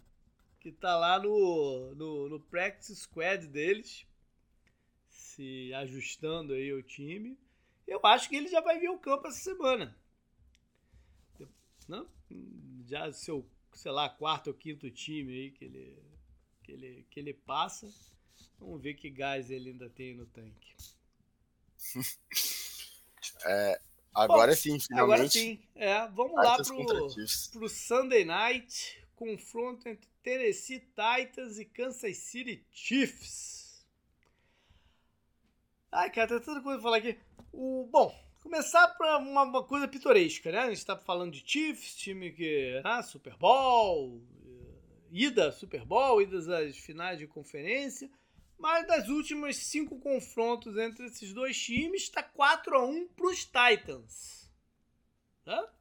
que 0.59 0.71
tá 0.71 0.95
lá 0.95 1.17
no, 1.17 1.95
no, 1.95 2.29
no 2.29 2.39
practice 2.39 2.95
squad 2.95 3.47
deles, 3.47 4.05
se 5.09 5.73
ajustando 5.73 6.53
aí 6.53 6.71
o 6.71 6.83
time. 6.83 7.35
Eu 7.87 7.99
acho 8.03 8.29
que 8.29 8.35
ele 8.35 8.47
já 8.47 8.61
vai 8.61 8.77
vir 8.77 8.85
ao 8.85 8.99
campo 8.99 9.25
essa 9.27 9.39
semana. 9.39 9.97
Não? 11.87 12.07
Já 12.85 13.11
seu, 13.11 13.43
sei 13.73 13.91
lá, 13.91 14.07
quarto 14.07 14.49
ou 14.49 14.53
quinto 14.53 14.91
time 14.91 15.33
aí 15.33 15.51
que 15.51 15.65
ele, 15.65 16.03
que 16.61 16.71
ele, 16.73 17.07
que 17.09 17.19
ele 17.19 17.33
passa. 17.33 17.91
Vamos 18.59 18.79
ver 18.83 18.93
que 18.93 19.09
gás 19.09 19.49
ele 19.49 19.71
ainda 19.71 19.89
tem 19.89 20.13
no 20.13 20.27
tanque. 20.27 20.75
é, 23.45 23.81
Agora 24.17 24.51
Bom, 24.51 24.57
sim, 24.57 24.79
finalmente. 24.79 25.13
Agora 25.13 25.29
sim. 25.29 25.59
É, 25.75 26.07
vamos 26.07 26.33
lá 26.33 26.57
pro, 26.57 27.07
pro 27.53 27.69
Sunday 27.69 28.25
Night. 28.25 28.99
Confronto 29.15 29.87
entre 29.87 30.09
Tennessee 30.23 30.79
Titans 30.79 31.59
e 31.59 31.65
Kansas 31.65 32.17
City 32.17 32.65
Chiefs. 32.71 33.85
Ai, 35.91 36.09
cara, 36.09 36.29
tem 36.29 36.39
tanta 36.39 36.61
coisa 36.61 36.79
pra 36.79 36.83
falar 36.83 36.97
aqui. 36.97 37.15
O, 37.53 37.87
bom, 37.91 38.11
começar 38.41 38.87
para 38.87 39.19
uma, 39.19 39.43
uma, 39.43 39.63
coisa 39.63 39.87
pitoresca, 39.87 40.51
né? 40.51 40.59
A 40.61 40.69
gente 40.69 40.85
tá 40.85 40.97
falando 40.97 41.33
de 41.33 41.43
Chiefs, 41.45 41.95
time 41.95 42.31
que. 42.31 42.81
Ah, 42.83 43.03
Super 43.03 43.35
Bowl, 43.37 44.19
ida 45.11 45.51
Super 45.51 45.85
Bowl, 45.85 46.23
idas 46.23 46.49
às 46.49 46.75
finais 46.75 47.19
de 47.19 47.27
conferência. 47.27 48.09
Mas 48.57 48.87
das 48.87 49.07
últimas 49.07 49.55
cinco 49.57 49.99
confrontos 49.99 50.77
entre 50.77 51.05
esses 51.05 51.31
dois 51.31 51.57
times, 51.57 52.03
está 52.03 52.23
4 52.23 52.75
a 52.75 52.85
1 52.85 53.07
para 53.09 53.27
os 53.27 53.45
Titans. 53.45 54.51
Tá? 55.45 55.71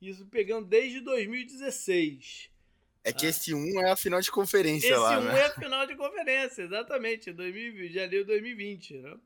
Isso 0.00 0.26
pegando 0.26 0.66
desde 0.66 1.00
2016. 1.00 2.50
É 3.04 3.12
que 3.12 3.26
ah. 3.26 3.28
esse 3.28 3.54
1 3.54 3.80
é 3.82 3.90
a 3.90 3.96
final 3.96 4.20
de 4.20 4.30
conferência 4.30 4.88
esse 4.88 4.96
lá, 4.96 5.18
Esse 5.18 5.26
1 5.26 5.32
né? 5.32 5.40
é 5.40 5.44
a 5.44 5.54
final 5.54 5.86
de 5.86 5.96
conferência, 5.96 6.62
exatamente. 6.62 7.32
2020, 7.32 7.92
janeiro 7.92 8.24
de 8.24 8.32
2020, 8.32 8.94
né? 8.98 9.18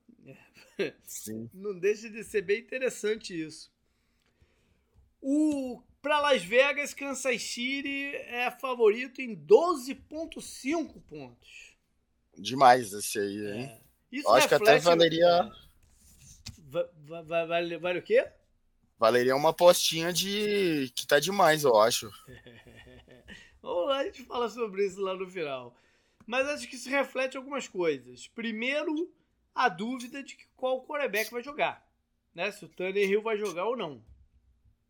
Sim. 1.05 1.49
Não 1.55 1.79
deixa 1.79 2.11
de 2.11 2.23
ser 2.25 2.43
bem 2.43 2.61
interessante 2.61 3.41
isso. 3.41 3.73
O 5.21 5.83
para 6.01 6.21
Las 6.21 6.45
Vegas, 6.45 6.95
Kansas 6.95 7.43
City 7.43 8.15
é 8.15 8.51
favorito 8.51 9.21
em 9.21 9.35
12.5 9.35 11.03
pontos 11.03 11.68
demais 12.41 12.93
esse 12.93 13.19
aí, 13.19 13.53
hein? 13.53 13.83
É. 14.13 14.31
Acho 14.33 14.49
que 14.49 14.55
até 14.55 14.79
valeria. 14.79 15.51
Vale, 16.69 17.47
vale, 17.47 17.79
vale 17.79 17.99
o 17.99 18.03
quê? 18.03 18.27
Valeria 18.99 19.37
uma 19.37 19.53
postinha 19.53 20.13
de. 20.13 20.91
que 20.95 21.07
tá 21.07 21.21
demais, 21.21 21.65
eu 21.65 21.79
acho. 21.79 22.11
Vamos 23.63 23.89
lá, 23.89 23.99
a 23.99 24.05
gente 24.05 24.25
fala 24.25 24.49
sobre 24.49 24.87
isso 24.87 25.01
lá 25.01 25.15
no 25.15 25.29
final. 25.29 25.77
Mas 26.27 26.49
acho 26.49 26.69
que 26.69 26.77
isso 26.77 26.89
reflete 26.89 27.37
algumas 27.37 27.69
coisas. 27.69 28.29
Primeiro, 28.29 29.13
a 29.55 29.69
dúvida 29.69 30.23
de 30.23 30.37
qual 30.57 30.85
quarterback 30.85 31.31
vai 31.31 31.43
jogar. 31.43 31.87
Né? 32.35 32.51
Se 32.51 32.65
o 32.65 32.69
Tannehill 32.69 33.23
vai 33.23 33.37
jogar 33.37 33.67
ou 33.67 33.77
não. 33.77 34.05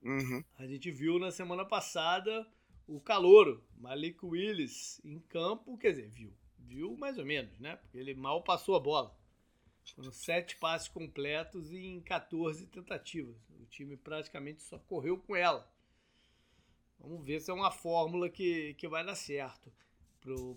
Uhum. 0.02 0.44
A 0.58 0.66
gente 0.66 0.90
viu 0.90 1.18
na 1.18 1.30
semana 1.30 1.64
passada 1.64 2.46
o 2.86 3.00
calouro, 3.00 3.64
Malik 3.76 4.24
Willis, 4.24 5.00
em 5.04 5.18
campo. 5.20 5.76
Quer 5.78 5.90
dizer, 5.90 6.08
viu 6.08 6.32
viu 6.68 6.96
mais 6.96 7.18
ou 7.18 7.24
menos, 7.24 7.58
né? 7.58 7.76
Porque 7.76 7.98
ele 7.98 8.14
mal 8.14 8.42
passou 8.42 8.76
a 8.76 8.80
bola. 8.80 9.16
Foram 9.94 10.12
sete 10.12 10.56
passes 10.56 10.86
completos 10.86 11.72
em 11.72 12.00
14 12.00 12.66
tentativas. 12.66 13.36
O 13.58 13.64
time 13.66 13.96
praticamente 13.96 14.62
só 14.62 14.78
correu 14.78 15.18
com 15.18 15.34
ela. 15.34 15.66
Vamos 17.00 17.24
ver 17.24 17.40
se 17.40 17.50
é 17.50 17.54
uma 17.54 17.70
fórmula 17.70 18.28
que, 18.28 18.74
que 18.74 18.86
vai 18.86 19.04
dar 19.04 19.14
certo 19.14 19.72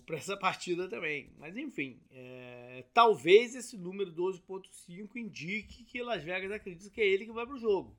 para 0.04 0.16
essa 0.18 0.36
partida 0.36 0.88
também. 0.88 1.32
Mas 1.38 1.56
enfim, 1.56 1.98
é, 2.10 2.84
talvez 2.92 3.54
esse 3.54 3.76
número 3.78 4.12
12.5 4.12 5.16
indique 5.16 5.84
que 5.84 6.02
Las 6.02 6.22
Vegas 6.22 6.52
acredita 6.52 6.90
que 6.90 7.00
é 7.00 7.06
ele 7.06 7.24
que 7.24 7.32
vai 7.32 7.46
para 7.46 7.54
o 7.54 7.58
jogo. 7.58 7.96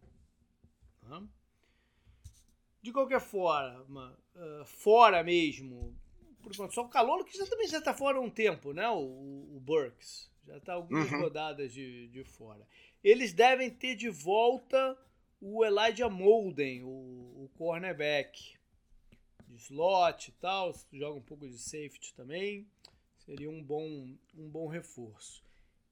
De 2.81 2.91
qualquer 2.91 3.21
forma, 3.21 4.17
fora 4.65 5.23
mesmo 5.23 5.95
por 6.43 6.53
só 6.71 6.83
o 6.83 6.89
Calolo, 6.89 7.23
que 7.23 7.37
já 7.37 7.45
também 7.45 7.67
já 7.67 7.79
está 7.79 7.93
fora 7.93 8.17
há 8.17 8.21
um 8.21 8.29
tempo, 8.29 8.73
né? 8.73 8.87
O, 8.89 9.55
o 9.55 9.59
Burks. 9.61 10.29
Já 10.45 10.57
está 10.57 10.73
algumas 10.73 11.09
uhum. 11.11 11.21
rodadas 11.21 11.73
de, 11.73 12.07
de 12.09 12.23
fora. 12.23 12.67
Eles 13.01 13.31
devem 13.33 13.69
ter 13.69 13.95
de 13.95 14.09
volta 14.09 14.97
o 15.39 15.63
Elijah 15.63 16.09
Molden, 16.09 16.83
o, 16.83 16.87
o 16.87 17.49
cornerback. 17.57 18.57
De 19.47 19.55
slot 19.55 20.29
e 20.29 20.31
tal. 20.33 20.73
Joga 20.91 21.17
um 21.17 21.21
pouco 21.21 21.47
de 21.47 21.57
safety 21.57 22.13
também. 22.13 22.67
Seria 23.17 23.49
um 23.49 23.63
bom, 23.63 24.13
um 24.37 24.49
bom 24.49 24.67
reforço. 24.67 25.41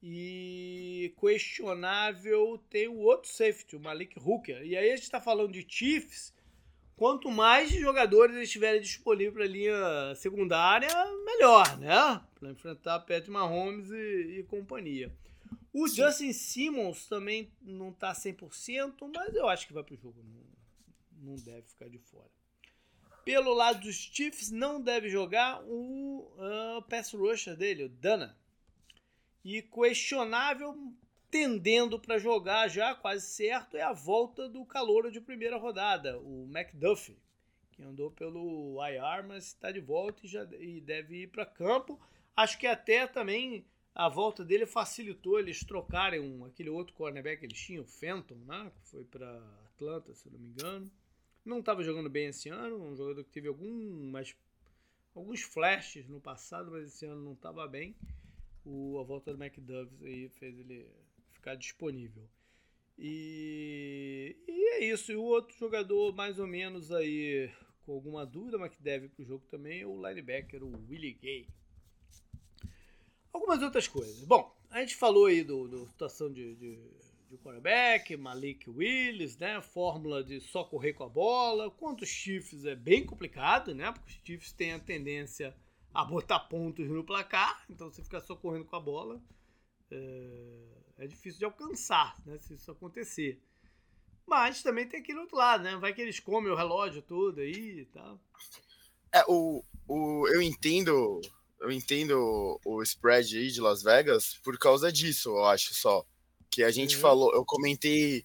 E 0.02 1.14
questionável 1.18 2.58
tem 2.68 2.88
o 2.88 2.98
outro 2.98 3.30
safety, 3.30 3.76
o 3.76 3.80
Malik 3.80 4.18
Hooker. 4.18 4.62
E 4.62 4.76
aí 4.76 4.90
a 4.90 4.96
gente 4.96 5.04
está 5.04 5.20
falando 5.20 5.52
de 5.52 5.64
Chiefs 5.66 6.34
quanto 7.02 7.32
mais 7.32 7.68
jogadores 7.68 8.36
estiverem 8.36 8.80
disponíveis 8.80 9.34
para 9.34 9.42
a 9.42 9.48
linha 9.48 10.14
secundária, 10.14 10.88
melhor, 11.24 11.76
né? 11.80 12.22
Para 12.38 12.52
enfrentar 12.52 13.00
Patrick 13.00 13.28
Mahomes 13.28 13.90
e, 13.90 14.38
e 14.38 14.42
companhia. 14.44 15.12
O 15.72 15.88
Sim. 15.88 15.96
Justin 15.96 16.32
Simmons 16.32 17.08
também 17.08 17.50
não 17.60 17.88
está 17.88 18.12
100%, 18.12 19.10
mas 19.12 19.34
eu 19.34 19.48
acho 19.48 19.66
que 19.66 19.72
vai 19.72 19.82
para 19.82 19.94
o 19.94 19.98
jogo. 19.98 20.22
Não, 20.22 21.32
não 21.32 21.34
deve 21.42 21.62
ficar 21.62 21.88
de 21.88 21.98
fora. 21.98 22.30
Pelo 23.24 23.52
lado 23.52 23.80
dos 23.80 23.96
Chiefs, 23.96 24.52
não 24.52 24.80
deve 24.80 25.08
jogar 25.08 25.60
o 25.64 26.32
uh, 26.36 26.82
pass 26.82 27.12
rusher 27.12 27.56
dele, 27.56 27.82
o 27.82 27.88
Dana. 27.88 28.38
E 29.44 29.60
questionável 29.60 30.76
tendendo 31.32 31.98
para 31.98 32.18
jogar 32.18 32.68
já, 32.68 32.94
quase 32.94 33.26
certo, 33.26 33.74
é 33.74 33.80
a 33.80 33.94
volta 33.94 34.50
do 34.50 34.66
calouro 34.66 35.10
de 35.10 35.18
primeira 35.18 35.56
rodada, 35.56 36.18
o 36.18 36.46
McDuffie, 36.46 37.16
que 37.70 37.82
andou 37.82 38.10
pelo 38.10 38.76
IR, 38.86 39.26
mas 39.26 39.46
está 39.46 39.72
de 39.72 39.80
volta 39.80 40.26
e, 40.26 40.28
já, 40.28 40.46
e 40.60 40.78
deve 40.82 41.22
ir 41.22 41.28
para 41.28 41.46
campo. 41.46 41.98
Acho 42.36 42.58
que 42.58 42.66
até 42.66 43.06
também 43.06 43.64
a 43.94 44.10
volta 44.10 44.44
dele 44.44 44.66
facilitou 44.66 45.38
eles 45.38 45.64
trocarem 45.64 46.20
um, 46.20 46.44
aquele 46.44 46.68
outro 46.68 46.92
cornerback 46.92 47.40
que 47.40 47.46
eles 47.46 47.58
tinham, 47.58 47.82
o 47.82 47.86
Fenton, 47.86 48.36
né? 48.46 48.70
que 48.70 48.90
foi 48.90 49.02
para 49.04 49.38
Atlanta, 49.72 50.14
se 50.14 50.28
não 50.28 50.38
me 50.38 50.48
engano. 50.48 50.92
Não 51.42 51.60
estava 51.60 51.82
jogando 51.82 52.10
bem 52.10 52.26
esse 52.26 52.50
ano, 52.50 52.76
um 52.76 52.94
jogador 52.94 53.24
que 53.24 53.30
teve 53.30 53.48
algumas, 53.48 54.36
alguns 55.14 55.40
flashes 55.40 56.06
no 56.06 56.20
passado, 56.20 56.70
mas 56.70 56.88
esse 56.88 57.06
ano 57.06 57.22
não 57.22 57.32
estava 57.32 57.66
bem. 57.66 57.96
O, 58.66 58.98
a 59.00 59.02
volta 59.02 59.32
do 59.32 59.42
McDuffie 59.42 60.06
aí 60.06 60.28
fez 60.28 60.58
ele 60.58 60.86
ficar 61.42 61.56
disponível. 61.56 62.28
E, 62.96 64.36
e 64.46 64.68
é 64.76 64.84
isso. 64.84 65.10
E 65.10 65.16
o 65.16 65.22
outro 65.22 65.56
jogador, 65.58 66.14
mais 66.14 66.38
ou 66.38 66.46
menos 66.46 66.92
aí, 66.92 67.50
com 67.84 67.92
alguma 67.92 68.24
dúvida, 68.24 68.56
mas 68.56 68.72
que 68.72 68.80
deve 68.80 69.08
para 69.08 69.22
o 69.22 69.26
jogo 69.26 69.44
também, 69.50 69.80
é 69.80 69.86
o 69.86 69.96
linebacker, 69.96 70.62
o 70.62 70.86
Willie 70.88 71.14
Gay. 71.14 71.48
Algumas 73.32 73.60
outras 73.60 73.88
coisas. 73.88 74.24
Bom, 74.24 74.56
a 74.70 74.80
gente 74.80 74.94
falou 74.94 75.26
aí 75.26 75.42
do, 75.42 75.66
do 75.66 75.86
situação 75.88 76.32
de, 76.32 76.54
de, 76.54 76.78
de 77.28 77.38
quarterback, 77.38 78.16
Malik 78.16 78.70
Willis, 78.70 79.36
né? 79.36 79.60
Fórmula 79.60 80.22
de 80.22 80.40
só 80.40 80.62
correr 80.62 80.92
com 80.92 81.02
a 81.02 81.08
bola. 81.08 81.70
Quanto 81.72 82.06
Chiefs 82.06 82.64
é 82.66 82.76
bem 82.76 83.04
complicado, 83.04 83.74
né? 83.74 83.90
Porque 83.90 84.12
os 84.12 84.20
Chiefs 84.24 84.52
têm 84.52 84.74
a 84.74 84.78
tendência 84.78 85.56
a 85.92 86.04
botar 86.04 86.40
pontos 86.40 86.88
no 86.88 87.04
placar, 87.04 87.66
então 87.68 87.90
você 87.90 88.02
ficar 88.02 88.20
só 88.20 88.34
correndo 88.34 88.64
com 88.64 88.76
a 88.76 88.80
bola 88.80 89.22
é, 89.92 90.82
é 91.02 91.06
difícil 91.06 91.40
de 91.40 91.44
alcançar, 91.44 92.14
né? 92.24 92.38
Se 92.38 92.54
isso 92.54 92.70
acontecer. 92.70 93.40
Mas 94.24 94.62
também 94.62 94.86
tem 94.86 95.00
aquele 95.00 95.18
outro 95.18 95.36
lado, 95.36 95.64
né? 95.64 95.76
Vai 95.76 95.92
que 95.92 96.00
eles 96.00 96.20
comem 96.20 96.50
o 96.50 96.54
relógio 96.54 97.02
todo 97.02 97.40
aí 97.40 97.80
e 97.80 97.84
tal. 97.86 98.20
É, 99.12 99.24
o, 99.26 99.64
o, 99.88 100.28
eu 100.28 100.40
entendo. 100.40 101.20
Eu 101.60 101.70
entendo 101.70 102.60
o 102.64 102.82
spread 102.82 103.36
aí 103.36 103.50
de 103.50 103.60
Las 103.60 103.82
Vegas 103.82 104.34
por 104.42 104.58
causa 104.58 104.92
disso, 104.92 105.30
eu 105.30 105.44
acho 105.44 105.74
só. 105.74 106.04
Que 106.50 106.62
a 106.62 106.70
gente 106.70 106.96
uhum. 106.96 107.02
falou, 107.02 107.34
eu 107.34 107.44
comentei 107.44 108.24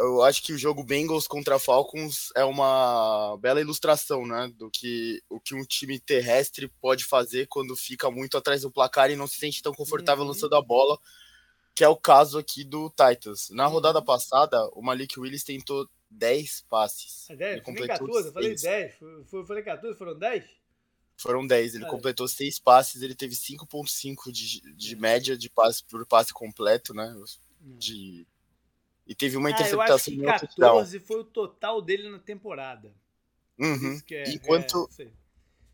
eu 0.00 0.22
acho 0.22 0.42
que 0.42 0.52
o 0.52 0.58
jogo 0.58 0.82
Bengals 0.82 1.28
contra 1.28 1.58
Falcons 1.58 2.30
é 2.34 2.42
uma 2.42 3.36
bela 3.38 3.60
ilustração, 3.60 4.26
né, 4.26 4.50
do 4.56 4.70
que 4.70 5.22
o 5.28 5.38
que 5.38 5.54
um 5.54 5.62
time 5.62 6.00
terrestre 6.00 6.68
pode 6.80 7.04
fazer 7.04 7.46
quando 7.48 7.76
fica 7.76 8.10
muito 8.10 8.36
atrás 8.38 8.62
do 8.62 8.70
placar 8.70 9.10
e 9.10 9.16
não 9.16 9.26
se 9.26 9.36
sente 9.36 9.62
tão 9.62 9.74
confortável 9.74 10.22
uhum. 10.24 10.28
lançando 10.28 10.56
a 10.56 10.62
bola, 10.62 10.98
que 11.74 11.84
é 11.84 11.88
o 11.88 11.96
caso 11.96 12.38
aqui 12.38 12.64
do 12.64 12.90
Titans. 12.90 13.50
Na 13.50 13.66
uhum. 13.66 13.74
rodada 13.74 14.02
passada, 14.02 14.68
o 14.72 14.82
Malik 14.82 15.18
Willis 15.18 15.44
tentou 15.44 15.88
10 16.10 16.66
passes. 16.68 17.28
É 17.30 17.36
10? 17.36 17.52
Ele 17.52 17.60
completou 17.62 18.06
14, 18.06 18.26
eu 18.26 18.32
falei 18.32 18.54
10. 18.54 18.94
Foi, 19.26 19.46
falei 19.46 19.62
14, 19.62 19.98
foram 19.98 20.18
10? 20.18 20.44
Foram 21.16 21.46
10. 21.46 21.74
Ele 21.74 21.84
ah, 21.84 21.88
completou 21.88 22.26
6 22.26 22.58
passes, 22.58 23.02
ele 23.02 23.14
teve 23.14 23.34
5.5 23.34 24.30
de, 24.32 24.60
de 24.72 24.96
média 24.96 25.36
de 25.36 25.48
passe 25.48 25.84
por 25.84 26.04
passe 26.06 26.32
completo, 26.32 26.92
né? 26.94 27.14
De 27.60 28.26
e 29.10 29.14
teve 29.14 29.36
uma 29.36 29.50
interceptação. 29.50 30.14
Ah, 30.14 30.22
eu 30.22 30.30
acho 30.30 30.46
que 30.46 30.54
14 30.54 31.00
foi 31.00 31.18
o 31.18 31.24
total 31.24 31.82
dele 31.82 32.08
na 32.08 32.20
temporada. 32.20 32.94
Uhum. 33.58 34.00
É, 34.08 34.30
enquanto, 34.30 34.88
é, 35.00 35.08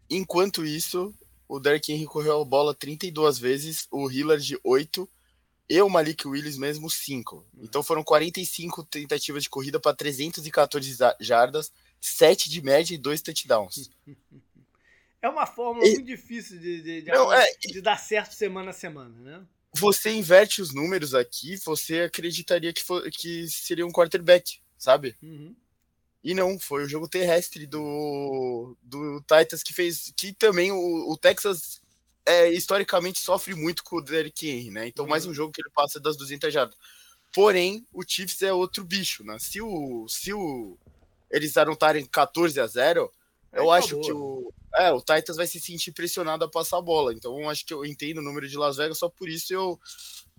enquanto 0.08 0.64
isso, 0.64 1.14
o 1.46 1.60
Derrick 1.60 1.92
Henry 1.92 2.06
correu 2.06 2.40
a 2.40 2.44
bola 2.46 2.74
32 2.74 3.38
vezes, 3.38 3.86
o 3.90 4.10
Hillard 4.10 4.58
8 4.64 5.06
e 5.68 5.80
o 5.82 5.88
Malik 5.88 6.26
Willis 6.26 6.56
mesmo 6.56 6.88
5. 6.88 7.36
Uhum. 7.36 7.44
Então 7.62 7.82
foram 7.82 8.02
45 8.04 8.84
tentativas 8.84 9.42
de 9.42 9.50
corrida 9.50 9.80
para 9.80 9.96
314 9.96 10.96
jardas, 11.20 11.72
7 12.00 12.48
de 12.48 12.62
média 12.62 12.94
e 12.94 12.98
2 12.98 13.22
touchdowns. 13.22 13.90
É 15.22 15.28
uma 15.28 15.46
fórmula 15.46 15.84
e... 15.84 15.94
muito 15.94 16.06
difícil 16.06 16.60
de, 16.60 16.82
de, 16.82 17.02
de, 17.02 17.10
Não, 17.10 17.32
é... 17.32 17.44
de 17.58 17.80
dar 17.80 17.96
certo 17.96 18.32
semana 18.32 18.70
a 18.70 18.72
semana, 18.72 19.18
né? 19.18 19.44
você 19.76 20.10
inverte 20.10 20.60
os 20.60 20.74
números 20.74 21.14
aqui, 21.14 21.56
você 21.56 22.02
acreditaria 22.02 22.72
que, 22.72 22.82
for, 22.82 23.08
que 23.10 23.48
seria 23.48 23.86
um 23.86 23.92
quarterback, 23.92 24.58
sabe? 24.76 25.14
Uhum. 25.22 25.54
E 26.24 26.34
não, 26.34 26.58
foi 26.58 26.84
o 26.84 26.88
jogo 26.88 27.08
terrestre 27.08 27.66
do, 27.66 28.76
do 28.82 29.20
Titans 29.20 29.62
que 29.62 29.72
fez. 29.72 30.12
Que 30.16 30.32
também 30.32 30.72
o, 30.72 31.12
o 31.12 31.16
Texas 31.16 31.80
é, 32.26 32.48
historicamente 32.50 33.20
sofre 33.20 33.54
muito 33.54 33.84
com 33.84 33.96
o 33.96 34.02
Derrick 34.02 34.48
Henry, 34.48 34.70
né? 34.70 34.88
Então, 34.88 35.04
uhum. 35.04 35.10
mais 35.10 35.24
um 35.24 35.32
jogo 35.32 35.52
que 35.52 35.62
ele 35.62 35.70
passa 35.74 36.00
das 36.00 36.16
200 36.16 36.52
jardas. 36.52 36.76
Porém, 37.32 37.86
o 37.92 38.02
Chiefs 38.06 38.42
é 38.42 38.52
outro 38.52 38.84
bicho, 38.84 39.22
né? 39.24 39.38
Se 39.38 39.60
o, 39.60 40.06
se 40.08 40.32
o 40.32 40.76
eles 41.30 41.56
anotarem 41.56 42.04
14 42.04 42.58
a 42.60 42.66
0, 42.66 43.12
eu 43.52 43.70
acho 43.70 44.00
que 44.00 44.12
o, 44.12 44.52
é, 44.74 44.92
o 44.92 45.00
Titans 45.00 45.36
vai 45.36 45.46
se 45.46 45.60
sentir 45.60 45.92
pressionado 45.92 46.44
a 46.44 46.50
passar 46.50 46.78
a 46.78 46.82
bola. 46.82 47.12
Então, 47.12 47.48
acho 47.48 47.64
que 47.64 47.72
eu 47.72 47.84
entendo 47.84 48.18
o 48.18 48.22
número 48.22 48.48
de 48.48 48.56
Las 48.56 48.76
Vegas, 48.76 48.98
só 48.98 49.08
por 49.08 49.28
isso 49.28 49.52
eu 49.52 49.78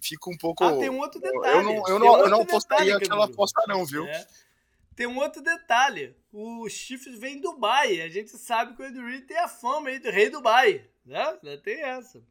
fico 0.02 0.32
um 0.32 0.38
pouco. 0.38 0.64
Ah, 0.64 0.78
tem 0.78 0.90
um 0.90 1.00
outro 1.00 1.20
detalhe. 1.20 1.58
Eu 1.58 1.64
não, 1.64 1.88
eu 1.88 2.00
não, 2.00 2.20
eu 2.20 2.30
não 2.30 2.42
apostaria 2.42 2.98
aquela 2.98 3.26
aposta, 3.26 3.62
não, 3.68 3.86
viu? 3.86 4.06
É. 4.06 4.28
Tem 4.96 5.08
um 5.08 5.18
outro 5.20 5.42
detalhe. 5.42 6.16
O 6.34 6.68
Chiefs 6.68 7.20
vem 7.20 7.40
do 7.40 7.52
Dubai. 7.52 8.02
A 8.02 8.10
gente 8.10 8.32
sabe 8.38 8.76
que 8.76 8.82
o 8.82 8.86
Ed 8.86 9.00
Reed 9.00 9.26
tem 9.26 9.38
a 9.38 9.48
fama 9.48 9.90
aí 9.90 10.00
do 10.00 10.10
rei 10.10 10.30
Dubai. 10.30 10.88
Né? 11.08 11.58
Tem 11.64 11.82
essa. 11.82 12.22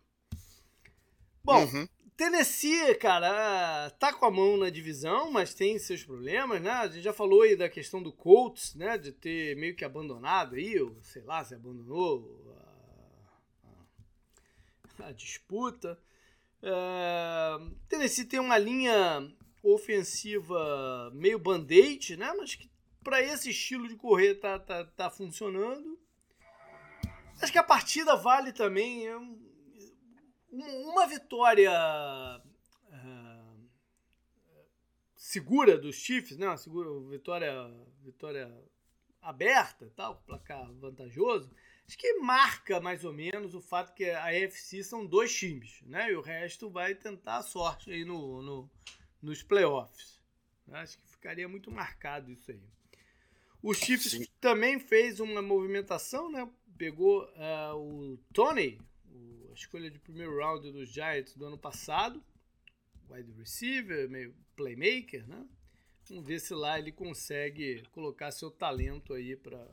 Bom, 1.43 1.65
uhum. 1.65 1.89
Tennessee, 2.17 2.95
cara, 2.95 3.91
tá 3.99 4.13
com 4.13 4.25
a 4.25 4.31
mão 4.31 4.57
na 4.57 4.71
divisão, 4.71 5.31
mas 5.31 5.53
tem 5.53 5.79
seus 5.79 6.03
problemas, 6.03 6.63
né? 6.63 6.71
A 6.71 6.89
gente 6.89 7.03
já 7.03 7.13
falou 7.13 7.43
aí 7.43 7.55
da 7.55 7.69
questão 7.69 8.03
do 8.03 8.13
Colts, 8.13 8.75
né? 8.75 8.97
De 8.97 9.13
ter 9.13 9.55
meio 9.57 9.77
que 9.77 9.85
abandonado 9.85 10.57
aí, 10.57 10.81
ou 10.81 10.97
sei 11.03 11.23
lá, 11.23 11.45
se 11.45 11.55
abandonou 11.55 12.55
a, 14.99 15.05
a, 15.05 15.09
a 15.09 15.13
disputa. 15.13 15.99
É, 16.63 17.59
Tennessee 17.89 18.25
tem 18.25 18.41
uma 18.41 18.57
linha 18.57 19.31
ofensiva 19.63 21.11
meio 21.15 21.39
band-aid, 21.39 22.17
né? 22.17 22.33
Mas 22.37 22.55
que 22.55 22.71
para 23.05 23.23
esse 23.23 23.51
estilo 23.51 23.87
de 23.87 23.95
correr 23.95 24.37
tá, 24.37 24.59
tá, 24.59 24.85
tá 24.85 25.11
funcionando. 25.11 25.99
Acho 27.41 27.53
que 27.53 27.59
a 27.59 27.63
partida 27.63 28.17
vale 28.17 28.53
também. 28.53 29.07
É 29.07 29.17
um, 29.17 29.39
uma 30.51 31.07
vitória 31.07 31.71
uh, 32.89 33.69
segura 35.15 35.77
dos 35.77 35.97
Chiefs, 35.97 36.37
né? 36.39 36.47
Uma 36.47 36.57
segura, 36.57 36.89
vitória, 37.11 37.53
vitória 38.03 38.53
aberta, 39.21 39.93
tal, 39.95 40.17
placar 40.27 40.73
vantajoso. 40.75 41.51
Acho 41.87 41.99
que 41.99 42.15
marca 42.15 42.81
mais 42.81 43.05
ou 43.05 43.13
menos 43.13 43.55
o 43.55 43.61
fato 43.61 43.95
que 43.95 44.11
a 44.11 44.25
AFC 44.27 44.83
são 44.83 45.07
dois 45.07 45.35
times, 45.35 45.83
né? 45.83 46.11
E 46.11 46.17
o 46.17 46.21
resto 46.21 46.71
vai 46.71 46.95
tentar 46.95 47.39
a 47.39 47.43
sorte 47.43 47.91
aí 47.93 48.05
no, 48.05 48.43
no 48.43 48.71
nos 49.23 49.43
playoffs. 49.43 50.21
Acho 50.73 50.99
que 50.99 51.09
ficaria 51.09 51.49
muito 51.49 51.71
marcado 51.71 52.31
isso 52.31 52.51
aí. 52.51 52.63
O 53.67 53.75
Chiefs 53.75 54.13
Sim. 54.13 54.25
também 54.41 54.79
fez 54.79 55.19
uma 55.19 55.43
movimentação, 55.43 56.31
né? 56.31 56.49
Pegou 56.79 57.25
uh, 57.25 57.75
o 57.75 58.17
Tony, 58.33 58.81
escolha 59.53 59.91
de 59.91 59.99
primeiro 59.99 60.39
round 60.39 60.71
dos 60.71 60.89
Giants 60.89 61.35
do 61.35 61.47
ano 61.47 61.59
passado, 61.59 62.23
wide 63.11 63.33
receiver, 63.33 64.09
meio 64.09 64.33
playmaker, 64.55 65.27
né? 65.27 65.45
Vamos 66.09 66.25
ver 66.25 66.39
se 66.39 66.55
lá 66.55 66.79
ele 66.79 66.93
consegue 66.93 67.83
colocar 67.91 68.31
seu 68.31 68.53
talento 68.53 69.13
aí 69.13 69.35
para 69.35 69.67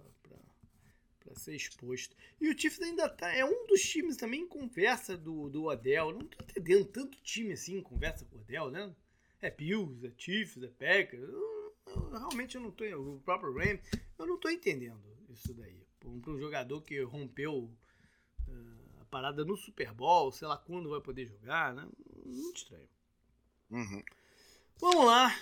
ser 1.36 1.56
exposto. 1.56 2.16
E 2.42 2.50
o 2.50 2.60
Chiefs 2.60 2.82
ainda 2.82 3.08
tá, 3.08 3.32
é 3.32 3.46
um 3.46 3.68
dos 3.68 3.84
times 3.84 4.18
também 4.18 4.42
em 4.42 4.48
conversa 4.48 5.16
do, 5.16 5.52
do 5.52 5.66
Odell. 5.66 6.12
Não 6.12 6.26
tô 6.26 6.44
entendendo 6.44 6.86
tanto 6.86 7.22
time 7.22 7.54
assim 7.54 7.78
em 7.78 7.84
conversa 7.84 8.26
com 8.26 8.38
o 8.38 8.42
Odell, 8.42 8.72
né? 8.72 8.92
É 9.40 9.52
Bills, 9.52 10.04
é 10.04 10.12
Chiefs, 10.18 10.64
é 10.64 10.68
Packers. 10.68 11.30
Eu, 11.88 12.10
realmente 12.10 12.56
eu 12.56 12.62
não 12.62 12.72
tô, 12.72 12.86
o 12.86 13.20
próprio 13.22 13.54
Ram, 13.54 13.80
eu 14.18 14.26
não 14.26 14.38
tô 14.38 14.50
entendendo 14.50 15.02
isso 15.30 15.54
daí. 15.54 15.84
Para 16.00 16.10
um, 16.10 16.40
jogador 16.40 16.82
que 16.82 17.02
rompeu 17.02 17.72
uh, 18.48 19.06
parada 19.10 19.46
no 19.46 19.56
Super 19.56 19.94
Bowl, 19.94 20.32
sei 20.32 20.48
lá 20.48 20.58
quando 20.58 20.90
vai 20.90 21.02
poder 21.02 21.28
jogar, 21.28 21.74
né? 21.74 21.88
Muito 22.26 22.58
estranho. 22.58 22.90
Uhum. 23.70 24.04
Vamos 24.80 25.06
lá. 25.06 25.36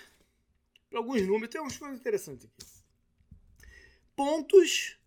Para 0.89 0.99
alguns 0.99 1.25
números, 1.25 1.49
tem 1.49 1.61
umas 1.61 1.77
coisas 1.77 1.99
interessantes 1.99 2.45
aqui. 2.45 2.65
Pontos. 4.15 4.97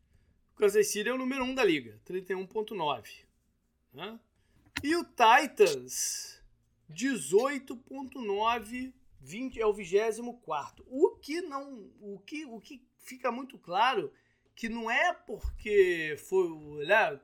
O 0.54 0.56
Kansas 0.56 0.88
City 0.88 1.08
é 1.08 1.12
o 1.12 1.18
número 1.18 1.44
1 1.44 1.48
um 1.48 1.54
da 1.54 1.64
liga, 1.64 2.00
31.9. 2.06 3.24
Né? 3.92 4.18
E 4.82 4.96
o 4.96 5.04
Titans, 5.04 6.40
18.9, 6.90 8.92
20 9.24 9.60
é 9.60 9.66
o 9.66 9.72
24. 9.72 10.84
O 10.86 11.16
que 11.16 11.40
não, 11.40 11.90
o 12.00 12.18
que, 12.18 12.44
o 12.44 12.60
que 12.60 12.86
fica 12.98 13.32
muito 13.32 13.58
claro 13.58 14.12
que 14.54 14.68
não 14.68 14.88
é 14.88 15.12
porque 15.12 16.16
foi, 16.28 16.86
né, 16.86 17.18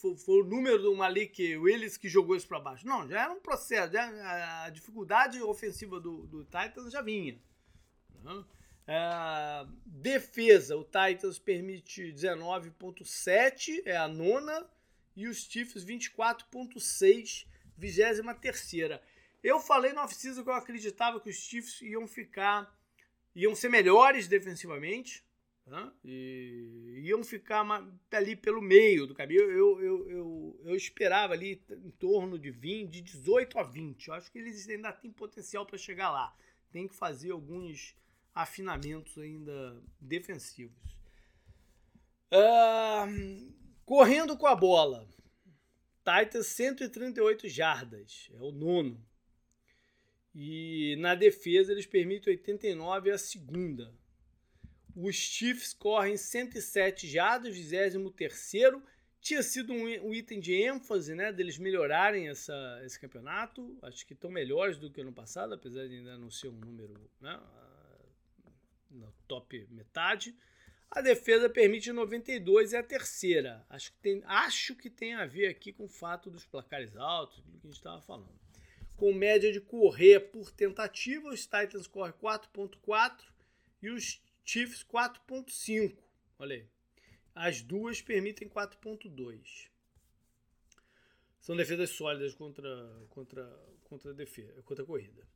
foi, 0.00 0.16
foi, 0.16 0.40
o 0.40 0.44
número 0.44 0.82
do 0.82 0.96
Malik 0.96 1.56
Willis 1.56 1.96
que 1.96 2.08
jogou 2.08 2.34
isso 2.34 2.48
para 2.48 2.58
baixo. 2.58 2.86
Não, 2.86 3.08
já 3.08 3.22
era 3.24 3.32
um 3.32 3.40
processo. 3.40 3.92
Já, 3.92 4.64
a 4.64 4.70
dificuldade 4.70 5.40
ofensiva 5.42 6.00
do, 6.00 6.26
do 6.26 6.44
Titans 6.44 6.90
já 6.90 7.02
vinha. 7.02 7.38
Né? 8.24 8.44
É, 8.86 9.66
defesa, 9.86 10.76
o 10.76 10.82
Titans 10.82 11.38
permite 11.38 12.12
19,7, 12.12 13.82
é 13.84 13.96
a 13.96 14.08
nona, 14.08 14.66
e 15.14 15.28
os 15.28 15.44
Chiefs 15.44 15.84
24,6, 15.84 17.46
vigésima 17.76 18.34
terceira. 18.34 19.00
Eu 19.42 19.58
falei 19.58 19.92
no 19.92 20.00
off-season 20.00 20.44
que 20.44 20.50
eu 20.50 20.54
acreditava 20.54 21.20
que 21.20 21.28
os 21.28 21.36
Chiefs 21.36 21.82
iam 21.82 22.06
ficar, 22.06 22.72
iam 23.34 23.56
ser 23.56 23.68
melhores 23.68 24.28
defensivamente, 24.28 25.24
tá? 25.64 25.92
e 26.04 27.00
iam 27.02 27.24
ficar 27.24 27.64
ali 28.12 28.36
pelo 28.36 28.62
meio 28.62 29.06
do 29.06 29.14
caminho. 29.14 29.42
Eu, 29.42 29.80
eu, 29.80 30.10
eu, 30.10 30.60
eu, 30.64 30.76
esperava 30.76 31.32
ali 31.32 31.60
em 31.70 31.90
torno 31.90 32.38
de 32.38 32.50
20, 32.50 32.88
de 32.88 33.02
18 33.02 33.58
a 33.58 33.62
20. 33.64 34.08
Eu 34.08 34.14
acho 34.14 34.30
que 34.30 34.38
eles 34.38 34.68
ainda 34.68 34.92
têm 34.92 35.10
potencial 35.10 35.66
para 35.66 35.76
chegar 35.76 36.10
lá. 36.10 36.36
Tem 36.70 36.86
que 36.86 36.94
fazer 36.94 37.32
alguns 37.32 37.96
afinamentos 38.32 39.18
ainda 39.18 39.82
defensivos. 40.00 40.96
Uh, 42.30 43.52
correndo 43.84 44.36
com 44.36 44.46
a 44.46 44.54
bola. 44.54 45.06
Titans 46.04 46.46
138 46.46 47.48
jardas, 47.48 48.28
é 48.32 48.38
o 48.38 48.50
nono. 48.50 49.11
E 50.34 50.96
na 50.98 51.14
defesa 51.14 51.72
eles 51.72 51.86
permitem 51.86 52.32
89 52.32 53.10
a 53.10 53.18
segunda. 53.18 53.92
Os 54.94 55.14
Chiefs 55.14 55.72
correm 55.72 56.16
107 56.16 57.08
jardas, 57.08 57.54
23 57.56 58.82
tinha 59.22 59.40
sido 59.40 59.72
um, 59.72 60.12
item 60.12 60.40
de 60.40 60.52
ênfase, 60.52 61.14
né, 61.14 61.32
deles 61.32 61.56
melhorarem 61.56 62.28
essa, 62.28 62.82
esse 62.84 62.98
campeonato. 62.98 63.78
Acho 63.80 64.04
que 64.04 64.14
estão 64.14 64.28
melhores 64.28 64.78
do 64.78 64.90
que 64.90 65.00
ano 65.00 65.12
passado, 65.12 65.54
apesar 65.54 65.86
de 65.86 65.94
ainda 65.94 66.18
não 66.18 66.28
ser 66.28 66.48
um 66.48 66.58
número, 66.58 66.92
né, 67.20 67.40
na 68.90 69.06
top 69.28 69.64
metade. 69.70 70.36
A 70.90 71.00
defesa 71.00 71.48
permite 71.48 71.92
92 71.92 72.74
é 72.74 72.78
a 72.78 72.82
terceira. 72.82 73.64
Acho 73.70 73.92
que, 73.92 73.98
tem, 73.98 74.22
acho 74.26 74.74
que 74.74 74.90
tem 74.90 75.14
a 75.14 75.24
ver 75.24 75.46
aqui 75.46 75.72
com 75.72 75.84
o 75.84 75.88
fato 75.88 76.28
dos 76.28 76.44
placares 76.44 76.96
altos, 76.96 77.38
do 77.44 77.60
que 77.60 77.66
a 77.66 77.70
gente 77.70 77.76
estava 77.76 78.02
falando. 78.02 78.41
Com 79.02 79.12
média 79.12 79.50
de 79.50 79.60
correr 79.60 80.20
por 80.30 80.52
tentativa, 80.52 81.28
os 81.28 81.40
Titans 81.40 81.88
correm 81.88 82.14
4.4 82.22 83.24
e 83.82 83.90
os 83.90 84.22
Chiefs 84.44 84.84
4.5. 84.84 85.96
Olha 86.38 86.54
aí. 86.54 86.66
As 87.34 87.62
duas 87.62 88.00
permitem 88.00 88.48
4.2. 88.48 89.68
São 91.40 91.56
defesas 91.56 91.90
sólidas 91.90 92.32
contra, 92.32 92.70
contra, 93.10 93.44
contra 93.82 94.14
defesa, 94.14 94.62
contra 94.62 94.84
a 94.84 94.86
corrida. 94.86 95.26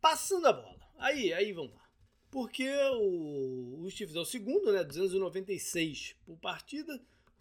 Passando 0.00 0.46
a 0.46 0.54
bola. 0.54 0.90
Aí, 0.96 1.30
aí 1.34 1.52
vamos 1.52 1.74
lá 1.74 1.90
porque 2.30 2.72
o, 2.94 3.82
o 3.82 3.90
Chiefs 3.90 4.16
é 4.16 4.20
o 4.20 4.24
segundo, 4.24 4.72
né? 4.72 4.82
296 4.82 6.16
por 6.24 6.38
partida. 6.38 6.98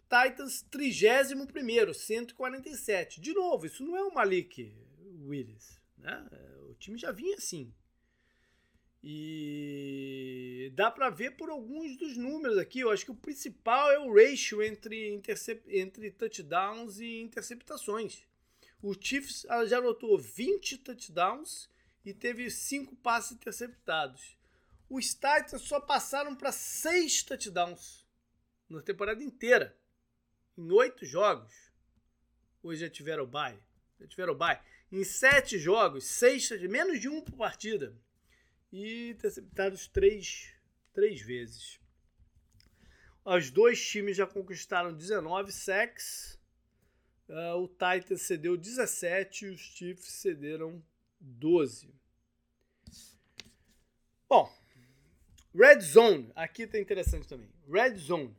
Titans, 0.09 0.61
31, 0.63 1.93
147. 1.93 3.21
De 3.21 3.33
novo, 3.33 3.65
isso 3.65 3.85
não 3.85 3.95
é 3.95 4.03
o 4.03 4.13
Malik 4.13 4.75
Willis. 5.29 5.79
Né? 5.97 6.27
O 6.69 6.75
time 6.75 6.97
já 6.97 7.11
vinha 7.11 7.35
assim. 7.35 7.73
E 9.01 10.71
dá 10.75 10.91
para 10.91 11.09
ver 11.09 11.37
por 11.37 11.49
alguns 11.49 11.97
dos 11.97 12.17
números 12.17 12.57
aqui. 12.57 12.81
Eu 12.81 12.91
acho 12.91 13.05
que 13.05 13.11
o 13.11 13.15
principal 13.15 13.91
é 13.91 13.99
o 13.99 14.13
ratio 14.13 14.61
entre, 14.61 15.21
entre 15.67 16.11
touchdowns 16.11 16.99
e 16.99 17.21
interceptações. 17.21 18.23
O 18.81 18.93
Chiefs 18.93 19.45
já 19.67 19.77
anotou 19.77 20.17
20 20.17 20.77
touchdowns 20.79 21.69
e 22.03 22.13
teve 22.13 22.49
5 22.49 22.95
passes 22.97 23.33
interceptados 23.33 24.39
os 24.89 25.13
Titans 25.13 25.61
só 25.61 25.79
passaram 25.79 26.35
para 26.35 26.51
seis 26.51 27.21
touchdowns 27.21 28.03
na 28.67 28.81
temporada 28.81 29.23
inteira, 29.23 29.77
em 30.57 30.71
oito 30.71 31.05
jogos. 31.05 31.53
Hoje 32.63 32.81
já 32.81 32.89
tiveram 32.89 33.23
o 33.23 33.27
bye. 33.27 33.57
Já 33.99 34.07
tiveram 34.07 34.33
o 34.33 34.35
bye. 34.35 34.59
Em 34.91 35.03
sete 35.03 35.59
jogos, 35.59 36.05
seis, 36.05 36.49
menos 36.63 36.99
de 36.99 37.07
um 37.07 37.21
por 37.21 37.35
partida. 37.35 37.95
E 38.71 39.11
interceptados 39.11 39.87
três, 39.87 40.53
três 40.93 41.21
vezes. 41.21 41.79
Os 43.23 43.51
dois 43.51 43.85
times 43.85 44.17
já 44.17 44.25
conquistaram 44.25 44.93
19 44.93 45.51
sacks. 45.51 46.39
Uh, 47.27 47.57
o 47.57 47.67
Titans 47.67 48.23
cedeu 48.23 48.57
17 48.57 49.45
e 49.45 49.49
os 49.49 49.59
Chiefs 49.61 50.13
cederam 50.13 50.83
12. 51.19 51.93
Bom, 54.27 54.51
Red 55.53 55.81
Zone, 55.81 56.31
aqui 56.35 56.65
tá 56.65 56.79
interessante 56.79 57.27
também. 57.27 57.49
Red 57.67 57.97
Zone. 57.97 58.35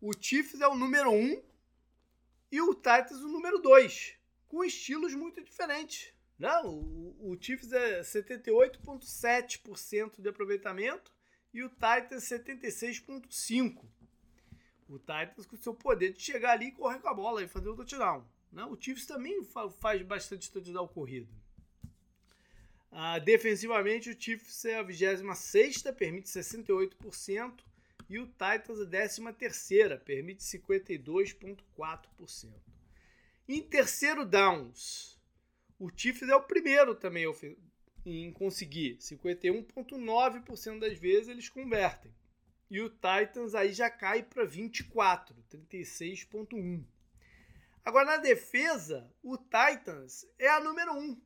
O 0.00 0.12
Chiefs 0.18 0.60
é 0.60 0.68
o 0.68 0.74
número 0.74 1.10
1 1.10 1.14
um, 1.14 1.42
e 2.52 2.60
o 2.60 2.74
Titans 2.74 3.20
o 3.20 3.28
número 3.28 3.58
2, 3.58 4.17
com 4.48 4.64
estilos 4.64 5.14
muito 5.14 5.44
diferentes. 5.44 6.12
Não, 6.38 6.68
o, 6.68 7.32
o 7.32 7.38
Chiefs 7.40 7.72
é 7.72 8.00
78,7% 8.00 10.20
de 10.20 10.28
aproveitamento 10.28 11.12
e 11.52 11.62
o 11.62 11.68
Titans 11.68 12.24
76,5%. 12.24 13.84
O 14.88 14.98
Titans 14.98 15.46
com 15.46 15.56
seu 15.56 15.74
poder 15.74 16.12
de 16.12 16.20
chegar 16.22 16.52
ali 16.52 16.68
e 16.68 16.72
correr 16.72 17.00
com 17.00 17.08
a 17.08 17.14
bola 17.14 17.42
e 17.42 17.48
fazer 17.48 17.68
o 17.68 17.76
touchdown. 17.76 18.24
Não, 18.50 18.72
o 18.72 18.80
Chiefs 18.80 19.04
também 19.06 19.46
faz 19.80 20.00
bastante 20.02 20.50
touchdown 20.50 20.88
corrido. 20.88 21.28
Uh, 22.90 23.20
defensivamente, 23.22 24.08
o 24.08 24.18
Chiefs 24.18 24.64
é 24.64 24.78
a 24.78 24.82
26, 24.82 25.82
permite 25.96 26.26
68%, 26.28 27.60
e 28.08 28.18
o 28.18 28.26
Titans 28.26 28.80
a 28.80 28.86
13, 28.86 29.20
permite 30.04 30.42
52,4%. 30.42 32.48
Em 33.48 33.62
terceiro 33.62 34.26
downs, 34.26 35.18
o 35.78 35.88
Chiefs 35.90 36.28
é 36.28 36.36
o 36.36 36.42
primeiro 36.42 36.94
também 36.94 37.24
em 38.04 38.30
conseguir. 38.30 38.98
51,9% 38.98 40.78
das 40.78 40.98
vezes 40.98 41.28
eles 41.28 41.48
convertem. 41.48 42.14
E 42.70 42.82
o 42.82 42.90
Titans 42.90 43.54
aí 43.54 43.72
já 43.72 43.88
cai 43.88 44.22
para 44.22 44.44
24, 44.44 45.34
36,1%. 45.50 46.84
Agora 47.82 48.04
na 48.04 48.18
defesa, 48.18 49.10
o 49.22 49.38
Titans 49.38 50.26
é 50.38 50.48
a 50.48 50.60
número 50.60 50.92
1, 50.92 51.18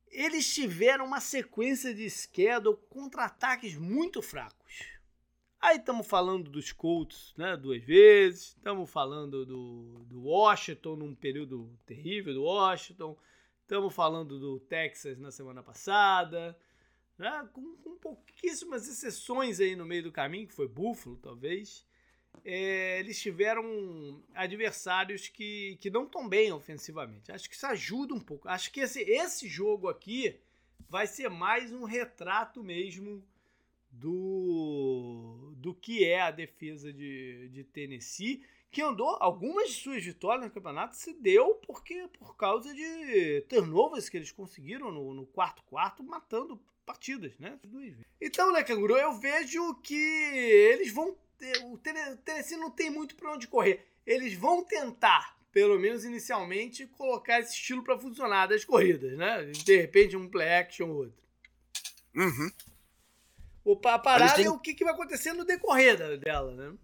Eles 0.09 0.53
tiveram 0.53 1.07
uma 1.07 1.21
sequência 1.21 1.95
de 1.95 2.09
schedule 2.11 2.77
contra-ataques 2.91 3.75
muito 3.75 4.21
fracos. 4.21 4.95
Aí 5.59 5.79
estamos 5.79 6.07
falando 6.07 6.51
dos 6.51 6.71
Colts 6.73 7.33
né, 7.39 7.57
duas 7.57 7.83
vezes, 7.83 8.49
estamos 8.49 8.91
falando 8.91 9.47
do, 9.47 10.05
do 10.05 10.25
Washington 10.25 10.97
num 10.97 11.15
período 11.15 11.75
terrível 11.87 12.35
do 12.35 12.43
Washington, 12.43 13.17
estamos 13.62 13.95
falando 13.95 14.39
do 14.39 14.61
Texas 14.61 15.19
na 15.19 15.31
semana 15.31 15.62
passada, 15.62 16.55
com, 17.53 17.77
com, 17.77 17.97
pouquíssimas 17.97 18.89
exceções 18.89 19.61
aí 19.61 19.77
no 19.77 19.87
meio 19.87 20.03
do 20.03 20.12
caminho, 20.12 20.49
que 20.49 20.55
foi 20.55 20.69
Buffalo 20.69 21.17
talvez. 21.17 21.87
É, 22.45 22.99
eles 22.99 23.21
tiveram 23.21 24.23
adversários 24.35 25.29
que, 25.29 25.79
que 25.81 25.89
não 25.89 26.05
estão 26.05 26.29
bem 26.29 26.53
ofensivamente. 26.53 27.31
Acho 27.31 27.49
que 27.49 27.55
isso 27.55 27.67
ajuda 27.67 28.15
um 28.15 28.21
pouco. 28.21 28.49
Acho 28.49 28.71
que 28.73 28.81
esse, 28.81 29.01
esse 29.03 29.49
jogo 29.49 29.89
aqui 29.89 30.39
vai 30.89 31.07
ser 31.07 31.31
mais 31.31 31.73
um 31.73 31.85
retrato 31.85 32.62
mesmo 32.62 33.25
do, 33.91 35.53
do 35.57 35.75
que 35.75 36.05
é 36.05 36.21
a 36.21 36.31
defesa 36.31 36.93
de, 36.93 37.49
de 37.51 37.65
Tennessee, 37.65 38.43
que 38.71 38.83
andou 38.83 39.17
algumas 39.21 39.69
de 39.69 39.77
suas 39.77 40.05
vitórias 40.05 40.47
no 40.47 40.53
campeonato 40.53 40.97
se 40.97 41.15
deu 41.15 41.55
porque 41.67 42.09
por 42.19 42.37
causa 42.37 42.75
de 42.75 43.43
turnovers 43.49 44.09
que 44.09 44.17
eles 44.17 44.33
conseguiram 44.33 44.91
no 44.91 45.27
quarto 45.27 45.62
quarto, 45.62 46.03
matando 46.03 46.61
partidas, 46.85 47.32
né? 47.39 47.59
Então, 48.20 48.53
né, 48.53 48.62
Canguru, 48.62 48.97
eu 48.97 49.18
vejo 49.18 49.74
que 49.76 49.95
eles 49.95 50.93
vão 50.93 51.16
ter, 51.39 51.64
o 51.64 51.78
Tennessee 51.78 52.57
não 52.57 52.70
tem 52.70 52.91
muito 52.91 53.14
para 53.16 53.32
onde 53.32 53.49
correr. 53.49 53.87
Eles 54.07 54.35
vão 54.35 54.62
tentar, 54.62 55.37
pelo 55.51 55.78
menos 55.78 56.05
inicialmente, 56.05 56.87
colocar 56.87 57.41
esse 57.41 57.55
estilo 57.55 57.82
para 57.82 57.99
funcionar 57.99 58.47
das 58.47 58.64
corridas, 58.64 59.16
né? 59.16 59.45
De 59.45 59.76
repente 59.76 60.16
um 60.16 60.28
play 60.28 60.49
action 60.49 60.89
ou 60.89 60.97
outro. 60.97 61.24
Uhum. 62.14 62.51
O, 63.64 63.80
a 63.89 63.99
parada 63.99 64.35
têm... 64.35 64.47
é 64.47 64.51
o 64.51 64.59
que, 64.59 64.74
que 64.74 64.85
vai 64.85 64.93
acontecer 64.93 65.32
no 65.32 65.45
decorrer 65.45 66.18
dela, 66.18 66.55
né? 66.55 66.76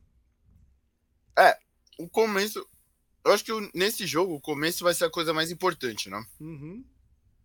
É, 1.38 1.58
o 1.98 2.08
começo. 2.08 2.66
Eu 3.22 3.32
acho 3.32 3.44
que 3.44 3.52
nesse 3.74 4.06
jogo, 4.06 4.34
o 4.34 4.40
começo 4.40 4.82
vai 4.82 4.94
ser 4.94 5.04
a 5.04 5.10
coisa 5.10 5.34
mais 5.34 5.50
importante, 5.50 6.08
né? 6.08 6.24
Uhum. 6.40 6.82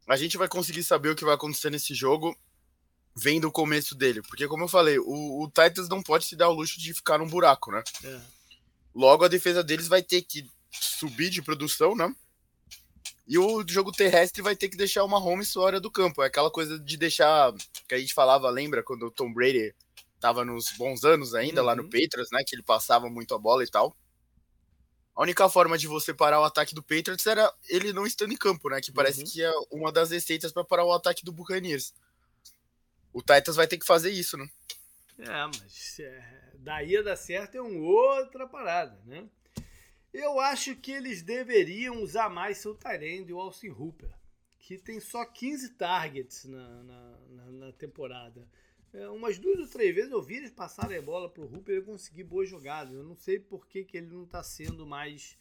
A 0.08 0.16
gente 0.16 0.38
vai 0.38 0.48
conseguir 0.48 0.84
saber 0.84 1.10
o 1.10 1.16
que 1.16 1.26
vai 1.26 1.34
acontecer 1.36 1.70
nesse 1.70 1.94
jogo 1.94 2.38
vendo 3.16 3.48
o 3.48 3.52
começo 3.52 3.96
dele. 3.96 4.22
Porque, 4.22 4.48
como 4.48 4.66
eu 4.66 4.68
falei, 4.68 5.00
o, 5.00 5.44
o 5.44 5.48
Titans 5.48 5.88
não 5.88 6.04
pode 6.04 6.26
se 6.26 6.36
dar 6.36 6.50
o 6.50 6.54
luxo 6.54 6.80
de 6.80 6.94
ficar 6.94 7.18
num 7.18 7.28
buraco, 7.28 7.72
né? 7.72 7.82
É. 8.04 8.20
Logo, 8.94 9.24
a 9.24 9.30
defesa 9.30 9.64
deles 9.64 9.88
vai 9.88 10.04
ter 10.04 10.22
que 10.22 10.50
subir 10.72 11.30
de 11.30 11.42
produção, 11.42 11.96
né? 11.96 12.14
E 13.28 13.40
o 13.40 13.66
jogo 13.68 13.92
terrestre 13.92 14.42
vai 14.42 14.56
ter 14.56 14.70
que 14.70 14.78
deixar 14.78 15.04
uma 15.04 15.18
home 15.18 15.46
fora 15.46 15.80
do 15.80 15.90
campo. 15.90 16.22
É 16.22 16.28
aquela 16.28 16.52
coisa 16.52 16.78
de 16.78 16.98
deixar. 16.98 17.54
Que 17.88 17.96
a 17.96 18.00
gente 18.00 18.14
falava, 18.14 18.50
lembra, 18.50 18.84
quando 18.84 19.08
o 19.08 19.12
Tom 19.12 19.34
Brady 19.34 19.74
tava 20.20 20.46
nos 20.46 20.72
bons 20.78 21.04
anos 21.04 21.34
ainda, 21.34 21.62
uhum. 21.62 21.68
lá 21.68 21.76
no 21.76 21.84
uhum. 21.84 21.90
Patriots, 21.90 22.32
né? 22.32 22.44
Que 22.46 22.56
ele 22.56 22.64
passava 22.64 23.10
muito 23.10 23.34
a 23.34 23.40
bola 23.40 23.64
e 23.64 23.68
tal. 23.68 23.96
A 25.16 25.22
única 25.22 25.48
forma 25.50 25.78
de 25.78 25.88
você 25.88 26.14
parar 26.14 26.42
o 26.42 26.44
ataque 26.44 26.76
do 26.76 26.84
Patriots 26.84 27.26
era 27.26 27.52
ele 27.70 27.94
não 27.94 28.06
estando 28.06 28.34
em 28.34 28.38
campo, 28.38 28.70
né? 28.70 28.82
Que 28.82 28.92
parece 28.92 29.22
uhum. 29.22 29.26
que 29.26 29.42
é 29.42 29.52
uma 29.72 29.92
das 29.92 30.12
receitas 30.12 30.52
para 30.52 30.64
parar 30.64 30.86
o 30.86 30.92
ataque 30.92 31.24
do 31.24 31.32
Buccaneers. 31.32 31.94
O 33.16 33.22
Titans 33.22 33.56
vai 33.56 33.66
ter 33.66 33.78
que 33.78 33.86
fazer 33.86 34.12
isso, 34.12 34.36
né? 34.36 34.46
É, 35.18 35.48
mas 35.48 36.00
é, 36.02 36.52
daí 36.56 36.98
a 36.98 37.02
dar 37.02 37.16
certo 37.16 37.56
é 37.56 37.62
uma 37.62 37.80
outra 37.80 38.46
parada, 38.46 39.02
né? 39.06 39.26
Eu 40.14 40.38
acho 40.38 40.76
que 40.76 40.92
eles 40.92 41.22
deveriam 41.22 42.04
usar 42.04 42.30
mais 42.30 42.58
seu 42.58 42.76
Tyrande, 42.76 43.32
o 43.32 43.40
Austin 43.40 43.70
Hooper, 43.70 44.10
que 44.60 44.78
tem 44.78 45.00
só 45.00 45.24
15 45.24 45.76
targets 45.76 46.44
na, 46.44 46.84
na, 46.84 47.18
na, 47.30 47.52
na 47.52 47.72
temporada. 47.72 48.46
É, 48.94 49.08
umas 49.08 49.40
duas 49.40 49.60
ou 49.60 49.68
três 49.70 49.96
vezes 49.96 50.12
eu 50.12 50.22
vi 50.22 50.36
eles 50.36 50.52
passarem 50.52 50.98
a 50.98 51.02
bola 51.02 51.30
pro 51.30 51.46
Hooper 51.46 51.78
e 51.78 51.86
conseguir 51.86 52.26
boas 52.26 52.50
jogadas. 52.50 52.94
Eu 52.94 53.04
não 53.06 53.16
sei 53.16 53.40
por 53.40 53.66
que, 53.66 53.86
que 53.86 53.96
ele 53.96 54.08
não 54.08 54.26
está 54.26 54.44
sendo 54.44 54.86
mais 54.86 55.38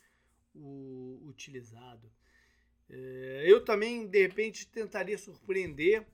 o, 0.55 1.21
utilizado. 1.27 2.09
É, 2.89 3.43
eu 3.49 3.65
também, 3.65 4.07
de 4.07 4.23
repente, 4.23 4.65
tentaria 4.69 5.19
surpreender, 5.19 6.07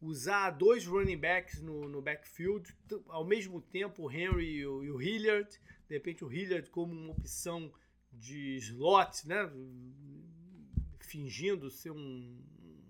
usar 0.00 0.50
dois 0.50 0.86
running 0.86 1.16
backs 1.16 1.60
no, 1.60 1.88
no 1.88 2.02
backfield, 2.02 2.74
ao 3.08 3.24
mesmo 3.24 3.60
tempo 3.60 4.04
o 4.04 4.10
Henry 4.10 4.58
e 4.58 4.66
o, 4.66 4.84
e 4.84 4.90
o 4.90 5.00
Hilliard. 5.00 5.48
De 5.88 5.94
repente, 5.94 6.24
o 6.24 6.32
Hilliard 6.32 6.68
como 6.70 6.92
uma 6.92 7.12
opção 7.12 7.72
de 8.12 8.56
slot, 8.56 9.26
né? 9.26 9.50
Fingindo 11.00 11.70
ser 11.70 11.90
um, 11.90 12.38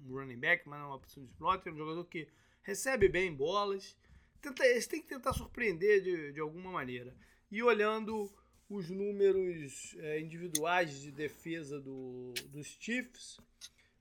um 0.05 0.13
running 0.13 0.39
back, 0.39 0.69
mas 0.69 0.79
não 0.79 0.87
é 0.87 0.89
uma 0.89 0.97
opção 0.97 1.25
de 1.25 1.33
slot. 1.33 1.69
É 1.69 1.73
um 1.73 1.77
jogador 1.77 2.05
que 2.07 2.29
recebe 2.63 3.09
bem 3.09 3.33
bolas. 3.33 3.97
Tenta, 4.41 4.65
eles 4.67 4.87
têm 4.87 5.01
que 5.01 5.09
tentar 5.09 5.33
surpreender 5.33 6.03
de, 6.03 6.33
de 6.33 6.41
alguma 6.41 6.71
maneira. 6.71 7.15
E 7.51 7.63
olhando 7.63 8.33
os 8.69 8.91
números 8.91 9.95
é, 9.99 10.21
individuais 10.21 11.01
de 11.01 11.13
defesa 11.13 11.81
do, 11.81 12.33
dos 12.49 12.67
Chiefs, 12.81 13.39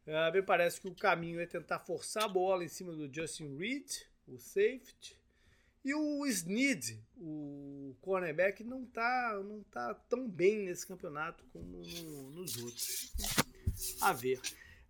é, 0.06 0.32
me 0.32 0.41
parece 0.41 0.80
que 0.80 0.88
o 0.88 0.95
caminho 0.95 1.39
é 1.39 1.45
tentar 1.45 1.80
forçar 1.80 2.24
a 2.24 2.28
bola 2.28 2.64
em 2.64 2.68
cima 2.68 2.93
do 2.93 3.14
Justin 3.14 3.58
Reed, 3.58 3.89
o 4.28 4.38
safety, 4.38 5.18
e 5.84 5.93
o 5.93 6.26
Snead, 6.26 6.99
o 7.16 7.95
cornerback, 8.01 8.64
não 8.64 8.84
está 8.84 9.39
não 9.43 9.62
tá 9.64 9.93
tão 9.93 10.28
bem 10.28 10.66
nesse 10.66 10.86
campeonato 10.86 11.43
como 11.53 11.84
no, 11.84 12.32
nos 12.32 12.58
outros. 12.58 13.14
A 14.01 14.12
ver. 14.12 14.41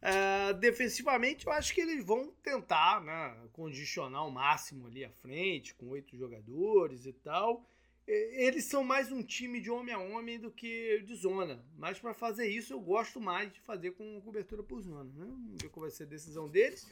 Uh, 0.01 0.53
defensivamente, 0.53 1.47
eu 1.47 1.51
acho 1.51 1.73
que 1.73 1.81
eles 1.81 2.05
vão 2.05 2.31
tentar 2.43 3.01
né, 3.01 3.35
condicionar 3.51 4.25
o 4.25 4.31
máximo 4.31 4.87
ali 4.87 5.03
à 5.03 5.09
frente, 5.09 5.73
com 5.73 5.87
oito 5.87 6.15
jogadores 6.15 7.05
e 7.05 7.11
tal. 7.11 7.65
Eles 8.07 8.65
são 8.65 8.83
mais 8.83 9.11
um 9.11 9.23
time 9.23 9.59
de 9.59 9.71
homem 9.71 9.93
a 9.93 9.99
homem 9.99 10.39
do 10.39 10.51
que 10.51 11.01
de 11.01 11.15
zona. 11.15 11.65
Mas 11.75 11.99
para 11.99 12.13
fazer 12.13 12.47
isso, 12.47 12.73
eu 12.73 12.79
gosto 12.79 13.19
mais 13.19 13.51
de 13.51 13.59
fazer 13.59 13.91
com 13.91 14.21
cobertura 14.21 14.61
por 14.61 14.79
zona. 14.81 15.05
Né? 15.05 15.25
Vamos 15.27 15.61
ver 15.61 15.69
qual 15.69 15.81
vai 15.81 15.91
ser 15.91 16.03
a 16.03 16.07
decisão 16.07 16.47
deles. 16.47 16.87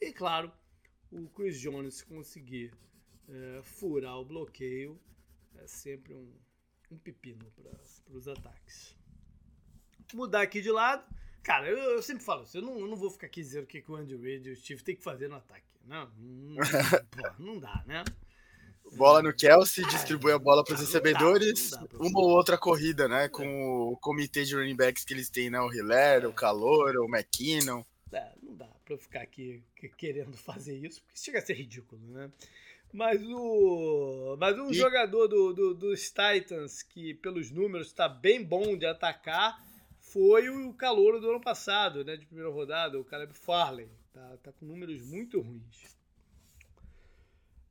E 0.00 0.10
claro, 0.10 0.50
o 1.12 1.28
Chris 1.28 1.60
Jones 1.60 2.00
conseguir 2.02 2.72
é, 3.28 3.60
furar 3.62 4.18
o 4.18 4.24
bloqueio 4.24 4.98
é 5.56 5.66
sempre 5.66 6.14
um, 6.14 6.32
um 6.90 6.98
pepino 6.98 7.44
para 7.52 7.70
os 8.08 8.26
ataques. 8.26 8.96
Mudar 10.14 10.42
aqui 10.42 10.62
de 10.62 10.70
lado. 10.70 11.04
Cara, 11.42 11.68
eu, 11.68 11.76
eu 11.76 12.02
sempre 12.02 12.24
falo 12.24 12.44
isso, 12.44 12.56
eu 12.56 12.62
não, 12.62 12.78
eu 12.78 12.86
não, 12.86 12.96
vou 12.96 13.10
ficar 13.10 13.26
aqui 13.26 13.42
dizendo 13.42 13.64
o 13.64 13.66
que, 13.66 13.82
que 13.82 13.92
o 13.92 13.96
Andy 13.96 14.16
Reid 14.16 14.48
e 14.48 14.52
o 14.52 14.56
Steve 14.56 14.82
tem 14.82 14.96
que 14.96 15.02
fazer 15.02 15.28
no 15.28 15.36
ataque. 15.36 15.66
Não, 15.84 16.10
não, 16.16 16.56
pô, 17.10 17.42
não 17.42 17.58
dá, 17.58 17.84
né? 17.86 18.02
Bola 18.92 19.22
no 19.22 19.34
Kelsey, 19.34 19.84
distribui 19.86 20.32
a 20.32 20.38
bola 20.38 20.62
para 20.62 20.74
os 20.74 20.80
recebedores, 20.80 21.72
uma 21.98 22.20
ou 22.20 22.30
outra 22.30 22.56
corrida, 22.56 23.08
né? 23.08 23.28
Com 23.28 23.92
o 23.92 23.96
comitê 23.96 24.44
de 24.44 24.54
running 24.54 24.76
backs 24.76 25.04
que 25.04 25.12
eles 25.12 25.28
têm, 25.28 25.50
né? 25.50 25.60
O 25.60 25.72
Hiller, 25.72 26.28
o 26.28 26.32
Calor, 26.32 26.94
o 26.96 27.08
McKinnon. 27.08 27.82
É, 28.12 28.32
não 28.42 28.54
dá 28.54 28.68
para 28.84 28.94
eu 28.94 28.98
ficar 28.98 29.22
aqui 29.22 29.62
querendo 29.96 30.36
fazer 30.36 30.76
isso, 30.76 31.02
porque 31.02 31.18
chega 31.18 31.38
a 31.38 31.42
ser 31.42 31.54
ridículo, 31.54 32.00
né? 32.08 32.30
Mas 32.92 33.20
o. 33.24 34.36
Mas 34.38 34.56
um 34.56 34.70
e... 34.70 34.74
jogador 34.74 35.26
do, 35.26 35.52
do, 35.52 35.74
dos 35.74 36.10
Titans 36.10 36.82
que, 36.82 37.14
pelos 37.14 37.50
números, 37.50 37.88
está 37.88 38.08
bem 38.08 38.44
bom 38.44 38.76
de 38.76 38.86
atacar 38.86 39.58
foi 40.14 40.48
o 40.48 40.72
calouro 40.74 41.20
do 41.20 41.28
ano 41.28 41.40
passado, 41.40 42.04
né? 42.04 42.16
De 42.16 42.24
primeira 42.24 42.48
rodada, 42.48 43.00
o 43.00 43.04
Caleb 43.04 43.32
Farley. 43.34 43.88
Tá, 44.12 44.36
tá 44.44 44.52
com 44.52 44.64
números 44.64 45.02
muito 45.02 45.40
ruins. 45.40 45.93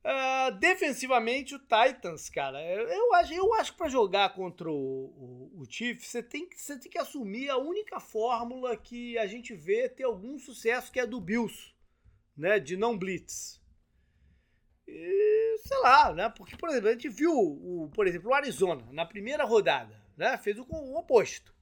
Uh, 0.04 0.50
defensivamente, 0.58 1.54
o 1.54 1.58
Titans, 1.58 2.28
cara, 2.28 2.60
eu 2.62 3.14
acho, 3.14 3.32
eu 3.32 3.54
acho 3.54 3.72
que 3.72 3.78
para 3.78 3.88
jogar 3.88 4.34
contra 4.34 4.70
o, 4.70 4.74
o, 4.74 5.62
o 5.62 5.64
você 5.64 6.22
tem, 6.22 6.46
você 6.54 6.78
tem 6.78 6.92
que 6.92 6.98
assumir 6.98 7.48
a 7.48 7.56
única 7.56 7.98
fórmula 7.98 8.76
que 8.76 9.16
a 9.16 9.26
gente 9.26 9.54
vê 9.54 9.88
ter 9.88 10.04
algum 10.04 10.38
sucesso, 10.38 10.92
que 10.92 11.00
é 11.00 11.06
do 11.06 11.18
Bills, 11.22 11.74
né? 12.36 12.60
De 12.60 12.76
não 12.76 12.98
blitz. 12.98 13.62
E, 14.86 15.56
sei 15.64 15.78
lá, 15.78 16.12
né? 16.12 16.28
Porque, 16.28 16.54
por 16.54 16.68
exemplo, 16.68 16.88
a 16.88 16.92
gente 16.92 17.08
viu, 17.08 17.32
o, 17.32 17.90
por 17.94 18.06
exemplo, 18.06 18.28
o 18.28 18.34
Arizona, 18.34 18.86
na 18.92 19.06
primeira 19.06 19.44
rodada, 19.44 19.98
né? 20.18 20.36
Fez 20.36 20.58
o, 20.58 20.66
o 20.68 20.98
oposto. 20.98 21.54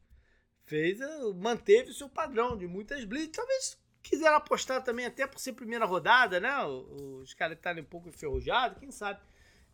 Fez, 0.64 1.00
eh, 1.00 1.32
manteve 1.36 1.90
o 1.90 1.94
seu 1.94 2.08
padrão 2.08 2.58
de 2.58 2.66
muitas 2.66 3.04
blitz. 3.04 3.36
Talvez 3.36 3.78
quiseram 4.02 4.36
apostar 4.36 4.82
também, 4.82 5.06
até 5.06 5.26
por 5.26 5.38
ser 5.38 5.52
primeira 5.52 5.84
rodada, 5.84 6.40
né? 6.40 6.64
Os 6.64 7.34
caras 7.34 7.56
estarem 7.56 7.82
um 7.82 7.86
pouco 7.86 8.08
enferrujados, 8.08 8.78
quem 8.78 8.90
sabe 8.90 9.20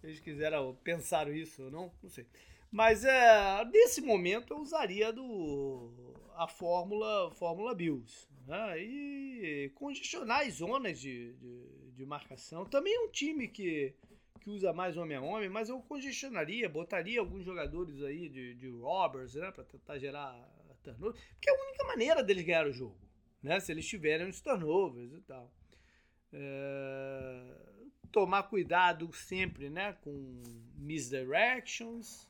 eles 0.02 0.20
quiseram, 0.20 0.76
pensaram 0.84 1.32
isso 1.32 1.64
ou 1.64 1.70
não, 1.70 1.92
não 2.02 2.10
sei. 2.10 2.26
Mas 2.70 3.04
é, 3.04 3.64
nesse 3.64 4.00
momento 4.00 4.52
eu 4.52 4.58
usaria 4.58 5.12
do, 5.12 5.90
a 6.36 6.46
fórmula, 6.46 7.30
fórmula 7.32 7.74
Bills. 7.74 8.28
Né? 8.46 8.80
E 8.80 9.72
congestionar 9.74 10.46
as 10.46 10.54
zonas 10.54 10.98
de, 10.98 11.34
de, 11.34 11.92
de, 11.96 12.06
marcação. 12.06 12.64
Também 12.64 12.94
é 12.94 13.00
um 13.00 13.10
time 13.10 13.46
que, 13.46 13.94
que 14.40 14.48
usa 14.48 14.72
mais 14.72 14.96
homem 14.96 15.18
a 15.18 15.20
homem, 15.20 15.50
mas 15.50 15.68
eu 15.68 15.80
congestionaria, 15.82 16.66
botaria 16.66 17.20
alguns 17.20 17.44
jogadores 17.44 18.02
aí 18.02 18.28
de, 18.28 18.54
de 18.54 18.68
robbers 18.68 19.34
né? 19.34 19.50
para 19.50 19.64
tentar 19.64 19.98
gerar 19.98 20.32
turnover, 20.82 21.20
porque 21.32 21.50
é 21.50 21.52
a 21.52 21.62
única 21.62 21.84
maneira 21.84 22.22
deles 22.22 22.44
ganhar 22.44 22.66
o 22.66 22.72
jogo, 22.72 22.96
né? 23.42 23.60
se 23.60 23.72
eles 23.72 23.86
tiverem 23.86 24.28
os 24.28 24.40
turnovers 24.40 25.12
e 25.12 25.20
tal. 25.20 25.52
É, 26.32 27.54
tomar 28.12 28.44
cuidado 28.44 29.12
sempre 29.12 29.70
né? 29.70 29.94
com 30.02 30.42
misdirections 30.76 32.28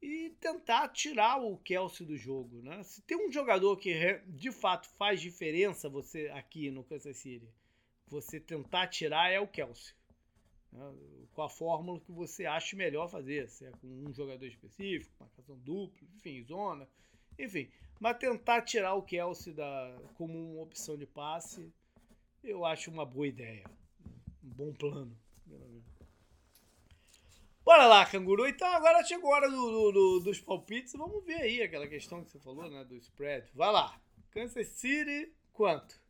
e 0.00 0.30
tentar 0.40 0.88
tirar 0.88 1.42
o 1.42 1.56
Kelsey 1.58 2.06
do 2.06 2.16
jogo, 2.16 2.62
né? 2.62 2.82
Se 2.82 3.02
tem 3.02 3.16
um 3.16 3.32
jogador 3.32 3.76
que 3.76 4.20
de 4.26 4.52
fato 4.52 4.88
faz 4.90 5.20
diferença 5.20 5.88
você 5.88 6.28
aqui 6.28 6.70
no 6.70 6.84
Kansas 6.84 7.16
City, 7.16 7.48
você 8.06 8.38
tentar 8.38 8.88
tirar 8.88 9.30
é 9.30 9.40
o 9.40 9.48
Kelsey. 9.48 9.94
Né? 10.72 10.94
Com 11.32 11.42
a 11.42 11.48
fórmula 11.48 12.00
que 12.00 12.12
você 12.12 12.46
acha 12.46 12.76
melhor 12.76 13.08
fazer, 13.08 13.48
se 13.48 13.64
é 13.64 13.70
com 13.72 13.86
um 13.86 14.12
jogador 14.12 14.44
específico, 14.44 15.12
marcação 15.18 15.58
dupla, 15.58 16.06
enfim, 16.14 16.42
zona, 16.44 16.88
enfim. 17.38 17.68
Mas 17.98 18.18
tentar 18.18 18.62
tirar 18.62 18.94
o 18.94 19.02
Kelsey 19.02 19.52
da, 19.52 19.96
como 20.14 20.52
uma 20.52 20.62
opção 20.62 20.96
de 20.96 21.06
passe, 21.06 21.72
eu 22.44 22.64
acho 22.64 22.90
uma 22.90 23.04
boa 23.04 23.26
ideia. 23.26 23.64
Um 24.44 24.50
bom 24.50 24.72
plano. 24.72 25.16
Bora 27.66 27.84
lá, 27.86 28.06
canguru. 28.06 28.46
Então 28.46 28.68
agora 28.68 29.02
chegou 29.02 29.32
a 29.32 29.36
hora 29.36 29.50
do, 29.50 29.56
do, 29.56 29.92
do, 29.92 30.20
dos 30.20 30.40
palpites. 30.40 30.92
Vamos 30.92 31.24
ver 31.24 31.42
aí 31.42 31.60
aquela 31.60 31.88
questão 31.88 32.22
que 32.22 32.30
você 32.30 32.38
falou, 32.38 32.70
né? 32.70 32.84
Do 32.84 32.94
spread. 32.94 33.50
Vai 33.52 33.72
lá. 33.72 34.00
Kansas 34.30 34.68
City, 34.68 35.32
quanto? 35.52 36.00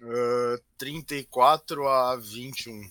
Uh, 0.00 0.60
34 0.76 1.86
a 1.86 2.16
21. 2.16 2.90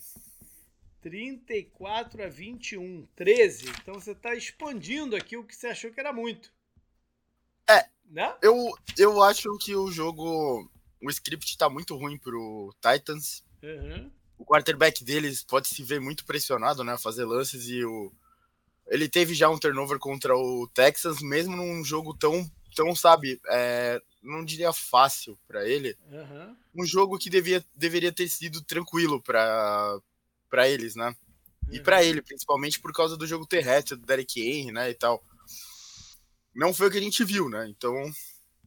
34 1.02 2.24
a 2.24 2.30
21. 2.30 3.06
13. 3.16 3.70
Então 3.82 3.96
você 3.96 4.12
está 4.12 4.34
expandindo 4.34 5.18
aqui 5.18 5.36
o 5.36 5.44
que 5.44 5.54
você 5.54 5.68
achou 5.68 5.92
que 5.92 6.00
era 6.00 6.14
muito. 6.14 6.53
Né? 8.10 8.34
Eu, 8.42 8.72
eu 8.98 9.22
acho 9.24 9.58
que 9.58 9.76
o 9.76 9.92
jogo. 9.92 10.70
O 11.02 11.10
script 11.10 11.52
está 11.52 11.70
muito 11.70 11.96
ruim 11.96 12.18
pro 12.18 12.74
Titans. 12.82 13.44
Uhum. 13.62 14.12
O 14.38 14.46
quarterback 14.46 15.04
deles 15.04 15.44
pode 15.44 15.68
se 15.68 15.84
ver 15.84 16.00
muito 16.00 16.26
pressionado, 16.26 16.84
né? 16.84 16.98
Fazer 16.98 17.26
lances 17.26 17.68
e 17.68 17.84
o. 17.84 18.12
Ele 18.88 19.08
teve 19.08 19.34
já 19.34 19.50
um 19.50 19.58
turnover 19.58 19.98
contra 19.98 20.36
o 20.36 20.68
Texas, 20.74 21.22
mesmo 21.22 21.56
num 21.56 21.84
jogo 21.84 22.14
tão, 22.14 22.50
tão 22.76 22.94
sabe, 22.94 23.40
é, 23.50 24.02
não 24.22 24.44
diria 24.44 24.74
fácil 24.74 25.40
para 25.48 25.68
ele. 25.68 25.98
Uhum. 26.12 26.56
Um 26.76 26.86
jogo 26.86 27.18
que 27.18 27.30
devia, 27.30 27.64
deveria 27.74 28.12
ter 28.12 28.28
sido 28.28 28.62
tranquilo 28.62 29.22
para 29.22 30.02
eles, 30.68 30.96
né? 30.96 31.16
E 31.72 31.80
para 31.80 31.98
uhum. 31.98 32.04
ele, 32.04 32.22
principalmente 32.22 32.80
por 32.80 32.92
causa 32.92 33.16
do 33.16 33.26
jogo 33.26 33.46
terrestre 33.46 33.96
do 33.96 34.06
Derek 34.06 34.42
Henry, 34.42 34.72
né, 34.72 34.90
e 34.90 34.94
tal. 34.94 35.24
Não 36.56 36.74
foi 36.74 36.88
o 36.88 36.92
que 36.92 36.98
a 36.98 37.02
gente 37.02 37.24
viu, 37.24 37.50
né? 37.50 37.68
Então, 37.68 37.94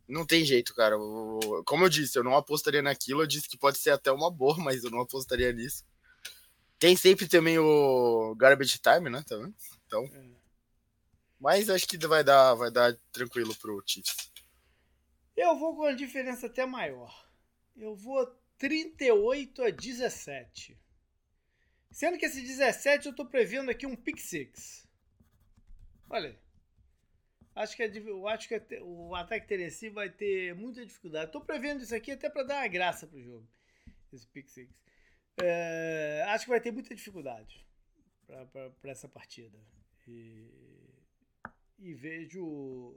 não 0.08 0.24
tem 0.24 0.44
jeito, 0.44 0.74
cara. 0.74 0.96
Como 1.64 1.84
eu 1.84 1.88
disse, 1.88 2.18
eu 2.18 2.24
não 2.24 2.36
apostaria 2.36 2.82
naquilo. 2.82 3.22
Eu 3.22 3.26
disse 3.26 3.48
que 3.48 3.58
pode 3.58 3.78
ser 3.78 3.90
até 3.90 4.10
uma 4.10 4.30
boa, 4.30 4.56
mas 4.62 4.84
eu 4.84 4.90
não 4.90 5.00
apostaria 5.00 5.52
nisso. 5.52 5.84
Tem 6.78 6.96
sempre 6.96 7.26
também 7.26 7.58
o 7.58 8.34
garbage 8.36 8.78
time, 8.78 9.08
né, 9.08 9.24
também. 9.26 9.54
Então, 9.86 10.04
é. 10.04 10.24
mas 11.40 11.70
acho 11.70 11.86
que 11.86 11.96
vai 12.06 12.22
dar, 12.22 12.54
vai 12.54 12.70
dar 12.70 12.94
tranquilo 13.10 13.54
pro 13.56 13.82
Chiefs. 13.86 14.30
Eu 15.34 15.58
vou 15.58 15.74
com 15.74 15.82
uma 15.82 15.94
diferença 15.94 16.46
até 16.46 16.66
maior. 16.66 17.26
Eu 17.76 17.94
vou 17.94 18.26
38 18.58 19.62
a 19.62 19.70
17. 19.70 20.78
Sendo 21.90 22.18
que 22.18 22.26
esse 22.26 22.42
17 22.42 23.06
eu 23.06 23.10
estou 23.10 23.26
prevendo 23.26 23.70
aqui 23.70 23.86
um 23.86 23.96
pick 23.96 24.18
six. 24.18 24.86
Olha 26.10 26.28
aí. 26.28 26.45
Acho 27.56 27.74
que, 27.74 27.82
eu 27.82 28.28
acho 28.28 28.48
que 28.48 28.60
o 28.82 29.14
ataque 29.14 29.48
Tennessee 29.48 29.88
vai 29.88 30.10
ter 30.10 30.54
muita 30.54 30.84
dificuldade. 30.84 31.24
Estou 31.24 31.40
prevendo 31.40 31.82
isso 31.82 31.94
aqui 31.94 32.10
até 32.10 32.28
para 32.28 32.42
dar 32.42 32.58
uma 32.58 32.68
graça 32.68 33.06
pro 33.06 33.22
jogo. 33.22 33.48
Esse 34.12 34.26
pick 34.26 34.46
six. 34.50 34.70
É, 35.42 36.22
acho 36.28 36.44
que 36.44 36.50
vai 36.50 36.60
ter 36.60 36.70
muita 36.70 36.94
dificuldade 36.94 37.66
para 38.26 38.90
essa 38.90 39.08
partida. 39.08 39.58
E, 40.06 40.50
e, 41.78 41.94
vejo. 41.94 42.94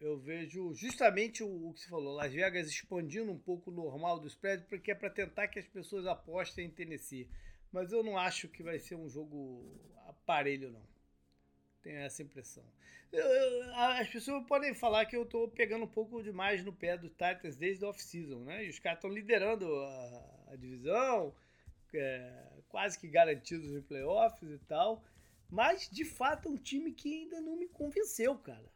Eu 0.00 0.18
vejo 0.18 0.74
justamente 0.74 1.44
o, 1.44 1.68
o, 1.68 1.72
que 1.72 1.80
você 1.80 1.88
falou, 1.88 2.16
Las 2.16 2.32
Vegas 2.32 2.68
expandindo 2.68 3.30
um 3.30 3.38
pouco 3.38 3.70
o 3.70 3.74
normal 3.74 4.18
do 4.18 4.26
spread, 4.26 4.64
porque 4.64 4.90
é 4.90 4.94
para 4.94 5.08
tentar 5.08 5.46
que 5.46 5.60
as 5.60 5.66
pessoas 5.68 6.04
apostem 6.04 6.66
em 6.66 6.70
Tennessee. 6.70 7.30
Mas 7.70 7.92
eu 7.92 8.02
não 8.02 8.18
acho 8.18 8.48
que 8.48 8.64
vai 8.64 8.80
ser 8.80 8.96
um 8.96 9.08
jogo 9.08 9.80
aparelho, 10.08 10.72
não. 10.72 10.95
Tenho 11.86 12.00
essa 12.00 12.20
impressão. 12.20 12.64
As 13.76 14.08
pessoas 14.08 14.44
podem 14.44 14.74
falar 14.74 15.06
que 15.06 15.16
eu 15.16 15.22
estou 15.22 15.46
pegando 15.46 15.84
um 15.84 15.88
pouco 15.88 16.20
demais 16.20 16.64
no 16.64 16.72
pé 16.72 16.98
do 16.98 17.08
Titans 17.08 17.54
desde 17.54 17.84
a 17.84 17.88
off-season, 17.88 18.40
né? 18.40 18.66
E 18.66 18.70
os 18.70 18.80
caras 18.80 18.98
estão 18.98 19.08
liderando 19.08 19.72
a, 19.72 20.48
a 20.48 20.56
divisão, 20.56 21.32
é, 21.94 22.42
quase 22.68 22.98
que 22.98 23.06
garantidos 23.06 23.72
em 23.72 23.80
playoffs 23.82 24.50
e 24.50 24.58
tal. 24.66 25.04
Mas, 25.48 25.88
de 25.88 26.04
fato, 26.04 26.48
é 26.48 26.50
um 26.50 26.56
time 26.56 26.90
que 26.90 27.22
ainda 27.22 27.40
não 27.40 27.56
me 27.56 27.68
convenceu, 27.68 28.34
cara. 28.36 28.68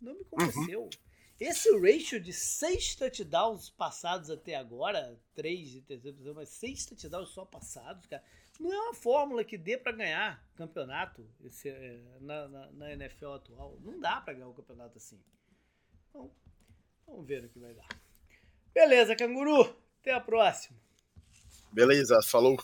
Não 0.00 0.18
me 0.18 0.24
convenceu. 0.24 0.82
Uhum. 0.82 0.90
Esse 1.38 1.70
ratio 1.78 2.18
de 2.18 2.32
seis 2.32 2.96
touchdowns 2.96 3.70
passados 3.70 4.30
até 4.30 4.56
agora, 4.56 5.16
três 5.32 5.70
de 5.70 5.80
terceira 5.80 6.16
posição, 6.16 6.34
mas 6.34 6.48
seis 6.48 6.84
touchdowns 6.84 7.28
só 7.28 7.44
passados, 7.44 8.04
cara, 8.06 8.24
não 8.58 8.72
é 8.72 8.80
uma 8.80 8.94
fórmula 8.94 9.44
que 9.44 9.56
dê 9.56 9.76
para 9.76 9.92
ganhar 9.92 10.42
campeonato 10.56 11.24
esse, 11.44 11.68
é, 11.68 12.00
na, 12.20 12.48
na, 12.48 12.72
na, 12.72 12.92
NFL 12.92 13.32
atual. 13.32 13.78
Não 13.80 14.00
dá 14.00 14.20
para 14.20 14.34
ganhar 14.34 14.48
um 14.48 14.54
campeonato 14.54 14.98
assim. 14.98 15.20
Então, 16.08 16.30
vamos 17.06 17.26
ver 17.26 17.44
o 17.44 17.48
que 17.48 17.58
vai 17.60 17.72
dar. 17.72 17.86
Beleza, 18.74 19.14
canguru. 19.14 19.76
Até 20.00 20.12
a 20.12 20.20
próxima. 20.20 20.76
Beleza, 21.72 22.20
falou. 22.22 22.56